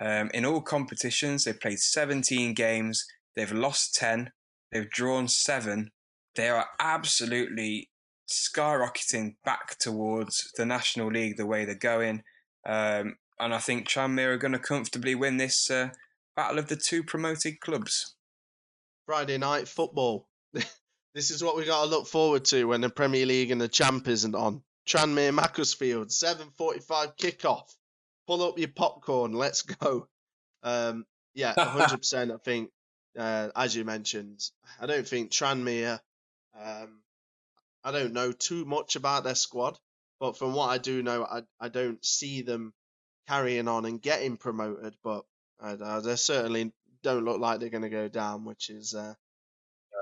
Um, 0.00 0.30
in 0.32 0.44
all 0.44 0.60
competitions, 0.60 1.44
they've 1.44 1.60
played 1.60 1.80
17 1.80 2.54
games, 2.54 3.04
they've 3.34 3.52
lost 3.52 3.96
10, 3.96 4.30
they've 4.70 4.88
drawn 4.88 5.26
7. 5.26 5.90
They 6.36 6.48
are 6.48 6.66
absolutely 6.78 7.90
skyrocketing 8.30 9.34
back 9.44 9.76
towards 9.80 10.52
the 10.56 10.64
National 10.64 11.08
League 11.08 11.36
the 11.36 11.46
way 11.46 11.64
they're 11.64 11.74
going. 11.74 12.22
Um, 12.64 13.16
and 13.40 13.52
I 13.52 13.58
think 13.58 13.88
Tranmere 13.88 14.34
are 14.34 14.38
going 14.38 14.52
to 14.52 14.58
comfortably 14.60 15.16
win 15.16 15.36
this 15.36 15.68
uh, 15.68 15.88
battle 16.36 16.60
of 16.60 16.68
the 16.68 16.76
two 16.76 17.02
promoted 17.02 17.60
clubs. 17.60 18.14
Friday 19.08 19.38
night 19.38 19.66
football. 19.66 20.28
this 21.14 21.30
is 21.30 21.42
what 21.42 21.56
we 21.56 21.64
got 21.64 21.84
to 21.84 21.88
look 21.88 22.06
forward 22.06 22.44
to 22.44 22.64
when 22.66 22.82
the 22.82 22.90
Premier 22.90 23.24
League 23.24 23.50
and 23.50 23.58
the 23.58 23.66
Champ 23.66 24.06
isn't 24.06 24.34
on. 24.34 24.62
Tranmere 24.86 25.32
Macclesfield, 25.32 26.08
7:45 26.08 27.16
kickoff. 27.16 27.74
Pull 28.26 28.42
up 28.42 28.58
your 28.58 28.68
popcorn. 28.68 29.32
Let's 29.32 29.62
go. 29.62 30.08
Um, 30.62 31.06
yeah, 31.32 31.54
100%. 31.54 32.34
I 32.34 32.36
think, 32.36 32.70
uh, 33.18 33.48
as 33.56 33.74
you 33.74 33.86
mentioned, 33.86 34.42
I 34.78 34.84
don't 34.84 35.08
think 35.08 35.30
Tranmere. 35.30 36.00
Um, 36.54 37.00
I 37.82 37.92
don't 37.92 38.12
know 38.12 38.32
too 38.32 38.66
much 38.66 38.96
about 38.96 39.24
their 39.24 39.34
squad. 39.34 39.78
But 40.20 40.36
from 40.36 40.52
what 40.52 40.68
I 40.68 40.76
do 40.76 41.02
know, 41.02 41.24
I 41.24 41.44
I 41.58 41.70
don't 41.70 42.04
see 42.04 42.42
them 42.42 42.74
carrying 43.26 43.68
on 43.68 43.86
and 43.86 44.02
getting 44.02 44.36
promoted. 44.36 44.96
But 45.02 45.24
uh, 45.60 46.00
they 46.00 46.16
certainly 46.16 46.74
don't 47.02 47.24
look 47.24 47.40
like 47.40 47.60
they're 47.60 47.68
going 47.70 47.82
to 47.82 47.88
go 47.88 48.08
down, 48.08 48.44
which 48.44 48.70
is 48.70 48.94
uh, 48.94 49.14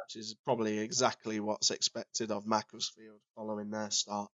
which 0.07 0.17
is 0.17 0.35
probably 0.45 0.79
exactly 0.79 1.41
what's 1.41 1.71
expected 1.71 2.31
of 2.31 2.47
Macclesfield 2.47 3.21
following 3.35 3.71
their 3.71 3.91
start. 3.91 4.31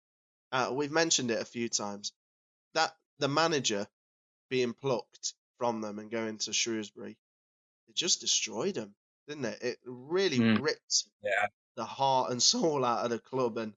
Uh, 0.53 0.71
we've 0.73 0.91
mentioned 0.91 1.31
it 1.31 1.41
a 1.41 1.45
few 1.45 1.69
times 1.69 2.13
that 2.75 2.93
the 3.19 3.29
manager 3.29 3.87
being 4.49 4.73
plucked 4.73 5.35
from 5.59 5.81
them 5.81 5.99
and 5.99 6.11
going 6.11 6.39
to 6.39 6.53
Shrewsbury, 6.53 7.17
it 7.89 7.95
just 7.95 8.21
destroyed 8.21 8.75
them, 8.75 8.95
didn't 9.29 9.45
it? 9.45 9.63
It 9.63 9.79
really 9.85 10.41
Mm. 10.41 10.61
ripped 10.61 11.05
Yeah. 11.23 11.47
the 11.77 11.85
heart 11.85 12.33
and 12.33 12.43
soul 12.53 12.85
out 12.85 13.05
of 13.05 13.11
the 13.11 13.19
club. 13.19 13.59
And 13.59 13.75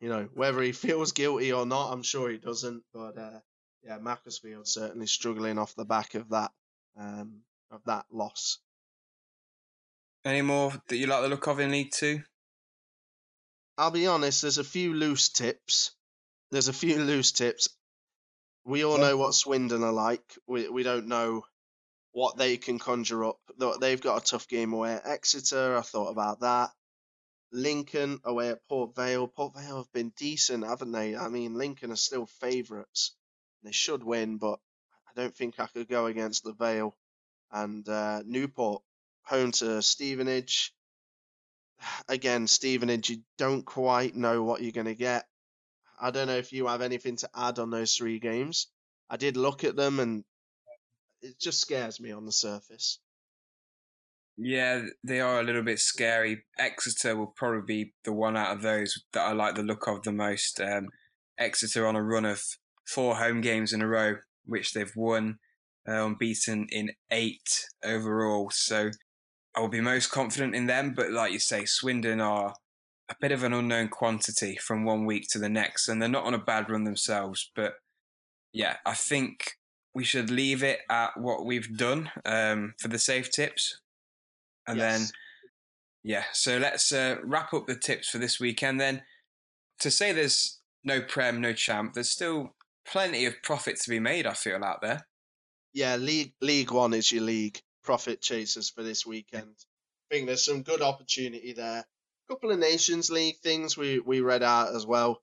you 0.00 0.08
know 0.08 0.28
whether 0.34 0.62
he 0.62 0.72
feels 0.72 1.12
guilty 1.12 1.52
or 1.52 1.66
not, 1.66 1.92
I'm 1.92 2.02
sure 2.02 2.30
he 2.30 2.38
doesn't. 2.38 2.84
But 2.92 3.18
uh, 3.18 3.40
yeah, 3.82 3.98
Macclesfield 3.98 4.68
certainly 4.68 5.06
struggling 5.06 5.58
off 5.58 5.74
the 5.74 5.84
back 5.84 6.14
of 6.14 6.28
that 6.30 6.52
um, 6.96 7.42
of 7.70 7.82
that 7.86 8.06
loss. 8.10 8.58
Any 10.24 10.42
more 10.42 10.72
that 10.88 10.96
you 10.96 11.06
like 11.06 11.22
the 11.22 11.28
look 11.28 11.46
of 11.46 11.60
in 11.60 11.70
League 11.70 11.92
Two? 11.92 12.22
I'll 13.78 13.90
be 13.90 14.06
honest, 14.06 14.42
there's 14.42 14.58
a 14.58 14.64
few 14.64 14.92
loose 14.92 15.30
tips. 15.30 15.92
There's 16.50 16.68
a 16.68 16.72
few 16.74 16.96
loose 17.04 17.32
tips. 17.32 17.68
We 18.64 18.84
all 18.84 18.98
Yeah. 18.98 19.08
know 19.08 19.16
what 19.16 19.34
Swindon 19.34 19.82
are 19.82 19.92
like. 19.92 20.36
We 20.46 20.68
we 20.68 20.82
don't 20.82 21.06
know 21.08 21.44
what 22.12 22.36
they 22.36 22.56
can 22.58 22.78
conjure 22.78 23.24
up. 23.24 23.38
They've 23.80 24.00
got 24.00 24.22
a 24.22 24.24
tough 24.24 24.48
game 24.48 24.72
away 24.72 24.94
at 24.94 25.06
Exeter. 25.06 25.76
I 25.76 25.80
thought 25.82 26.10
about 26.10 26.40
that. 26.40 26.70
Lincoln 27.52 28.20
away 28.24 28.50
at 28.50 28.66
Port 28.68 28.94
Vale. 28.94 29.26
Port 29.28 29.54
Vale 29.54 29.78
have 29.78 29.92
been 29.92 30.12
decent, 30.16 30.64
haven't 30.64 30.92
they? 30.92 31.16
I 31.16 31.28
mean, 31.28 31.54
Lincoln 31.54 31.90
are 31.92 31.96
still 31.96 32.26
favourites. 32.26 33.16
They 33.62 33.72
should 33.72 34.04
win, 34.04 34.38
but 34.38 34.60
I 35.08 35.20
don't 35.20 35.34
think 35.34 35.58
I 35.58 35.66
could 35.66 35.88
go 35.88 36.06
against 36.06 36.44
the 36.44 36.52
Vale. 36.52 36.96
And 37.52 37.88
uh, 37.88 38.22
Newport, 38.24 38.82
home 39.22 39.52
to 39.52 39.82
Stevenage. 39.82 40.74
Again, 42.08 42.46
Stevenage, 42.46 43.10
you 43.10 43.18
don't 43.38 43.64
quite 43.64 44.14
know 44.14 44.42
what 44.42 44.62
you're 44.62 44.72
going 44.72 44.86
to 44.86 44.94
get. 44.94 45.26
I 46.00 46.10
don't 46.10 46.28
know 46.28 46.36
if 46.36 46.52
you 46.52 46.66
have 46.66 46.80
anything 46.80 47.16
to 47.16 47.30
add 47.34 47.58
on 47.58 47.70
those 47.70 47.94
three 47.94 48.18
games. 48.18 48.68
I 49.10 49.16
did 49.16 49.36
look 49.36 49.64
at 49.64 49.76
them, 49.76 50.00
and 50.00 50.24
it 51.20 51.38
just 51.38 51.60
scares 51.60 52.00
me 52.00 52.12
on 52.12 52.24
the 52.24 52.32
surface. 52.32 52.98
Yeah, 54.38 54.82
they 55.04 55.20
are 55.20 55.40
a 55.40 55.42
little 55.42 55.62
bit 55.62 55.78
scary. 55.78 56.44
Exeter 56.58 57.14
will 57.16 57.34
probably 57.36 57.84
be 57.84 57.92
the 58.04 58.12
one 58.12 58.36
out 58.36 58.56
of 58.56 58.62
those 58.62 58.98
that 59.12 59.20
I 59.20 59.32
like 59.32 59.54
the 59.54 59.62
look 59.62 59.86
of 59.86 60.02
the 60.02 60.12
most. 60.12 60.60
Um, 60.60 60.88
Exeter 61.38 61.86
on 61.86 61.96
a 61.96 62.02
run 62.02 62.24
of 62.24 62.42
four 62.86 63.16
home 63.16 63.42
games 63.42 63.72
in 63.74 63.82
a 63.82 63.86
row, 63.86 64.16
which 64.46 64.72
they've 64.72 64.94
won, 64.96 65.38
unbeaten 65.86 66.66
in 66.70 66.90
eight 67.10 67.66
overall. 67.84 68.50
So 68.50 68.90
I 69.56 69.60
will 69.60 69.68
be 69.68 69.80
most 69.80 70.10
confident 70.10 70.54
in 70.54 70.66
them. 70.66 70.94
But 70.94 71.10
like 71.10 71.32
you 71.32 71.38
say, 71.38 71.64
Swindon 71.64 72.20
are 72.20 72.54
a 73.08 73.16
bit 73.20 73.32
of 73.32 73.42
an 73.42 73.52
unknown 73.52 73.88
quantity 73.88 74.56
from 74.56 74.84
one 74.84 75.04
week 75.04 75.26
to 75.30 75.38
the 75.38 75.48
next, 75.48 75.88
and 75.88 76.00
they're 76.00 76.08
not 76.08 76.24
on 76.24 76.34
a 76.34 76.38
bad 76.38 76.70
run 76.70 76.84
themselves. 76.84 77.50
But 77.56 77.74
yeah, 78.52 78.76
I 78.86 78.94
think 78.94 79.52
we 79.94 80.04
should 80.04 80.30
leave 80.30 80.62
it 80.62 80.80
at 80.88 81.10
what 81.16 81.44
we've 81.44 81.76
done 81.76 82.10
um, 82.24 82.74
for 82.78 82.88
the 82.88 82.98
safe 82.98 83.30
tips. 83.30 83.80
And 84.68 84.80
then, 84.80 85.00
yeah, 86.04 86.24
so 86.32 86.58
let's 86.58 86.92
uh, 86.92 87.16
wrap 87.24 87.52
up 87.52 87.66
the 87.66 87.74
tips 87.74 88.08
for 88.08 88.18
this 88.18 88.38
weekend. 88.38 88.80
Then, 88.80 89.02
to 89.80 89.90
say 89.90 90.12
there's 90.12 90.60
no 90.84 91.00
Prem, 91.00 91.40
no 91.40 91.52
champ, 91.52 91.94
there's 91.94 92.10
still 92.10 92.54
plenty 92.86 93.26
of 93.26 93.42
profit 93.42 93.80
to 93.80 93.90
be 93.90 93.98
made, 93.98 94.26
I 94.26 94.34
feel, 94.34 94.62
out 94.62 94.80
there. 94.80 95.06
Yeah, 95.72 95.96
League 95.96 96.32
League 96.40 96.70
One 96.70 96.94
is 96.94 97.10
your 97.10 97.22
league 97.22 97.60
profit 97.82 98.20
chasers 98.20 98.70
for 98.70 98.82
this 98.82 99.06
weekend. 99.06 99.54
I 100.10 100.14
think 100.14 100.26
there's 100.26 100.44
some 100.44 100.62
good 100.62 100.82
opportunity 100.82 101.52
there. 101.52 101.80
A 101.80 102.32
couple 102.32 102.50
of 102.50 102.58
Nations 102.58 103.10
League 103.10 103.38
things 103.38 103.76
we, 103.76 103.98
we 104.00 104.20
read 104.20 104.42
out 104.42 104.74
as 104.74 104.84
well. 104.86 105.22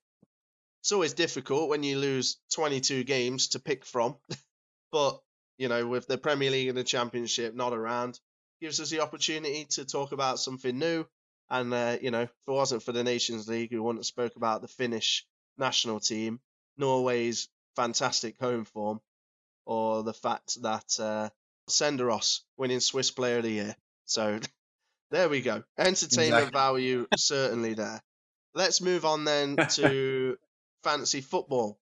It's 0.81 0.91
always 0.91 1.13
difficult 1.13 1.69
when 1.69 1.83
you 1.83 1.97
lose 1.97 2.37
22 2.53 3.03
games 3.03 3.49
to 3.49 3.59
pick 3.59 3.85
from, 3.85 4.15
but 4.91 5.19
you 5.57 5.67
know, 5.67 5.87
with 5.87 6.07
the 6.07 6.17
Premier 6.17 6.51
League 6.51 6.69
and 6.69 6.77
the 6.77 6.83
Championship 6.83 7.53
not 7.53 7.73
around, 7.73 8.19
gives 8.61 8.79
us 8.79 8.89
the 8.89 9.01
opportunity 9.01 9.65
to 9.71 9.85
talk 9.85 10.11
about 10.11 10.39
something 10.39 10.77
new. 10.77 11.05
And 11.49 11.73
uh, 11.73 11.97
you 12.01 12.11
know, 12.11 12.21
if 12.21 12.29
it 12.29 12.51
wasn't 12.51 12.83
for 12.83 12.91
the 12.91 13.03
Nations 13.03 13.47
League, 13.47 13.71
we 13.71 13.79
wouldn't 13.79 13.99
have 13.99 14.05
spoke 14.05 14.35
about 14.35 14.61
the 14.61 14.67
Finnish 14.67 15.25
national 15.57 15.99
team, 15.99 16.39
Norway's 16.77 17.49
fantastic 17.75 18.39
home 18.39 18.65
form, 18.65 19.01
or 19.67 20.01
the 20.03 20.13
fact 20.13 20.61
that 20.63 20.97
uh, 20.99 21.29
Senderos 21.69 22.39
winning 22.57 22.79
Swiss 22.79 23.11
Player 23.11 23.37
of 23.37 23.43
the 23.43 23.51
Year. 23.51 23.75
So 24.05 24.39
there 25.11 25.27
we 25.29 25.41
go. 25.41 25.63
Entertainment 25.77 26.43
Exactly. 26.47 26.51
value 26.59 27.07
certainly 27.17 27.73
there. 27.73 28.01
Let's 28.55 28.81
move 28.81 29.03
on 29.05 29.25
then 29.25 29.57
to 29.71 30.37
fantasy 30.83 31.21
football. 31.21 31.77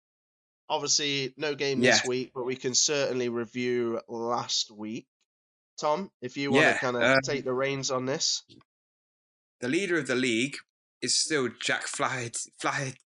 Obviously, 0.69 1.33
no 1.37 1.53
game 1.55 1.81
this 1.81 2.05
week, 2.07 2.31
but 2.33 2.45
we 2.45 2.55
can 2.55 2.73
certainly 2.73 3.27
review 3.29 3.99
last 4.07 4.71
week. 4.71 5.05
Tom, 5.77 6.09
if 6.21 6.37
you 6.37 6.51
want 6.51 6.63
Yeah, 6.65 6.73
to 6.73 6.79
kind 6.79 6.95
of 6.95 7.03
um, 7.03 7.19
take 7.23 7.43
the 7.43 7.53
reins 7.53 7.91
on 7.91 8.05
this. 8.05 8.43
The 9.59 9.67
leader 9.67 9.97
of 9.97 10.07
the 10.07 10.15
league 10.15 10.55
is 11.01 11.15
still 11.19 11.49
Jack 11.61 11.83
Flaherty. 11.83 12.53
Flaherty. 12.59 12.97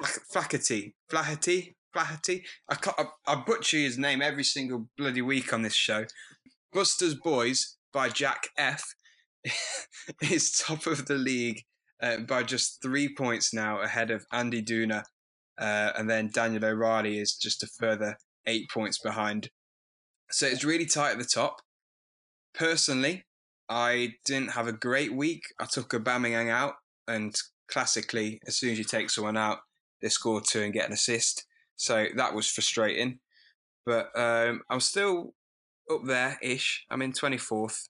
Flaherty. 0.32 0.94
Flaherty. 1.10 1.76
Flaherty. 1.92 2.44
I, 2.68 2.76
I, 2.98 3.04
I 3.26 3.34
butcher 3.46 3.78
his 3.78 3.98
name 3.98 4.22
every 4.22 4.44
single 4.44 4.88
bloody 4.96 5.22
week 5.22 5.52
on 5.52 5.62
this 5.62 5.74
show. 5.74 6.06
Buster's 6.72 7.14
Boys 7.14 7.76
by 7.92 8.08
Jack 8.08 8.48
F 8.56 8.84
is 10.22 10.52
top 10.52 10.86
of 10.86 11.06
the 11.06 11.16
league 11.16 11.62
uh, 12.02 12.18
by 12.18 12.42
just 12.42 12.80
three 12.82 13.12
points 13.12 13.52
now 13.52 13.80
ahead 13.80 14.10
of 14.10 14.24
Andy 14.32 14.62
Duna. 14.62 15.04
Uh, 15.58 15.92
and 15.96 16.08
then 16.08 16.30
Daniel 16.32 16.64
O'Reilly 16.64 17.18
is 17.18 17.34
just 17.34 17.62
a 17.62 17.66
further 17.66 18.16
eight 18.46 18.70
points 18.72 18.98
behind. 18.98 19.50
So 20.30 20.46
it's 20.46 20.64
really 20.64 20.86
tight 20.86 21.12
at 21.12 21.18
the 21.18 21.24
top. 21.24 21.56
Personally, 22.54 23.24
I 23.68 24.14
didn't 24.24 24.52
have 24.52 24.66
a 24.66 24.72
great 24.72 25.14
week. 25.14 25.42
I 25.60 25.66
took 25.70 25.90
Aubameyang 25.90 26.50
out, 26.50 26.74
and 27.06 27.34
classically, 27.70 28.40
as 28.46 28.56
soon 28.56 28.70
as 28.70 28.78
you 28.78 28.84
take 28.84 29.10
someone 29.10 29.36
out, 29.36 29.58
they 30.00 30.08
score 30.08 30.40
two 30.40 30.62
and 30.62 30.72
get 30.72 30.86
an 30.86 30.92
assist. 30.92 31.44
So 31.80 32.08
that 32.14 32.34
was 32.34 32.46
frustrating. 32.46 33.20
But 33.86 34.10
um, 34.14 34.60
I'm 34.68 34.80
still 34.80 35.32
up 35.90 36.02
there 36.04 36.38
ish. 36.42 36.84
I'm 36.90 37.00
in 37.00 37.12
24th. 37.12 37.88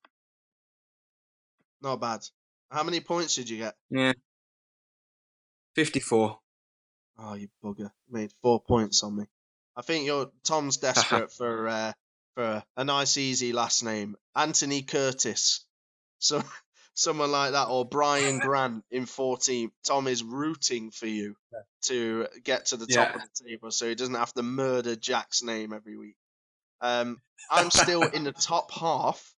Not 1.83 2.01
bad. 2.01 2.21
How 2.71 2.85
many 2.85 3.01
points 3.01 3.35
did 3.35 3.51
you 3.51 3.59
get? 3.59 3.75
Yeah. 3.91 4.13
54. 5.75 6.39
Oh, 7.19 7.35
you 7.35 7.49
bugger! 7.65 7.91
Made 8.09 8.33
four 8.43 8.61
points 8.61 9.03
on 9.03 9.17
me. 9.17 9.25
I 9.77 9.83
think 9.83 10.07
you're 10.07 10.31
Tom's 10.45 10.77
desperate 10.87 11.33
for 11.33 11.67
uh, 11.67 11.93
for 12.37 12.63
a 12.77 12.85
nice 12.85 13.17
easy 13.17 13.53
last 13.53 13.83
name, 13.83 14.15
Anthony 14.37 14.83
Curtis, 14.83 15.67
so 16.21 16.43
someone 16.95 17.31
like 17.31 17.53
that, 17.53 17.69
or 17.69 17.85
Brian 17.85 18.39
Grant 18.41 18.85
in 18.91 19.07
14. 19.07 19.71
Tom 19.85 20.07
is 20.07 20.23
rooting 20.23 20.91
for 20.91 21.07
you 21.07 21.37
to 21.87 22.27
get 22.45 22.67
to 22.67 22.77
the 22.77 22.87
top 22.87 23.09
Yeah. 23.11 23.17
of 23.17 23.23
the 23.23 23.45
table, 23.49 23.71
so 23.71 23.89
he 23.89 23.95
doesn't 23.95 24.15
have 24.15 24.33
to 24.35 24.43
murder 24.43 24.97
Jack's 24.97 25.43
name 25.43 25.73
every 25.73 25.97
week. 25.97 26.17
Um, 26.81 27.21
I'm 27.51 27.71
still 27.71 28.03
in 28.03 28.25
the 28.25 28.33
top 28.33 28.71
half, 28.73 29.35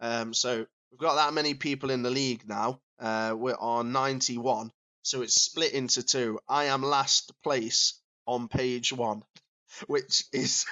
um, 0.00 0.34
so 0.34 0.66
we've 0.90 1.00
got 1.00 1.16
that 1.16 1.34
many 1.34 1.54
people 1.54 1.90
in 1.90 2.02
the 2.02 2.10
league 2.10 2.46
now. 2.48 2.80
Uh, 2.98 3.34
we're 3.36 3.54
on 3.58 3.92
91 3.92 4.70
so 5.02 5.22
it's 5.22 5.40
split 5.40 5.72
into 5.72 6.02
two. 6.02 6.40
I 6.48 6.64
am 6.64 6.82
last 6.82 7.32
place 7.44 8.00
on 8.26 8.48
page 8.48 8.92
one, 8.92 9.22
which 9.86 10.24
is 10.32 10.66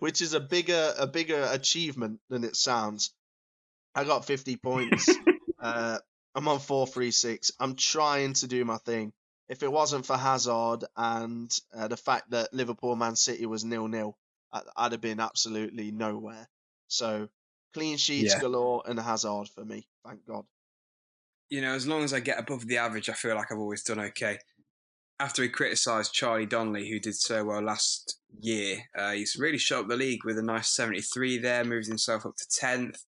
which 0.00 0.22
is 0.22 0.34
a 0.34 0.40
bigger 0.40 0.92
a 0.98 1.06
bigger 1.06 1.46
achievement 1.52 2.18
than 2.30 2.42
it 2.42 2.56
sounds. 2.56 3.14
I 3.94 4.02
got 4.04 4.24
50 4.24 4.56
points. 4.56 5.08
Uh, 5.60 5.98
I'm 6.34 6.48
on 6.48 6.58
four 6.58 6.86
three 6.86 7.10
six. 7.10 7.50
I'm 7.60 7.74
trying 7.74 8.34
to 8.34 8.46
do 8.46 8.64
my 8.64 8.76
thing. 8.78 9.12
If 9.48 9.62
it 9.62 9.72
wasn't 9.72 10.06
for 10.06 10.16
Hazard 10.16 10.84
and 10.96 11.52
uh, 11.76 11.88
the 11.88 11.96
fact 11.96 12.30
that 12.30 12.54
Liverpool 12.54 12.94
Man 12.94 13.16
City 13.16 13.46
was 13.46 13.64
nil 13.64 13.88
nil, 13.88 14.16
I'd 14.76 14.92
have 14.92 15.00
been 15.00 15.20
absolutely 15.20 15.90
nowhere. 15.90 16.48
So 16.88 17.28
clean 17.74 17.96
sheets 17.96 18.34
Yeah. 18.34 18.40
galore 18.40 18.82
and 18.86 18.98
Hazard 18.98 19.48
for 19.48 19.64
me. 19.64 19.86
Thank 20.06 20.24
God. 20.26 20.44
You 21.48 21.62
know, 21.62 21.74
as 21.74 21.86
long 21.86 22.04
as 22.04 22.12
I 22.12 22.20
get 22.20 22.38
above 22.38 22.66
the 22.66 22.78
average, 22.78 23.08
I 23.08 23.14
feel 23.14 23.34
like 23.34 23.50
I've 23.50 23.58
always 23.58 23.82
done 23.82 23.98
okay. 24.00 24.38
After 25.18 25.42
he 25.42 25.48
criticised 25.48 26.14
Charlie 26.14 26.46
Donnelly, 26.46 26.88
who 26.88 26.98
did 27.00 27.16
so 27.16 27.44
well 27.44 27.60
last 27.60 28.18
year, 28.40 28.84
uh, 28.96 29.12
he's 29.12 29.36
really 29.36 29.58
shot 29.58 29.80
up 29.80 29.88
the 29.88 29.96
league 29.96 30.24
with 30.24 30.38
a 30.38 30.42
nice 30.42 30.68
73 30.68 31.38
there, 31.38 31.64
moves 31.64 31.88
himself 31.88 32.24
up 32.24 32.36
to 32.36 32.44
10th. 32.44 33.04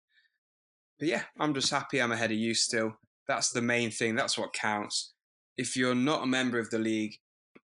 But 1.00 1.08
yeah, 1.08 1.24
I'm 1.40 1.54
just 1.54 1.72
happy 1.72 2.02
I'm 2.02 2.12
ahead 2.12 2.32
of 2.32 2.38
you 2.38 2.54
still. 2.54 2.98
That's 3.28 3.52
the 3.52 3.62
main 3.62 3.92
thing. 3.92 4.16
That's 4.16 4.38
what 4.38 4.54
counts. 4.54 5.14
If 5.58 5.76
you're 5.76 5.96
not 5.96 6.24
a 6.24 6.28
member 6.28 6.60
of 6.60 6.70
the 6.70 6.80
league, 6.80 7.20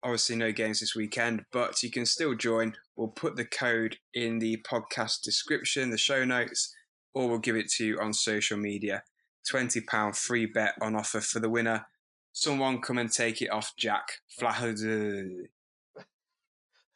obviously 0.03 0.37
no 0.37 0.53
games 0.53 0.81
this 0.81 0.97
weekend, 0.97 1.45
but 1.53 1.83
you 1.83 1.91
can 1.91 2.07
still 2.07 2.35
join. 2.35 2.75
We'll 2.97 3.09
put 3.09 3.37
the 3.37 3.45
code 3.45 3.97
in 4.15 4.39
the 4.39 4.65
podcast 4.69 5.23
description, 5.23 5.91
the 5.91 5.99
show 5.99 6.25
notes, 6.25 6.75
or 7.15 7.29
we'll 7.29 7.39
give 7.39 7.57
it 7.57 7.71
to 7.73 7.85
you 7.85 8.01
on 8.01 8.13
social 8.13 8.57
media. 8.57 9.03
£20 9.51 10.17
free 10.17 10.47
bet 10.47 10.75
on 10.81 10.97
offer 10.97 11.21
for 11.21 11.41
the 11.41 11.51
winner. 11.51 11.87
Someone 12.33 12.81
come 12.81 12.99
and 12.99 13.13
take 13.13 13.43
it 13.43 13.51
off 13.51 13.75
Jack. 13.77 14.21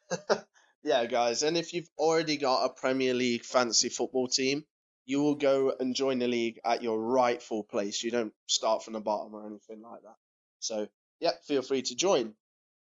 yeah, 0.83 1.05
guys. 1.05 1.43
And 1.43 1.57
if 1.57 1.73
you've 1.73 1.89
already 1.97 2.37
got 2.37 2.65
a 2.65 2.69
Premier 2.69 3.13
League 3.13 3.43
fantasy 3.43 3.89
football 3.89 4.27
team, 4.27 4.65
you 5.07 5.21
will 5.21 5.35
go 5.35 5.73
and 5.79 5.95
join 5.95 6.19
the 6.19 6.27
league 6.27 6.59
at 6.63 6.83
your 6.83 6.99
rightful 6.99 7.63
place. 7.63 8.03
You 8.03 8.11
don't 8.11 8.33
start 8.45 8.83
from 8.83 8.93
the 8.93 8.99
bottom 8.99 9.33
or 9.33 9.47
anything 9.47 9.81
like 9.81 10.01
that. 10.03 10.17
So, 10.59 10.87
yeah, 11.21 11.31
feel 11.47 11.61
free 11.61 11.81
to 11.81 11.95
join. 11.95 12.33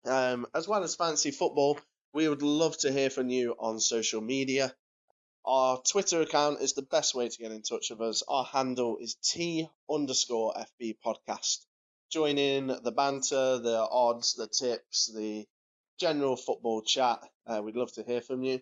Um, 0.05 0.47
as 0.55 0.69
well 0.69 0.83
as 0.83 0.95
fantasy 0.95 1.31
football, 1.31 1.77
we 2.13 2.29
would 2.29 2.41
love 2.41 2.77
to 2.79 2.93
hear 2.93 3.09
from 3.09 3.29
you 3.29 3.55
on 3.59 3.81
social 3.81 4.21
media. 4.21 4.73
Our 5.45 5.81
Twitter 5.81 6.21
account 6.21 6.61
is 6.61 6.73
the 6.73 6.81
best 6.81 7.13
way 7.13 7.27
to 7.27 7.37
get 7.37 7.51
in 7.51 7.61
touch 7.61 7.89
with 7.89 8.01
us. 8.01 8.23
Our 8.27 8.45
handle 8.45 8.97
is 9.01 9.15
T 9.15 9.67
underscore 9.89 10.53
FB 10.81 10.97
podcast. 11.05 11.65
Join 12.09 12.37
in 12.37 12.67
the 12.67 12.91
banter, 12.93 13.59
the 13.59 13.85
odds, 13.91 14.33
the 14.35 14.47
tips, 14.47 15.11
the 15.13 15.45
general 15.99 16.37
football 16.37 16.81
chat. 16.83 17.19
Uh, 17.45 17.61
we'd 17.61 17.75
love 17.75 17.91
to 17.93 18.03
hear 18.03 18.21
from 18.21 18.43
you. 18.43 18.61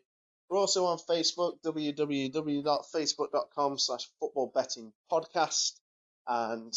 We're 0.50 0.60
also 0.60 0.86
on 0.86 1.00
Facebook, 1.00 1.62
www.facebook.com 1.64 3.80
slash 3.80 4.08
football 4.20 4.52
betting 4.54 4.94
podcast. 5.12 5.80
And 6.28 6.74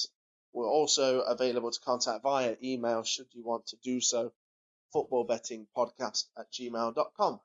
we're 0.53 0.69
also 0.69 1.21
available 1.21 1.71
to 1.71 1.81
contact 1.81 2.23
via 2.23 2.57
email 2.63 3.03
should 3.03 3.27
you 3.33 3.45
want 3.45 3.67
to 3.69 3.77
do 3.83 4.01
so. 4.01 4.33
Footballbettingpodcast 4.95 6.25
at 6.39 6.51
gmail.com. 6.53 7.41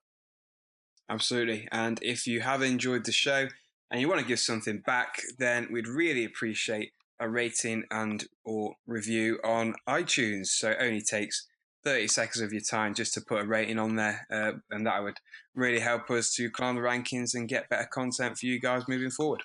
Absolutely. 1.10 1.68
And 1.72 2.00
if 2.02 2.26
you 2.26 2.42
have 2.42 2.62
enjoyed 2.62 3.06
the 3.06 3.12
show 3.12 3.48
and 3.92 4.00
you 4.00 4.08
want 4.08 4.22
to 4.22 4.28
give 4.28 4.40
something 4.40 4.80
back, 4.80 5.22
then 5.38 5.68
we'd 5.72 5.88
really 5.88 6.24
appreciate 6.24 6.94
a 7.20 7.30
rating 7.30 7.84
and 7.92 8.26
or 8.46 8.76
review 8.88 9.40
on 9.44 9.76
iTunes. 9.88 10.48
So 10.48 10.72
it 10.72 10.78
only 10.80 11.02
takes 11.02 11.46
30 11.84 12.08
seconds 12.08 12.42
of 12.42 12.54
your 12.54 12.62
time 12.62 12.94
just 12.94 13.14
to 13.14 13.22
put 13.22 13.42
a 13.42 13.46
rating 13.46 13.80
on 13.80 13.96
there. 13.96 14.26
Uh, 14.32 14.54
and 14.72 14.86
that 14.86 15.04
would 15.04 15.18
really 15.56 15.80
help 15.80 16.10
us 16.10 16.34
to 16.36 16.50
climb 16.50 16.76
the 16.76 16.82
rankings 16.82 17.36
and 17.36 17.50
get 17.50 17.70
better 17.70 17.88
content 17.92 18.38
for 18.38 18.46
you 18.46 18.60
guys 18.60 18.88
moving 18.88 19.12
forward. 19.12 19.44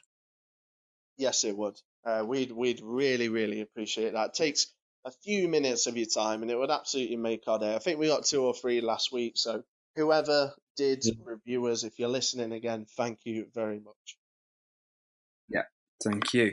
Yes, 1.17 1.45
it 1.45 1.57
would. 1.57 1.79
Uh, 2.05 2.25
we'd 2.25 2.53
we'd 2.53 2.81
really 2.83 3.29
really 3.29 3.61
appreciate 3.61 4.13
that. 4.13 4.29
It 4.29 4.35
takes 4.35 4.69
a 5.05 5.11
few 5.11 5.49
minutes 5.49 5.87
of 5.87 5.97
your 5.97 6.07
time, 6.07 6.43
and 6.43 6.51
it 6.51 6.57
would 6.57 6.71
absolutely 6.71 7.17
make 7.17 7.43
our 7.47 7.59
day. 7.59 7.75
I 7.75 7.79
think 7.79 7.99
we 7.99 8.07
got 8.07 8.25
two 8.25 8.45
or 8.45 8.55
three 8.55 8.81
last 8.81 9.13
week, 9.13 9.33
so 9.37 9.63
whoever 9.97 10.55
did 10.77 11.05
yeah. 11.05 11.15
reviewers, 11.25 11.85
if 11.85 11.99
you're 11.99 12.09
listening 12.09 12.53
again, 12.53 12.87
thank 12.97 13.19
you 13.25 13.47
very 13.53 13.81
much. 13.81 14.17
Yeah, 15.49 15.65
thank 16.03 16.33
you. 16.35 16.53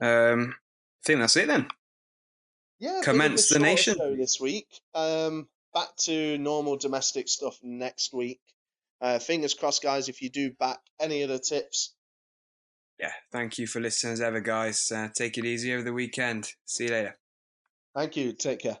Um, 0.00 0.54
I 0.54 1.02
think 1.04 1.20
that's 1.20 1.36
it 1.36 1.48
then. 1.48 1.66
Yeah, 2.80 3.00
commence 3.04 3.48
the 3.48 3.58
nation 3.58 3.96
this 4.18 4.40
week. 4.40 4.66
Um, 4.94 5.48
back 5.72 5.94
to 6.04 6.38
normal 6.38 6.76
domestic 6.76 7.28
stuff 7.28 7.58
next 7.62 8.12
week. 8.12 8.40
Uh, 9.00 9.18
fingers 9.18 9.54
crossed, 9.54 9.82
guys. 9.82 10.08
If 10.08 10.22
you 10.22 10.30
do 10.30 10.50
back 10.50 10.78
any 10.98 11.22
of 11.22 11.28
the 11.28 11.38
tips, 11.38 11.94
yeah, 12.98 13.12
thank 13.32 13.58
you 13.58 13.66
for 13.66 13.80
listening 13.80 14.12
as 14.12 14.20
ever, 14.20 14.40
guys. 14.40 14.90
Uh, 14.94 15.08
take 15.14 15.38
it 15.38 15.44
easy 15.46 15.72
over 15.72 15.82
the 15.82 15.92
weekend. 15.92 16.52
See 16.66 16.84
you 16.84 16.90
later. 16.90 17.16
Thank 17.94 18.16
you. 18.16 18.32
Take 18.32 18.60
care. 18.60 18.78